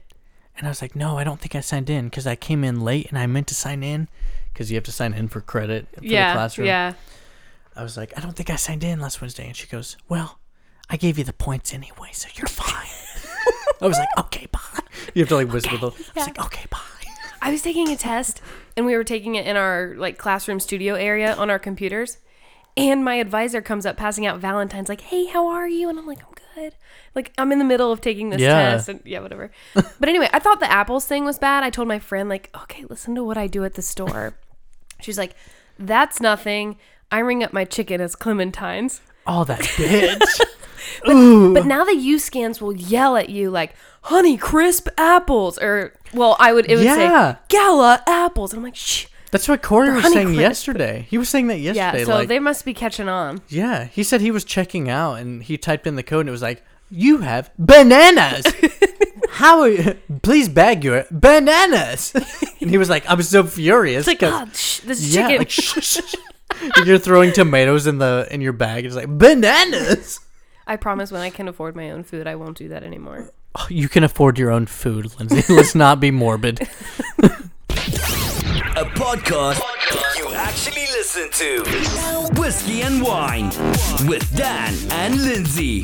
And 0.58 0.68
I 0.68 0.70
was 0.70 0.82
like, 0.82 0.96
No, 0.96 1.18
I 1.18 1.24
don't 1.24 1.40
think 1.40 1.56
I 1.56 1.62
signed 1.62 1.90
in 1.90 2.06
because 2.06 2.28
I 2.28 2.36
came 2.36 2.64
in 2.64 2.82
late 2.82 3.08
and 3.10 3.18
I 3.18 3.26
meant 3.28 3.48
to 3.48 3.56
sign 3.56 3.84
in 3.84 4.08
because 4.54 4.70
you 4.72 4.76
have 4.76 4.84
to 4.86 4.92
sign 4.92 5.14
in 5.14 5.28
for 5.28 5.42
credit 5.42 5.88
for 5.96 6.02
the 6.02 6.10
classroom. 6.10 6.68
yeah. 6.68 6.94
I 7.76 7.82
was 7.82 7.98
like, 7.98 8.14
I 8.16 8.22
don't 8.22 8.36
think 8.36 8.52
I 8.52 8.56
signed 8.56 8.84
in 8.84 9.00
last 9.00 9.20
Wednesday. 9.20 9.48
And 9.48 9.56
she 9.56 9.66
goes, 9.68 9.98
Well, 10.08 10.38
I 10.90 10.98
gave 10.98 11.18
you 11.18 11.24
the 11.24 11.34
points 11.34 11.74
anyway, 11.74 12.10
so 12.12 12.28
you're 12.36 12.48
fine. 12.48 12.86
I 13.82 13.88
was 13.88 13.98
like, 13.98 14.10
Okay, 14.26 14.46
bye. 14.52 14.60
You 15.16 15.22
have 15.24 15.30
to 15.30 15.36
like 15.36 15.52
whisper 15.52 15.78
the. 15.78 15.88
I 15.88 15.90
was 15.90 16.12
yeah. 16.16 16.24
like, 16.26 16.40
Okay, 16.46 16.66
bye. 16.70 16.80
I 17.44 17.52
was 17.52 17.62
taking 17.62 17.90
a 17.90 17.96
test 17.98 18.42
and 18.78 18.86
we 18.86 18.96
were 18.96 19.04
taking 19.04 19.36
it 19.36 19.46
in 19.46 19.56
our 19.58 19.94
like 19.98 20.18
classroom 20.18 20.60
studio 20.60 20.96
area 20.96 21.36
on 21.36 21.50
our 21.50 21.60
computers. 21.60 22.18
And 22.76 23.04
my 23.06 23.16
advisor 23.16 23.62
comes 23.62 23.86
up 23.86 23.98
passing 23.98 24.26
out 24.26 24.40
Valentine's 24.40 24.90
like, 24.90 25.02
"Hey, 25.02 25.26
how 25.28 25.48
are 25.48 25.68
you?" 25.68 25.90
And 25.90 26.00
I'm 26.00 26.08
like, 26.08 26.20
"I'm 26.26 26.34
good." 26.56 26.74
Like 27.14 27.32
I'm 27.38 27.52
in 27.52 27.60
the 27.60 27.66
middle 27.66 27.92
of 27.92 28.02
taking 28.02 28.30
this 28.32 28.42
Yeah. 28.42 28.72
test 28.72 28.90
and 28.90 29.00
yeah, 29.06 29.20
whatever. 29.20 29.52
but 29.76 30.10
anyway, 30.10 30.30
I 30.34 30.40
thought 30.40 30.60
the 30.60 30.72
apples 30.72 31.06
thing 31.06 31.26
was 31.26 31.38
bad. 31.38 31.64
I 31.64 31.70
told 31.70 31.88
my 31.88 32.00
friend 32.00 32.30
like, 32.30 32.50
"Okay, 32.64 32.86
listen 32.90 33.14
to 33.16 33.24
what 33.24 33.38
I 33.38 33.46
do 33.48 33.64
at 33.64 33.76
the 33.76 33.82
store." 33.84 34.34
She's 35.02 35.18
like, 35.20 35.36
"That's 35.78 36.20
nothing. 36.20 36.78
I 37.12 37.20
ring 37.20 37.44
up 37.44 37.54
my 37.54 37.66
chicken 37.66 38.02
as 38.02 38.16
clementines." 38.16 39.02
Oh, 39.28 39.44
that 39.44 39.60
bitch. 39.60 40.42
Ooh. 41.10 41.54
But 41.54 41.66
now 41.66 41.84
the 41.84 41.96
U 41.96 42.20
scans 42.20 42.62
will 42.62 42.76
yell 42.76 43.16
at 43.18 43.30
you 43.30 43.50
like 43.50 43.76
honey 44.04 44.38
crisp 44.38 44.88
apples 44.98 45.58
or 45.60 45.94
well, 46.14 46.36
I 46.40 46.54
would 46.54 46.66
it 46.70 46.76
would 46.76 46.86
Yeah. 46.86 47.34
say 47.34 47.40
gala 47.50 48.04
apples. 48.08 48.54
And 48.54 48.60
I'm 48.60 48.64
like, 48.64 48.76
shh. 48.76 49.08
That's 49.32 49.48
what 49.48 49.64
Corey 49.64 49.92
was 49.92 50.04
saying 50.14 50.28
Crisp. 50.28 50.40
yesterday. 50.40 51.08
He 51.10 51.18
was 51.18 51.28
saying 51.28 51.48
that 51.48 51.58
yesterday. 51.58 52.00
Yeah, 52.02 52.06
so 52.06 52.14
like, 52.14 52.28
they 52.28 52.38
must 52.40 52.66
be 52.66 52.74
catching 52.76 53.10
on. 53.10 53.42
Yeah, 53.50 53.86
he 53.86 54.04
said 54.04 54.22
he 54.22 54.30
was 54.30 54.44
checking 54.44 54.90
out 54.90 55.16
and 55.16 55.42
he 55.42 55.58
typed 55.58 55.88
in 55.88 55.96
the 55.96 56.04
code 56.04 56.20
and 56.22 56.30
it 56.30 56.32
was 56.32 56.44
like, 56.44 56.64
"You 56.92 57.18
have 57.20 57.50
bananas." 57.58 58.46
How 59.32 59.62
are 59.62 59.70
you? 59.70 59.98
Please 60.22 60.48
bag 60.48 60.84
your 60.84 61.06
bananas. 61.10 62.14
and 62.62 62.70
he 62.70 62.78
was 62.78 62.88
like, 62.92 63.08
I 63.08 63.16
was 63.16 63.28
so 63.28 63.44
furious. 63.44 64.08
It's 64.08 64.22
like, 64.22 64.32
oh, 64.32 64.46
shh, 64.54 64.82
this 64.82 65.00
is 65.00 65.16
yeah, 65.16 65.28
chicken. 65.44 65.48
like. 66.70 66.86
You're 66.86 67.00
throwing 67.00 67.34
tomatoes 67.34 67.88
in 67.88 67.98
the 67.98 68.28
in 68.30 68.42
your 68.42 68.54
bag. 68.54 68.86
It's 68.86 68.96
like 68.96 69.08
bananas. 69.10 70.20
I 70.66 70.76
promise 70.78 71.12
when 71.12 71.22
I 71.22 71.30
can 71.30 71.48
afford 71.48 71.76
my 71.76 71.92
own 71.92 72.04
food, 72.04 72.26
I 72.28 72.36
won't 72.36 72.58
do 72.58 72.70
that 72.70 72.84
anymore. 72.84 73.30
Oh, 73.56 73.68
you 73.70 73.90
can 73.90 74.04
afford 74.04 74.38
your 74.40 74.52
own 74.52 74.66
food, 74.66 75.18
Lindsay. 75.20 75.54
Let's 75.54 75.76
not 75.76 76.00
be 76.00 76.12
morbid. 76.12 76.62
A 78.76 78.86
podcast 78.96 79.62
you 80.18 80.34
actually 80.34 80.82
listen 80.94 81.30
to. 81.32 81.64
Whiskey 82.42 82.82
and 82.82 83.02
Wine 83.04 83.50
with 84.08 84.36
Dan 84.36 84.74
and 84.92 85.22
Lindsay. 85.22 85.84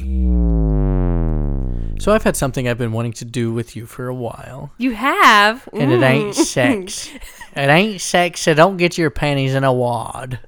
So 2.02 2.14
I've 2.14 2.24
had 2.24 2.36
something 2.38 2.68
I've 2.68 2.78
been 2.78 2.94
wanting 2.94 3.14
to 3.14 3.26
do 3.26 3.52
with 3.54 3.76
you 3.76 3.86
for 3.86 4.08
a 4.08 4.16
while, 4.16 4.72
You 4.78 4.92
have? 4.96 5.68
and 5.74 5.92
it 5.92 6.02
ain't 6.02 6.34
Mm. 6.36 6.46
sex. 6.46 7.10
It 7.56 7.70
ain't 7.70 8.00
sex, 8.02 8.40
so 8.42 8.54
don't 8.54 8.78
get 8.78 8.98
your 8.98 9.10
panties 9.10 9.54
in 9.54 9.64
a 9.66 9.74
wad. 9.74 10.40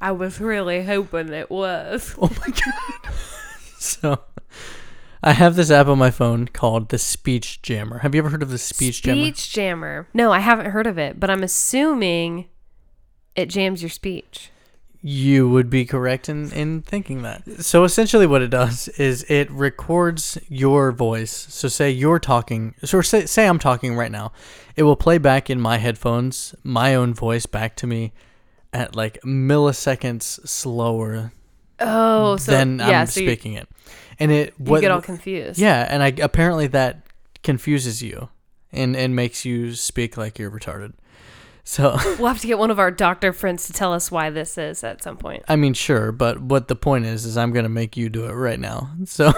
I 0.00 0.12
was 0.12 0.40
really 0.40 0.84
hoping 0.84 1.32
it 1.32 1.50
was. 1.50 2.14
Oh 2.20 2.30
my 2.40 2.46
god. 2.46 3.14
So 3.84 4.20
I 5.22 5.32
have 5.32 5.56
this 5.56 5.70
app 5.70 5.86
on 5.86 5.98
my 5.98 6.10
phone 6.10 6.48
called 6.48 6.90
the 6.90 6.98
Speech 6.98 7.62
Jammer. 7.62 7.98
Have 7.98 8.14
you 8.14 8.18
ever 8.18 8.30
heard 8.30 8.42
of 8.42 8.50
the 8.50 8.58
Speech, 8.58 9.02
Jammer? 9.02 9.22
Speech 9.22 9.52
jammer. 9.52 10.08
No, 10.12 10.32
I 10.32 10.40
haven't 10.40 10.70
heard 10.70 10.86
of 10.86 10.98
it, 10.98 11.18
but 11.18 11.30
I'm 11.30 11.42
assuming 11.42 12.48
it 13.34 13.46
jams 13.46 13.82
your 13.82 13.90
speech. 13.90 14.50
You 15.00 15.48
would 15.50 15.68
be 15.68 15.84
correct 15.84 16.28
in, 16.28 16.50
in 16.52 16.80
thinking 16.80 17.22
that. 17.22 17.62
So 17.62 17.84
essentially 17.84 18.26
what 18.26 18.40
it 18.40 18.48
does 18.48 18.88
is 18.88 19.24
it 19.28 19.50
records 19.50 20.38
your 20.48 20.92
voice. 20.92 21.46
So 21.50 21.68
say 21.68 21.90
you're 21.90 22.18
talking 22.18 22.74
so 22.84 23.02
say, 23.02 23.26
say 23.26 23.46
I'm 23.46 23.58
talking 23.58 23.96
right 23.96 24.10
now. 24.10 24.32
It 24.76 24.84
will 24.84 24.96
play 24.96 25.18
back 25.18 25.50
in 25.50 25.60
my 25.60 25.76
headphones 25.76 26.54
my 26.64 26.94
own 26.94 27.12
voice 27.12 27.44
back 27.44 27.76
to 27.76 27.86
me 27.86 28.12
at 28.72 28.96
like 28.96 29.20
milliseconds 29.22 30.46
slower 30.48 31.32
Oh, 31.80 32.36
so 32.36 32.52
than 32.52 32.78
yeah, 32.78 33.00
I'm 33.00 33.06
so 33.06 33.20
you, 33.20 33.28
speaking 33.28 33.54
it. 33.54 33.68
And 34.18 34.30
it 34.30 34.54
you 34.58 34.64
what 34.66 34.80
get 34.80 34.90
all 34.90 35.02
confused. 35.02 35.58
Yeah, 35.58 35.86
and 35.88 36.02
I 36.02 36.08
apparently 36.22 36.66
that 36.68 37.06
confuses 37.42 38.02
you 38.02 38.28
and 38.72 38.96
and 38.96 39.16
makes 39.16 39.44
you 39.44 39.74
speak 39.74 40.16
like 40.16 40.38
you're 40.38 40.50
retarded. 40.50 40.94
So, 41.66 41.92
We'll 42.18 42.28
have 42.28 42.40
to 42.42 42.46
get 42.46 42.58
one 42.58 42.70
of 42.70 42.78
our 42.78 42.90
doctor 42.90 43.32
friends 43.32 43.66
to 43.66 43.72
tell 43.72 43.94
us 43.94 44.10
why 44.10 44.28
this 44.28 44.58
is 44.58 44.84
at 44.84 45.02
some 45.02 45.16
point. 45.16 45.44
I 45.48 45.56
mean, 45.56 45.72
sure, 45.72 46.12
but 46.12 46.38
what 46.38 46.68
the 46.68 46.76
point 46.76 47.06
is, 47.06 47.24
is 47.24 47.38
I'm 47.38 47.52
going 47.52 47.62
to 47.64 47.70
make 47.70 47.96
you 47.96 48.10
do 48.10 48.26
it 48.26 48.32
right 48.32 48.60
now. 48.60 48.90
So, 49.06 49.32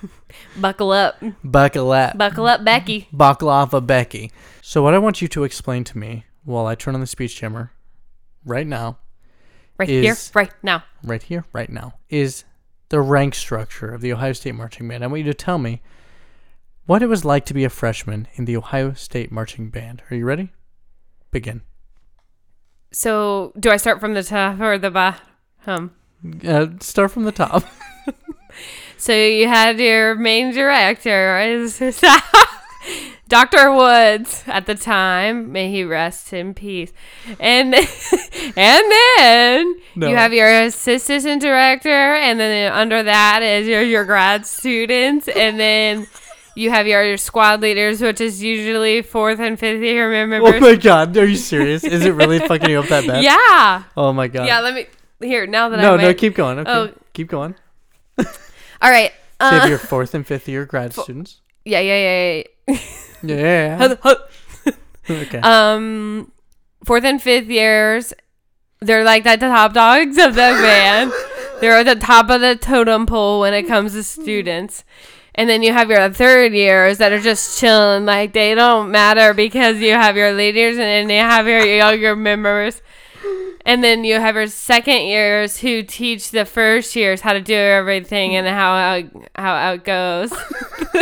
Buckle 0.56 0.90
up. 0.90 1.22
buckle 1.44 1.92
up. 1.92 2.16
Buckle 2.16 2.46
up, 2.46 2.64
Becky. 2.64 3.08
Baklava 3.14 3.86
Becky. 3.86 4.32
So, 4.62 4.82
what 4.82 4.94
I 4.94 4.98
want 4.98 5.20
you 5.20 5.28
to 5.28 5.44
explain 5.44 5.84
to 5.84 5.98
me 5.98 6.24
while 6.44 6.66
I 6.66 6.74
turn 6.76 6.94
on 6.94 7.02
the 7.02 7.06
speech 7.06 7.38
jammer 7.38 7.72
right 8.44 8.66
now, 8.66 8.98
Right 9.78 9.88
Is- 9.88 10.04
here, 10.04 10.16
right 10.34 10.52
now. 10.62 10.84
right 11.02 11.22
here, 11.22 11.44
right 11.52 11.70
now, 11.70 11.94
is 12.08 12.44
the 12.88 13.00
rank 13.00 13.34
structure 13.34 13.92
of 13.92 14.00
the 14.00 14.12
Ohio 14.12 14.32
State 14.32 14.54
Marching 14.54 14.88
Band. 14.88 15.04
I 15.04 15.06
want 15.08 15.18
you 15.24 15.32
to 15.32 15.34
tell 15.34 15.58
me 15.58 15.82
what 16.86 17.02
it 17.02 17.06
was 17.08 17.24
like 17.24 17.44
to 17.46 17.54
be 17.54 17.64
a 17.64 17.70
freshman 17.70 18.28
in 18.34 18.44
the 18.44 18.56
Ohio 18.56 18.92
State 18.94 19.30
Marching 19.32 19.70
Band. 19.70 20.02
Are 20.10 20.16
you 20.16 20.24
ready? 20.24 20.52
Begin. 21.30 21.62
So, 22.92 23.52
do 23.58 23.70
I 23.70 23.76
start 23.76 24.00
from 24.00 24.14
the 24.14 24.22
top 24.22 24.60
or 24.60 24.78
the 24.78 24.90
bottom? 24.90 25.92
Uh, 26.46 26.66
start 26.80 27.10
from 27.10 27.24
the 27.24 27.32
top. 27.32 27.64
So 28.98 29.12
you 29.12 29.46
had 29.46 29.78
your 29.78 30.14
main 30.14 30.52
director, 30.52 31.66
Dr. 33.28 33.72
Woods 33.72 34.44
at 34.46 34.66
the 34.66 34.74
time. 34.76 35.50
May 35.52 35.70
he 35.70 35.82
rest 35.84 36.32
in 36.32 36.54
peace. 36.54 36.92
And 37.40 37.74
and 38.56 38.92
then 38.92 39.74
No. 39.96 40.08
you 40.08 40.16
have 40.16 40.32
your 40.32 40.48
assistant 40.62 41.42
director, 41.42 41.88
and 42.14 42.38
then 42.38 42.72
under 42.72 43.02
that 43.02 43.42
is 43.42 43.66
your 43.66 43.82
your 43.82 44.04
grad 44.04 44.46
students, 44.46 45.26
and 45.28 45.58
then 45.58 46.06
you 46.54 46.70
have 46.70 46.86
your 46.86 47.16
squad 47.16 47.60
leaders, 47.60 48.00
which 48.00 48.20
is 48.20 48.42
usually 48.42 49.02
fourth 49.02 49.40
and 49.40 49.58
fifth 49.58 49.82
year 49.82 50.08
members. 50.26 50.54
oh 50.54 50.60
my 50.60 50.76
god, 50.76 51.16
are 51.16 51.26
you 51.26 51.36
serious? 51.36 51.82
Is 51.84 52.04
it 52.04 52.12
really 52.14 52.38
fucking 52.48 52.70
you 52.70 52.78
up 52.78 52.86
that 52.88 53.06
bad? 53.06 53.24
yeah, 53.24 53.82
Oh 53.96 54.12
my 54.12 54.28
god. 54.28 54.46
yeah. 54.46 54.60
Let 54.60 54.74
me 54.74 54.86
here 55.26 55.46
now 55.46 55.68
that 55.68 55.78
no, 55.80 55.94
I'm 55.94 56.00
no, 56.00 56.14
keep 56.14 56.34
going. 56.36 56.58
Okay. 56.60 56.70
Oh. 56.70 56.90
Keep 57.12 57.28
going. 57.28 57.54
All 58.18 58.90
right. 58.90 59.10
So 59.40 59.50
you 59.50 59.56
Uh, 59.56 59.60
have 59.60 59.68
your 59.68 59.78
fourth 59.78 60.14
and 60.14 60.26
fifth 60.26 60.48
year 60.48 60.64
grad 60.64 60.92
students. 60.94 61.40
yeah, 61.64 61.80
yeah, 61.80 61.98
yeah. 61.98 62.32
yeah. 62.36 62.42
Yeah. 63.22 63.96
okay. 65.10 65.38
um 65.38 66.30
fourth 66.84 67.04
and 67.04 67.20
fifth 67.20 67.48
years 67.48 68.12
they're 68.80 69.04
like 69.04 69.24
the 69.24 69.36
top 69.36 69.72
dogs 69.72 70.18
of 70.18 70.34
the 70.34 70.40
band 70.40 71.12
they're 71.60 71.78
at 71.78 71.86
the 71.86 71.96
top 71.96 72.28
of 72.30 72.40
the 72.42 72.54
totem 72.56 73.06
pole 73.06 73.40
when 73.40 73.54
it 73.54 73.64
comes 73.64 73.92
to 73.92 74.02
students 74.02 74.84
and 75.34 75.48
then 75.48 75.62
you 75.62 75.72
have 75.72 75.90
your 75.90 76.08
third 76.10 76.52
years 76.52 76.98
that 76.98 77.12
are 77.12 77.20
just 77.20 77.58
chilling 77.58 78.04
like 78.04 78.32
they 78.32 78.54
don't 78.54 78.90
matter 78.90 79.34
because 79.34 79.78
you 79.78 79.92
have 79.92 80.16
your 80.16 80.32
leaders 80.32 80.76
and 80.76 80.84
then 80.84 81.10
you 81.10 81.20
have 81.20 81.46
your 81.46 81.64
younger 81.64 82.14
members 82.14 82.82
and 83.66 83.84
then 83.84 84.04
you 84.04 84.18
have 84.18 84.34
your 84.34 84.46
second 84.46 85.02
years 85.02 85.58
who 85.58 85.82
teach 85.82 86.30
the 86.30 86.46
first 86.46 86.96
years 86.96 87.20
how 87.20 87.34
to 87.34 87.40
do 87.40 87.54
everything 87.54 88.34
and 88.34 88.46
how 88.46 89.02
how 89.34 89.72
it 89.72 89.84
goes 89.84 90.32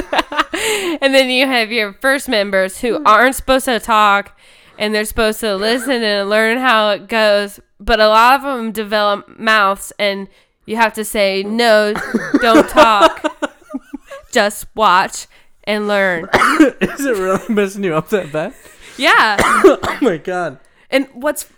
and 1.01 1.15
then 1.15 1.31
you 1.31 1.47
have 1.47 1.71
your 1.71 1.93
first 1.93 2.29
members 2.29 2.81
who 2.81 2.99
hmm. 2.99 3.07
aren't 3.07 3.37
supposed 3.37 3.67
to 3.67 3.79
talk 3.79 4.37
and 4.79 4.95
they're 4.95 5.05
supposed 5.05 5.41
to 5.41 5.57
listen 5.57 6.03
and 6.03 6.29
learn 6.29 6.59
how 6.59 6.91
it 6.91 7.09
goes. 7.09 7.61
But 7.79 8.01
a 8.01 8.09
lot 8.09 8.37
of 8.37 8.43
them 8.43 8.73
develop 8.73 9.39
mouths 9.39 9.93
and 9.99 10.29
you 10.67 10.77
have 10.77 10.95
to 10.95 11.05
say, 11.05 11.43
no, 11.43 11.95
don't 12.41 12.69
talk. 12.69 13.53
Just 14.33 14.67
watch 14.75 15.27
and 15.65 15.87
learn. 15.87 16.29
Is 16.35 17.05
it 17.05 17.17
really 17.17 17.55
messing 17.55 17.85
you 17.85 17.95
up 17.95 18.09
that 18.11 18.33
bad? 18.33 18.55
Yeah. 18.97 19.37
Oh 19.67 19.99
my 20.01 20.17
god. 20.19 20.59
And 20.91 21.09
what's 21.13 21.49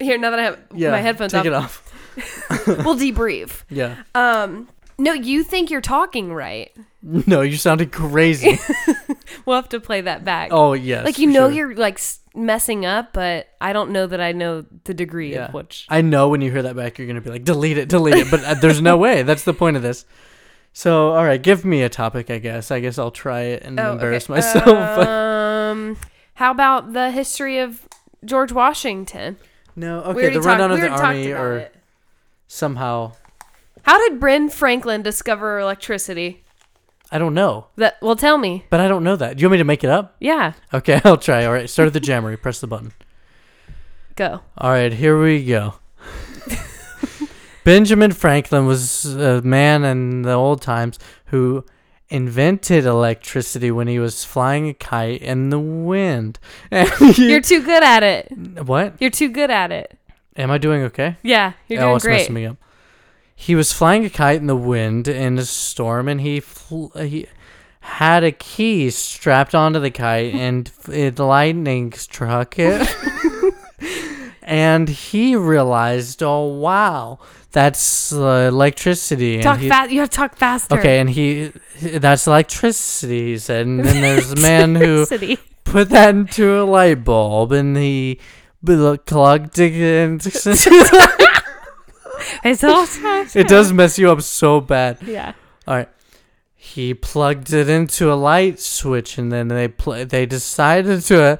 here 0.00 0.18
now 0.18 0.30
that 0.30 0.38
I 0.38 0.42
have 0.44 0.58
Yeah. 0.74 0.90
my 0.90 1.00
headphones 1.00 1.32
take 1.32 1.46
off, 1.46 1.46
it 1.46 1.52
off. 1.52 2.66
we'll 2.84 2.96
debrief. 2.96 3.62
Yeah. 3.70 3.96
Um, 4.14 4.68
no, 4.98 5.12
you 5.12 5.42
think 5.42 5.70
you're 5.70 5.80
talking 5.80 6.32
right. 6.32 6.70
No, 7.02 7.40
you 7.40 7.56
sounded 7.56 7.92
crazy. 7.92 8.58
We'll 9.46 9.56
have 9.56 9.68
to 9.70 9.80
play 9.80 10.02
that 10.02 10.22
back. 10.24 10.50
oh 10.52 10.74
yes. 10.74 11.04
like 11.04 11.18
you 11.18 11.28
for 11.28 11.32
know 11.32 11.48
sure. 11.48 11.56
you're 11.70 11.74
like 11.76 11.94
s- 11.94 12.18
messing 12.34 12.84
up, 12.84 13.12
but 13.14 13.48
I 13.60 13.72
don't 13.72 13.90
know 13.90 14.06
that 14.06 14.20
I 14.20 14.32
know 14.32 14.66
the 14.84 14.92
degree 14.92 15.32
Yeah. 15.32 15.46
of 15.46 15.54
which. 15.54 15.86
I 15.88 16.02
know 16.02 16.28
when 16.28 16.40
you 16.42 16.50
hear 16.50 16.62
that 16.62 16.76
back, 16.76 16.98
you're 16.98 17.06
gonna 17.06 17.20
be 17.22 17.30
like, 17.30 17.44
delete 17.44 17.78
it, 17.78 17.88
delete 17.88 18.16
it. 18.16 18.30
But 18.30 18.44
uh, 18.44 18.54
there's 18.54 18.82
no 18.82 18.96
way. 18.98 19.22
That's 19.22 19.44
the 19.44 19.54
point 19.54 19.76
of 19.76 19.82
this. 19.82 20.04
So, 20.72 21.12
all 21.14 21.24
right, 21.24 21.40
give 21.40 21.64
me 21.64 21.82
a 21.82 21.88
topic. 21.88 22.28
I 22.30 22.38
guess. 22.38 22.70
I 22.70 22.80
guess 22.80 22.98
I'll 22.98 23.10
try 23.12 23.42
it 23.42 23.62
and 23.62 23.80
Oh, 23.80 23.92
embarrass 23.92 24.28
myself. 24.28 24.68
Um, 24.68 25.96
how 26.34 26.50
about 26.50 26.92
the 26.92 27.10
history 27.10 27.58
of 27.60 27.88
George 28.24 28.52
Washington? 28.52 29.36
No. 29.80 30.02
Okay. 30.02 30.30
The 30.34 30.40
rundown 30.40 30.70
talked- 30.70 30.82
of 30.84 30.90
the 30.90 30.96
army, 30.96 31.32
or 31.32 31.56
it. 31.58 31.74
somehow, 32.48 33.12
How 33.82 33.98
did 34.08 34.20
Ben 34.20 34.48
Franklin 34.50 35.02
discover 35.02 35.58
electricity? 35.58 36.42
I 37.10 37.18
don't 37.18 37.34
know. 37.34 37.66
That 37.76 37.96
well, 38.02 38.14
tell 38.14 38.38
me. 38.38 38.64
But 38.70 38.80
I 38.80 38.86
don't 38.88 39.02
know 39.02 39.16
that. 39.16 39.36
Do 39.36 39.40
you 39.42 39.48
want 39.48 39.52
me 39.52 39.58
to 39.58 39.64
make 39.64 39.82
it 39.82 39.90
up? 39.90 40.14
Yeah, 40.20 40.52
Okay, 40.72 41.00
I'll 41.04 41.16
try. 41.16 41.44
All 41.46 41.52
right, 41.52 41.68
start 41.68 41.86
at 41.88 41.92
the 41.92 42.00
jammer. 42.00 42.36
Press 42.36 42.60
the 42.60 42.66
button. 42.66 42.92
go. 44.16 44.42
All 44.58 44.70
right, 44.70 44.92
here 44.92 45.20
we 45.20 45.44
go. 45.44 45.74
Benjamin 47.64 48.12
Franklin 48.12 48.66
was 48.66 49.04
a 49.04 49.42
man 49.42 49.84
in 49.84 50.22
the 50.22 50.32
old 50.32 50.62
times 50.62 50.98
who 51.26 51.64
invented 52.10 52.84
electricity 52.84 53.70
when 53.70 53.86
he 53.88 53.98
was 53.98 54.24
flying 54.24 54.68
a 54.68 54.74
kite 54.74 55.22
in 55.22 55.50
the 55.50 55.58
wind. 55.60 56.38
He- 56.70 57.30
You're 57.30 57.40
too 57.40 57.62
good 57.62 57.82
at 57.82 58.02
it. 58.02 58.28
what? 58.66 58.94
You're 59.00 59.10
too 59.10 59.28
good 59.30 59.50
at 59.50 59.70
it. 59.72 59.96
Am 60.36 60.50
I 60.50 60.58
doing 60.58 60.82
okay? 60.84 61.16
Yeah, 61.22 61.52
you're 61.68 61.80
oh, 61.80 61.84
doing 61.86 61.96
it's 61.96 62.04
great. 62.04 62.14
messing 62.18 62.34
me 62.34 62.46
up. 62.46 62.56
He 63.34 63.54
was 63.54 63.72
flying 63.72 64.04
a 64.04 64.10
kite 64.10 64.40
in 64.40 64.46
the 64.46 64.56
wind 64.56 65.08
in 65.08 65.38
a 65.38 65.44
storm, 65.44 66.08
and 66.08 66.20
he 66.20 66.40
fl- 66.40 66.96
he 66.98 67.26
had 67.80 68.22
a 68.22 68.32
key 68.32 68.90
strapped 68.90 69.54
onto 69.54 69.80
the 69.80 69.90
kite, 69.90 70.34
and 70.34 70.68
f- 70.80 70.88
it, 70.90 71.16
the 71.16 71.24
lightning 71.24 71.92
struck 71.92 72.58
it. 72.58 72.86
and 74.50 74.88
he 74.88 75.36
realized, 75.36 76.22
oh 76.22 76.44
wow, 76.44 77.20
that's 77.52 78.12
uh, 78.12 78.48
electricity. 78.50 79.40
Talk 79.40 79.60
fast. 79.60 79.90
You 79.92 80.00
have 80.00 80.10
to 80.10 80.16
talk 80.16 80.36
faster. 80.36 80.76
Okay, 80.78 80.98
and 80.98 81.08
he 81.08 81.52
that's 81.80 82.26
electricity. 82.26 83.32
He 83.32 83.38
said, 83.38 83.66
and 83.66 83.84
then 83.84 84.00
there's 84.02 84.32
a 84.32 84.36
man 84.36 84.74
who 84.74 85.06
put 85.64 85.88
that 85.90 86.14
into 86.14 86.60
a 86.60 86.64
light 86.64 87.04
bulb, 87.04 87.52
and 87.52 87.76
he 87.76 88.18
plugged 88.64 89.58
it 89.58 89.72
into. 89.74 90.30
It's 92.44 92.62
all. 92.64 92.86
It 93.34 93.48
does 93.48 93.72
mess 93.72 93.98
you 93.98 94.10
up 94.10 94.22
so 94.22 94.60
bad. 94.60 94.98
Yeah. 95.02 95.32
All 95.66 95.76
right. 95.76 95.88
He 96.54 96.92
plugged 96.94 97.52
it 97.52 97.68
into 97.68 98.12
a 98.12 98.14
light 98.14 98.60
switch, 98.60 99.16
and 99.18 99.32
then 99.32 99.48
they 99.48 99.68
pl- 99.68 100.04
they 100.04 100.26
decided 100.26 101.00
to 101.02 101.22
uh, 101.22 101.36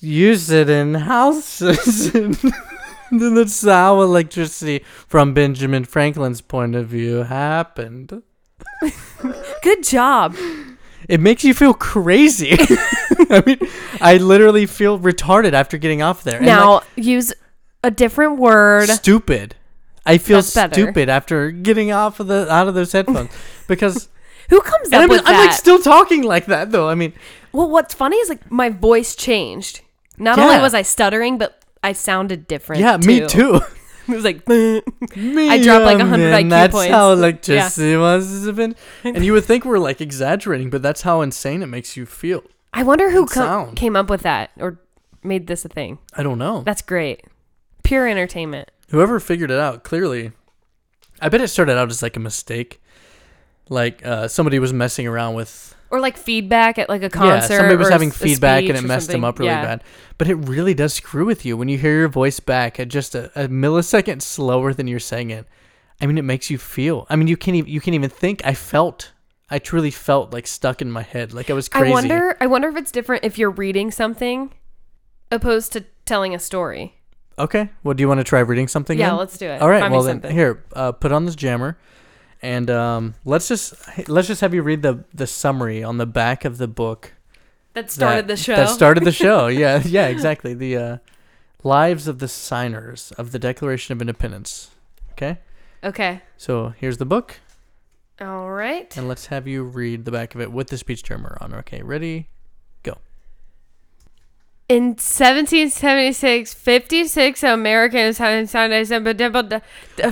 use 0.00 0.50
it 0.50 0.68
in 0.68 0.94
houses. 0.94 2.12
then 2.12 2.36
that's 3.10 3.64
how 3.64 4.00
electricity, 4.02 4.84
from 5.06 5.34
Benjamin 5.34 5.84
Franklin's 5.84 6.40
point 6.40 6.74
of 6.74 6.88
view, 6.88 7.24
happened. 7.24 8.22
Good 9.62 9.82
job. 9.84 10.36
It 11.08 11.20
makes 11.20 11.42
you 11.44 11.54
feel 11.54 11.74
crazy. 11.74 12.52
I 13.30 13.42
mean, 13.46 13.58
I 14.00 14.18
literally 14.18 14.66
feel 14.66 14.98
retarded 14.98 15.52
after 15.52 15.78
getting 15.78 16.02
off 16.02 16.22
there. 16.22 16.36
And, 16.36 16.46
now 16.46 16.74
like, 16.74 16.84
use 16.96 17.32
a 17.82 17.90
different 17.90 18.38
word. 18.38 18.88
stupid. 18.88 19.54
I 20.04 20.18
feel 20.18 20.42
stupid 20.42 21.08
after 21.08 21.50
getting 21.50 21.92
off 21.92 22.18
of 22.18 22.28
the 22.28 22.50
out 22.50 22.66
of 22.66 22.74
those 22.74 22.92
headphones 22.92 23.30
because 23.68 24.08
Who 24.48 24.60
comes 24.62 24.90
up 24.92 25.02
I'm, 25.02 25.08
with 25.10 25.20
I'm 25.20 25.34
that? 25.34 25.46
like 25.48 25.52
still 25.52 25.78
talking 25.80 26.22
like 26.22 26.46
that 26.46 26.72
though. 26.72 26.88
I 26.88 26.94
mean, 26.94 27.12
well, 27.52 27.68
what's 27.68 27.92
funny 27.94 28.16
is 28.16 28.30
like 28.30 28.50
my 28.50 28.70
voice 28.70 29.14
changed. 29.14 29.82
Not 30.18 30.38
only 30.38 30.58
was 30.58 30.74
I 30.74 30.82
stuttering, 30.82 31.38
but 31.38 31.62
I 31.82 31.92
sounded 31.92 32.46
different. 32.48 32.80
yeah, 32.80 32.96
me 32.98 33.26
too. 33.26 33.60
It 34.08 34.14
was 34.14 34.24
like, 34.24 34.48
me 34.48 34.80
I 35.50 35.62
dropped, 35.62 35.84
like, 35.84 35.98
100 35.98 36.30
man, 36.30 36.44
IQ 36.46 36.48
That's 36.48 36.72
points. 36.74 36.90
how 36.90 37.08
Yeah. 37.08 37.12
electricity 37.12 37.92
have 38.46 38.56
been. 38.56 38.74
And 39.04 39.22
you 39.22 39.34
would 39.34 39.44
think 39.44 39.66
we're 39.66 39.78
like 39.78 40.00
exaggerating, 40.00 40.70
but 40.70 40.80
that's 40.80 41.02
how 41.02 41.20
insane 41.20 41.62
it 41.62 41.66
makes 41.66 41.94
you 41.94 42.06
feel. 42.06 42.42
I 42.72 42.84
wonder 42.84 43.10
who 43.10 43.26
co- 43.26 43.70
came 43.76 43.96
up 43.96 44.08
with 44.08 44.22
that 44.22 44.50
or 44.58 44.78
made 45.22 45.46
this 45.46 45.66
a 45.66 45.68
thing. 45.68 45.98
I 46.14 46.22
don't 46.22 46.38
know. 46.38 46.62
That's 46.62 46.80
great. 46.80 47.26
Pure 47.84 48.08
entertainment. 48.08 48.70
Whoever 48.88 49.20
figured 49.20 49.50
it 49.50 49.60
out, 49.60 49.84
clearly, 49.84 50.32
I 51.20 51.28
bet 51.28 51.42
it 51.42 51.48
started 51.48 51.76
out 51.76 51.90
as 51.90 52.02
like 52.02 52.16
a 52.16 52.20
mistake. 52.20 52.80
Like 53.68 54.06
uh, 54.06 54.26
somebody 54.28 54.58
was 54.58 54.72
messing 54.72 55.06
around 55.06 55.34
with 55.34 55.74
Or 55.90 56.00
like 56.00 56.16
feedback 56.16 56.78
at 56.78 56.88
like 56.88 57.02
a 57.02 57.08
concert. 57.08 57.52
Yeah, 57.54 57.58
somebody 57.58 57.76
was 57.76 57.88
having 57.88 58.10
feedback 58.10 58.64
and 58.64 58.76
it 58.76 58.84
messed 58.84 59.08
them 59.10 59.24
up 59.24 59.38
really 59.38 59.50
Yeah. 59.50 59.64
bad. 59.64 59.84
But 60.18 60.28
it 60.28 60.34
really 60.34 60.74
does 60.74 60.92
screw 60.92 61.24
with 61.24 61.46
you 61.46 61.56
when 61.56 61.68
you 61.68 61.78
hear 61.78 61.98
your 61.98 62.08
voice 62.08 62.40
back 62.40 62.78
at 62.78 62.88
just 62.88 63.14
a, 63.14 63.26
a 63.34 63.48
millisecond 63.48 64.20
slower 64.22 64.74
than 64.74 64.86
you're 64.86 65.00
saying 65.00 65.30
it. 65.30 65.46
I 66.00 66.06
mean, 66.06 66.18
it 66.18 66.22
makes 66.22 66.50
you 66.50 66.58
feel. 66.58 67.06
I 67.08 67.16
mean, 67.16 67.26
you 67.26 67.36
can't 67.36 67.56
even 67.56 67.70
you 67.70 67.80
can't 67.80 67.94
even 67.94 68.10
think. 68.10 68.42
I 68.44 68.54
felt. 68.54 69.12
I 69.50 69.58
truly 69.58 69.90
felt 69.90 70.30
like 70.30 70.46
stuck 70.46 70.82
in 70.82 70.90
my 70.90 71.00
head, 71.00 71.32
like 71.32 71.48
I 71.48 71.54
was 71.54 71.70
crazy. 71.70 71.88
I 71.88 71.90
wonder. 71.90 72.36
I 72.38 72.46
wonder 72.46 72.68
if 72.68 72.76
it's 72.76 72.92
different 72.92 73.24
if 73.24 73.38
you're 73.38 73.50
reading 73.50 73.90
something, 73.90 74.52
opposed 75.32 75.72
to 75.72 75.86
telling 76.04 76.34
a 76.34 76.38
story. 76.38 76.94
Okay. 77.38 77.70
Well, 77.82 77.94
do 77.94 78.02
you 78.02 78.08
want 78.08 78.18
to 78.18 78.24
try 78.24 78.40
reading 78.40 78.68
something? 78.68 78.98
Yeah, 78.98 79.10
then? 79.10 79.18
let's 79.18 79.38
do 79.38 79.46
it. 79.48 79.62
All 79.62 79.68
right. 79.70 79.80
Find 79.80 79.92
well 79.92 80.02
then, 80.02 80.16
something. 80.16 80.32
here, 80.36 80.64
uh, 80.74 80.92
put 80.92 81.12
on 81.12 81.24
this 81.24 81.34
jammer, 81.36 81.78
and 82.42 82.70
um, 82.70 83.14
let's 83.24 83.48
just 83.48 83.74
let's 84.08 84.28
just 84.28 84.40
have 84.40 84.54
you 84.54 84.62
read 84.62 84.82
the 84.82 85.04
the 85.12 85.26
summary 85.26 85.82
on 85.82 85.98
the 85.98 86.06
back 86.06 86.44
of 86.44 86.58
the 86.58 86.68
book 86.68 87.14
That 87.74 87.90
started 87.90 88.26
that- 88.26 88.28
the 88.28 88.36
show. 88.36 88.56
That 88.56 88.68
started 88.70 89.04
the 89.04 89.12
show. 89.12 89.46
yeah, 89.48 89.82
yeah, 89.84 90.06
exactly. 90.08 90.54
The 90.54 90.76
uh, 90.76 90.98
lives 91.62 92.06
of 92.08 92.18
the 92.18 92.28
signers 92.28 93.12
of 93.18 93.32
the 93.32 93.38
Declaration 93.38 93.92
of 93.92 94.00
Independence. 94.00 94.70
Okay. 95.12 95.38
okay. 95.82 96.22
So 96.36 96.74
here's 96.78 96.98
the 96.98 97.04
book, 97.06 97.40
All 98.20 98.50
right. 98.50 98.96
and 98.96 99.08
let's 99.08 99.26
have 99.26 99.48
you 99.48 99.64
read 99.64 100.04
the 100.04 100.12
back 100.12 100.34
of 100.36 100.40
it 100.40 100.52
with 100.52 100.68
the 100.68 100.78
speech 100.78 101.02
jammer 101.02 101.36
on. 101.40 101.52
Okay, 101.54 101.82
ready? 101.82 102.28
In 104.68 104.88
1776, 104.96 106.52
56 106.52 107.42
Americans 107.42 108.18
had 108.18 108.48
signed 108.50 108.72
a 108.74 108.84
simple 108.84 109.14
double- 109.14 109.62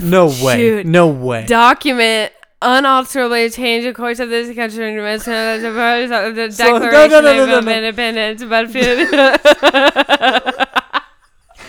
No 0.01 0.25
way. 0.43 0.57
Shoot. 0.57 0.85
No 0.87 1.07
way. 1.07 1.45
document 1.45 2.31
unalterably 2.59 3.51
changed 3.51 3.87
the 3.87 3.93
course 3.93 4.19
of 4.19 4.29
this 4.29 4.55
country 4.55 4.89
and 4.89 4.97
the 4.97 5.19
So- 5.19 5.31
no, 5.31 6.49
Declaration 6.49 7.11
no, 7.11 7.21
no, 7.21 7.45
no, 7.45 7.57
of. 7.59 7.67
Independence. 7.67 8.43
But 8.43 8.71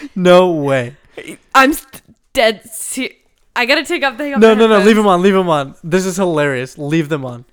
No 0.15 0.51
way. 0.53 0.97
I'm 1.55 1.75
dead. 2.33 2.63
Se- 2.71 3.19
I 3.55 3.67
gotta 3.67 3.85
take 3.85 4.03
off 4.05 4.17
the. 4.17 4.31
No, 4.31 4.55
no, 4.55 4.67
no. 4.67 4.79
Leave 4.79 4.97
them 4.97 5.07
on. 5.07 5.21
Leave 5.21 5.35
them 5.35 5.49
on. 5.51 5.75
This 5.85 6.07
is 6.07 6.17
hilarious. 6.17 6.79
Leave 6.79 7.09
them 7.11 7.25
on. 7.27 7.45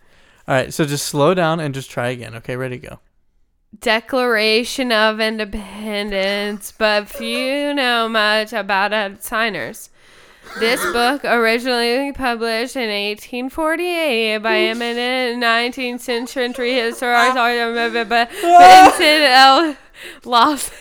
All 0.47 0.55
right. 0.55 0.73
So 0.73 0.85
just 0.85 1.05
slow 1.07 1.33
down 1.33 1.59
and 1.59 1.73
just 1.73 1.89
try 1.91 2.09
again. 2.09 2.35
Okay. 2.35 2.55
Ready? 2.55 2.79
To 2.79 2.87
go. 2.87 2.99
Declaration 3.79 4.91
of 4.91 5.19
Independence, 5.19 6.71
but 6.77 7.09
few 7.09 7.73
know 7.73 8.07
much 8.07 8.53
about 8.53 8.93
its 8.93 9.27
signers. 9.27 9.89
This 10.59 10.79
book, 10.93 11.25
originally 11.25 12.11
published 12.13 12.75
in 12.75 12.87
1848 12.89 14.37
by 14.37 14.57
eminent 14.57 15.41
19th 15.43 16.01
century 16.29 16.75
historian 16.75 17.35
but 18.07 18.29
Vincent 18.31 19.01
L. 19.01 19.75
Lawson, 20.23 20.77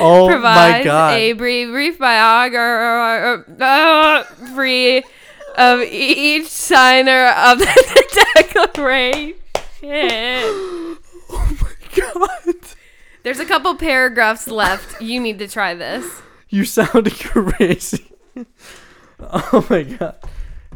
Oh 0.00 0.26
my 0.28 0.32
provides 0.32 0.84
God. 0.84 1.14
a 1.14 1.32
brief, 1.32 1.70
brief 1.70 1.98
biography 1.98 2.62
of 5.56 5.80
each 5.82 6.46
signer 6.46 7.28
of 7.28 7.58
the 7.58 8.24
Declaration. 8.36 9.34
God. 11.94 12.56
There's 13.22 13.40
a 13.40 13.44
couple 13.44 13.74
paragraphs 13.76 14.48
left. 14.48 15.00
You 15.00 15.20
need 15.20 15.38
to 15.40 15.48
try 15.48 15.74
this. 15.74 16.22
You 16.48 16.64
sound 16.64 17.12
crazy. 17.20 18.12
oh 19.20 19.66
my 19.68 19.82
god. 19.82 20.16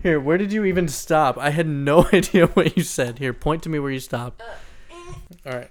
Here, 0.02 0.20
where 0.20 0.36
did 0.36 0.52
you 0.52 0.64
even 0.66 0.86
stop? 0.88 1.38
I 1.38 1.48
had 1.50 1.66
no 1.66 2.06
idea 2.12 2.46
what 2.48 2.76
you 2.76 2.82
said. 2.82 3.18
Here, 3.18 3.32
point 3.32 3.62
to 3.62 3.68
me 3.70 3.78
where 3.78 3.90
you 3.90 4.00
stopped. 4.00 4.42
Uh, 4.42 4.44
eh. 4.90 5.50
All 5.50 5.58
right. 5.58 5.70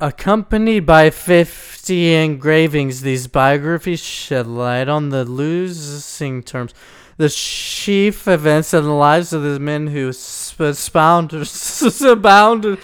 Accompanied 0.00 0.86
by 0.86 1.10
50 1.10 2.14
engravings, 2.14 3.00
these 3.00 3.26
biographies 3.26 4.00
shed 4.00 4.46
light 4.46 4.88
on 4.88 5.08
the 5.08 5.24
losing 5.24 6.42
terms, 6.42 6.72
the 7.18 7.28
chief 7.28 8.26
events 8.26 8.72
in 8.72 8.84
the 8.84 8.90
lives 8.90 9.32
of 9.32 9.42
the 9.42 9.60
men 9.60 9.88
who 9.88 10.12
sp- 10.14 10.72
expound, 10.72 11.32
abound, 12.00 12.78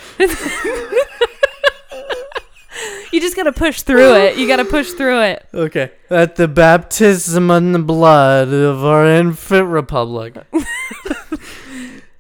You 3.15 3.21
just 3.21 3.37
gotta 3.37 3.53
push 3.53 3.83
through 3.83 4.17
it. 4.17 4.37
You 4.37 4.49
gotta 4.49 4.65
push 4.65 4.91
through 4.91 5.21
it. 5.21 5.47
Okay. 5.55 5.93
At 6.11 6.35
the 6.35 6.49
baptism 6.49 7.49
in 7.53 7.71
the 7.71 7.79
blood 7.79 8.49
of 8.49 8.85
our 8.85 9.07
infant 9.07 9.69
republic. 9.69 10.37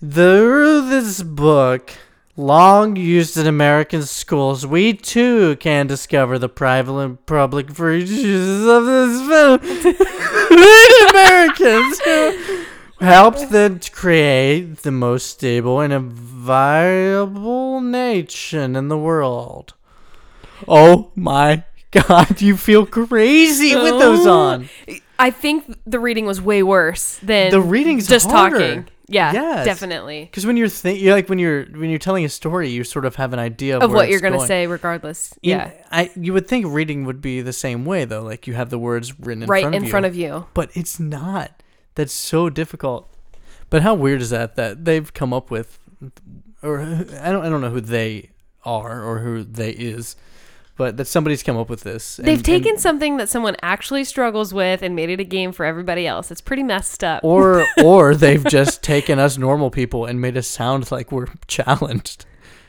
Through 0.00 0.88
this 0.88 1.20
book, 1.24 1.90
long 2.36 2.94
used 2.94 3.36
in 3.36 3.48
American 3.48 4.04
schools, 4.04 4.64
we 4.64 4.92
too 4.92 5.56
can 5.56 5.88
discover 5.88 6.38
the 6.38 6.48
private 6.48 6.96
and 6.98 7.26
public 7.26 7.70
virtues 7.70 8.64
of 8.64 8.86
this 8.86 9.20
film. 9.26 9.58
Americans 11.14 12.00
who 12.00 12.64
helped 13.00 13.50
them 13.50 13.78
to 13.78 13.90
create 13.90 14.78
the 14.82 14.90
most 14.90 15.26
stable 15.26 15.80
and 15.80 16.12
viable 16.12 17.80
nation 17.80 18.76
in 18.76 18.88
the 18.88 18.98
world. 18.98 19.74
Oh 20.66 21.10
my 21.14 21.64
god, 21.90 22.40
you 22.40 22.56
feel 22.56 22.86
crazy 22.86 23.74
with 23.74 23.98
those 23.98 24.26
on. 24.26 24.68
I 25.18 25.30
think 25.30 25.78
the 25.86 25.98
reading 26.00 26.26
was 26.26 26.40
way 26.40 26.62
worse 26.62 27.18
than 27.22 27.50
The 27.50 27.60
reading's 27.60 28.08
just 28.08 28.30
harder. 28.30 28.58
talking. 28.58 28.88
Yeah, 29.06 29.32
Yes. 29.32 29.64
definitely. 29.66 30.24
Because 30.24 30.46
when 30.46 30.56
you're 30.56 30.68
like 31.14 31.28
when 31.28 31.38
you're 31.38 31.64
when 31.66 31.90
you're 31.90 31.98
telling 31.98 32.24
a 32.24 32.28
story, 32.28 32.70
you 32.70 32.84
sort 32.84 33.04
of 33.04 33.16
have 33.16 33.32
an 33.34 33.38
idea 33.38 33.76
of, 33.76 33.82
Of 33.82 33.92
what 33.92 34.08
you're 34.08 34.20
gonna 34.20 34.36
going. 34.38 34.48
say, 34.48 34.66
regardless. 34.66 35.34
You- 35.42 35.52
Yeah, 35.56 35.70
I 35.90 36.10
you 36.16 36.32
would 36.32 36.48
think 36.48 36.66
reading 36.68 37.04
would 37.04 37.20
be 37.20 37.42
the 37.42 37.52
same 37.52 37.84
way 37.84 38.04
though. 38.06 38.22
Like 38.22 38.46
you 38.46 38.54
have 38.54 38.70
the 38.70 38.78
words 38.78 39.18
written 39.20 39.42
in 39.42 39.48
right 39.48 39.62
front 39.62 39.74
in 39.74 39.84
you. 39.84 39.90
front 39.90 40.06
of 40.06 40.14
you. 40.16 40.46
but 40.54 40.70
it's 40.74 40.98
not. 40.98 41.62
That's 41.96 42.12
so 42.14 42.48
difficult. 42.48 43.10
But 43.70 43.82
how 43.82 43.94
weird 43.94 44.22
is 44.22 44.30
that 44.30 44.56
that 44.56 44.84
they've 44.84 45.12
come 45.12 45.32
up 45.34 45.50
with, 45.50 45.78
or 46.62 46.80
I 46.80 47.30
don't 47.30 47.44
I 47.44 47.48
don't 47.50 47.60
know 47.60 47.70
who 47.70 47.80
they 47.82 48.30
are 48.64 49.02
or 49.04 49.18
who 49.18 49.44
they 49.44 49.70
is, 49.70 50.16
but 50.76 50.96
that 50.96 51.06
somebody's 51.06 51.42
come 51.42 51.56
up 51.56 51.68
with 51.70 51.82
this. 51.82 52.16
They've 52.16 52.42
taken 52.42 52.72
and- 52.72 52.80
something 52.80 53.16
that 53.18 53.28
someone 53.28 53.56
actually 53.62 54.04
struggles 54.04 54.52
with 54.54 54.82
and 54.82 54.94
made 54.96 55.10
it 55.10 55.20
a 55.20 55.24
game 55.24 55.52
for 55.52 55.64
everybody 55.64 56.06
else. 56.06 56.30
It's 56.30 56.40
pretty 56.40 56.62
messed 56.62 57.02
up. 57.04 57.22
or 57.24 57.66
or 57.84 58.14
they've 58.14 58.44
just 58.44 58.82
taken 58.82 59.18
us 59.18 59.38
normal 59.38 59.70
people 59.70 60.04
and 60.06 60.20
made 60.20 60.36
us 60.36 60.46
sound 60.46 60.90
like 60.90 61.12
we're 61.12 61.26
challenged. 61.46 62.26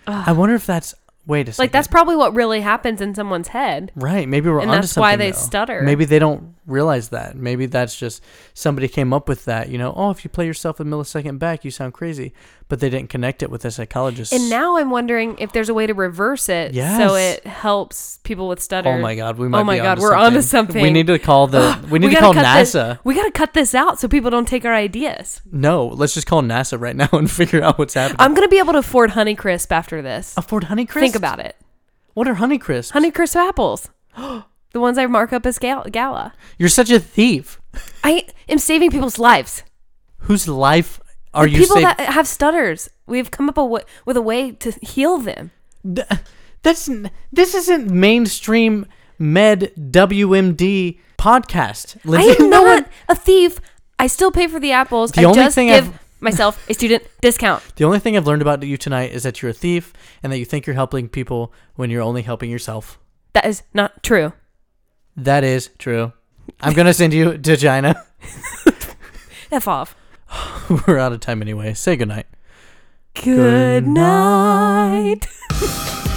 I 0.08 0.32
wonder 0.34 0.56
if 0.56 0.66
that's 0.66 0.94
wait 1.28 1.48
a 1.50 1.54
second. 1.54 1.64
like 1.64 1.72
that's 1.72 1.88
probably 1.88 2.16
what 2.16 2.36
really 2.36 2.62
happens 2.62 3.02
in 3.02 3.16
someone's 3.16 3.48
head. 3.50 3.92
right. 3.96 4.28
Maybe 4.28 4.50
we're 4.50 4.60
and 4.62 4.70
onto 4.70 4.82
that's 4.82 4.98
why 4.98 5.16
they 5.16 5.32
though. 5.32 5.38
stutter. 5.38 5.82
Maybe 5.82 6.06
they 6.06 6.20
don't 6.20 6.55
realize 6.68 7.10
that. 7.10 7.36
Maybe 7.36 7.66
that's 7.66 7.98
just 7.98 8.24
somebody 8.54 8.88
came 8.88 9.14
up 9.14 9.28
with 9.28 9.46
that. 9.46 9.70
You 9.70 9.78
know, 9.78 9.94
oh, 9.96 10.12
if 10.12 10.24
you 10.24 10.30
play 10.30 10.46
yourself 10.46 10.80
a 10.80 10.84
millisecond 10.84 11.40
back, 11.40 11.64
you 11.64 11.72
sound 11.72 11.94
crazy. 11.94 12.34
But 12.68 12.80
they 12.80 12.90
didn't 12.90 13.10
connect 13.10 13.44
it 13.44 13.52
with 13.52 13.64
a 13.66 13.72
psychologist. 13.72 14.34
And 14.34 14.50
now 14.50 14.78
I'm 14.78 14.90
wondering 14.90 15.38
if 15.38 15.52
there's 15.52 15.70
a 15.70 15.74
way 15.74 15.86
to 15.86 15.94
reverse 15.94 16.50
it 16.50 16.74
so 16.74 17.16
it 17.16 17.46
helps 17.46 18.18
people 18.24 18.48
with 18.48 18.60
stutter. 18.62 18.90
Oh 18.90 18.98
my 18.98 19.16
God, 19.16 19.38
we 19.38 19.48
might. 19.48 19.60
Oh 19.60 19.64
my 19.64 19.78
God, 19.78 20.00
onto 20.00 20.02
we're 20.02 20.16
onto 20.16 20.42
something. 20.42 20.82
We 20.82 20.90
need 20.90 21.08
to 21.08 21.20
call 21.20 21.48
the. 21.48 21.76
We 21.90 22.00
need 22.00 22.08
to 22.08 22.14
gotta 22.14 22.26
call 22.26 22.34
cut 22.34 22.58
this- 22.58 22.74
NASA. 22.74 23.00
we 23.04 23.14
gotta 23.14 23.32
cut 23.32 23.54
this 23.54 23.76
out 23.76 24.00
so 24.00 24.08
people 24.08 24.32
don't 24.32 24.48
take 24.48 24.66
our 24.66 24.74
ideas. 24.74 25.42
No, 25.52 25.86
let's 25.88 26.16
just 26.16 26.26
call 26.26 26.42
NASA 26.42 26.80
right 26.80 26.96
now 26.96 27.10
and 27.14 27.30
figure 27.30 27.62
out 27.62 27.78
what's 27.78 27.94
happening. 27.94 28.18
I'm 28.20 28.34
gonna 28.34 28.48
be 28.48 28.58
able 28.58 28.74
to 28.74 28.80
afford 28.80 29.12
Honeycrisp 29.12 29.72
after 29.72 30.02
this. 30.02 30.34
Afford 30.36 30.64
Honeycrisp. 30.64 31.00
Think 31.00 31.16
about 31.16 31.40
it. 31.40 31.56
What 32.16 32.28
are 32.28 32.36
Honeycrisp? 32.36 32.94
Honeycrisp 32.94 33.36
apples. 33.36 33.90
the 34.76 34.82
ones 34.82 34.98
I 34.98 35.06
mark 35.08 35.32
up 35.32 35.46
as 35.46 35.58
gal- 35.58 35.86
gala. 35.90 36.34
You're 36.60 36.68
such 36.68 36.92
a 36.92 37.00
thief. 37.00 37.62
I 38.04 38.26
am 38.50 38.58
saving 38.60 38.92
people's 38.92 39.18
lives. 39.18 39.64
Whose 40.28 40.50
life 40.50 41.00
are 41.34 41.46
The 41.46 41.52
you 41.52 41.58
people 41.60 41.76
saving? 41.78 41.94
that 41.96 42.10
have 42.12 42.28
stutters. 42.28 42.90
We've 43.08 43.32
come 43.32 43.48
up 43.48 43.58
a 43.58 43.62
w- 43.62 43.86
with 44.06 44.18
a 44.18 44.22
way 44.22 44.52
to 44.52 44.72
heal 44.82 45.18
them. 45.18 45.52
Th- 45.86 46.06
That's 46.62 46.90
n- 46.90 47.10
this 47.32 47.56
isn't 47.56 47.90
mainstream 47.90 48.86
med 49.18 49.72
WMD 49.80 51.00
podcast. 51.18 51.96
I 52.06 52.10
Lindsay. 52.10 52.44
am 52.44 52.50
No 52.56 52.66
not 52.66 52.82
one- 52.84 52.86
a 53.08 53.16
thief. 53.16 53.60
I 53.98 54.08
still 54.08 54.30
pay 54.32 54.48
for 54.48 54.60
the 54.60 54.74
apples. 54.74 55.14
The 55.14 55.22
I 55.22 55.24
only 55.24 55.40
just 55.40 55.56
thing 55.56 55.68
give 55.68 55.88
I've- 55.88 55.98
myself 56.20 56.70
a 56.70 56.74
student 56.74 57.04
discount. 57.22 57.64
the 57.78 57.86
only 57.86 58.00
thing 58.00 58.18
I've 58.18 58.28
learned 58.28 58.42
about 58.42 58.62
you 58.64 58.76
tonight 58.78 59.14
is 59.14 59.24
that 59.24 59.42
you're 59.42 59.52
a 59.52 59.54
thief 59.54 59.94
and 60.22 60.34
that 60.34 60.38
you 60.40 60.44
think 60.46 60.66
you're 60.68 60.74
helping 60.76 61.08
people 61.08 61.54
when 61.76 61.90
you're 61.90 62.02
only 62.02 62.24
helping 62.24 62.50
yourself. 62.52 63.00
That 63.32 63.46
is 63.46 63.64
not 63.74 64.04
true. 64.04 64.34
That 65.16 65.44
is 65.44 65.70
true. 65.78 66.14
I'm 66.60 66.74
gonna 66.74 66.94
send 66.94 67.14
you 67.14 67.38
to 67.38 67.58
China. 67.58 68.06
F 69.52 69.68
off. 69.68 69.96
We're 70.88 70.98
out 70.98 71.14
of 71.14 71.20
time 71.20 71.42
anyway. 71.42 71.74
Say 71.74 71.96
goodnight. 71.96 72.28
Good 73.14 73.88
night. 73.88 75.28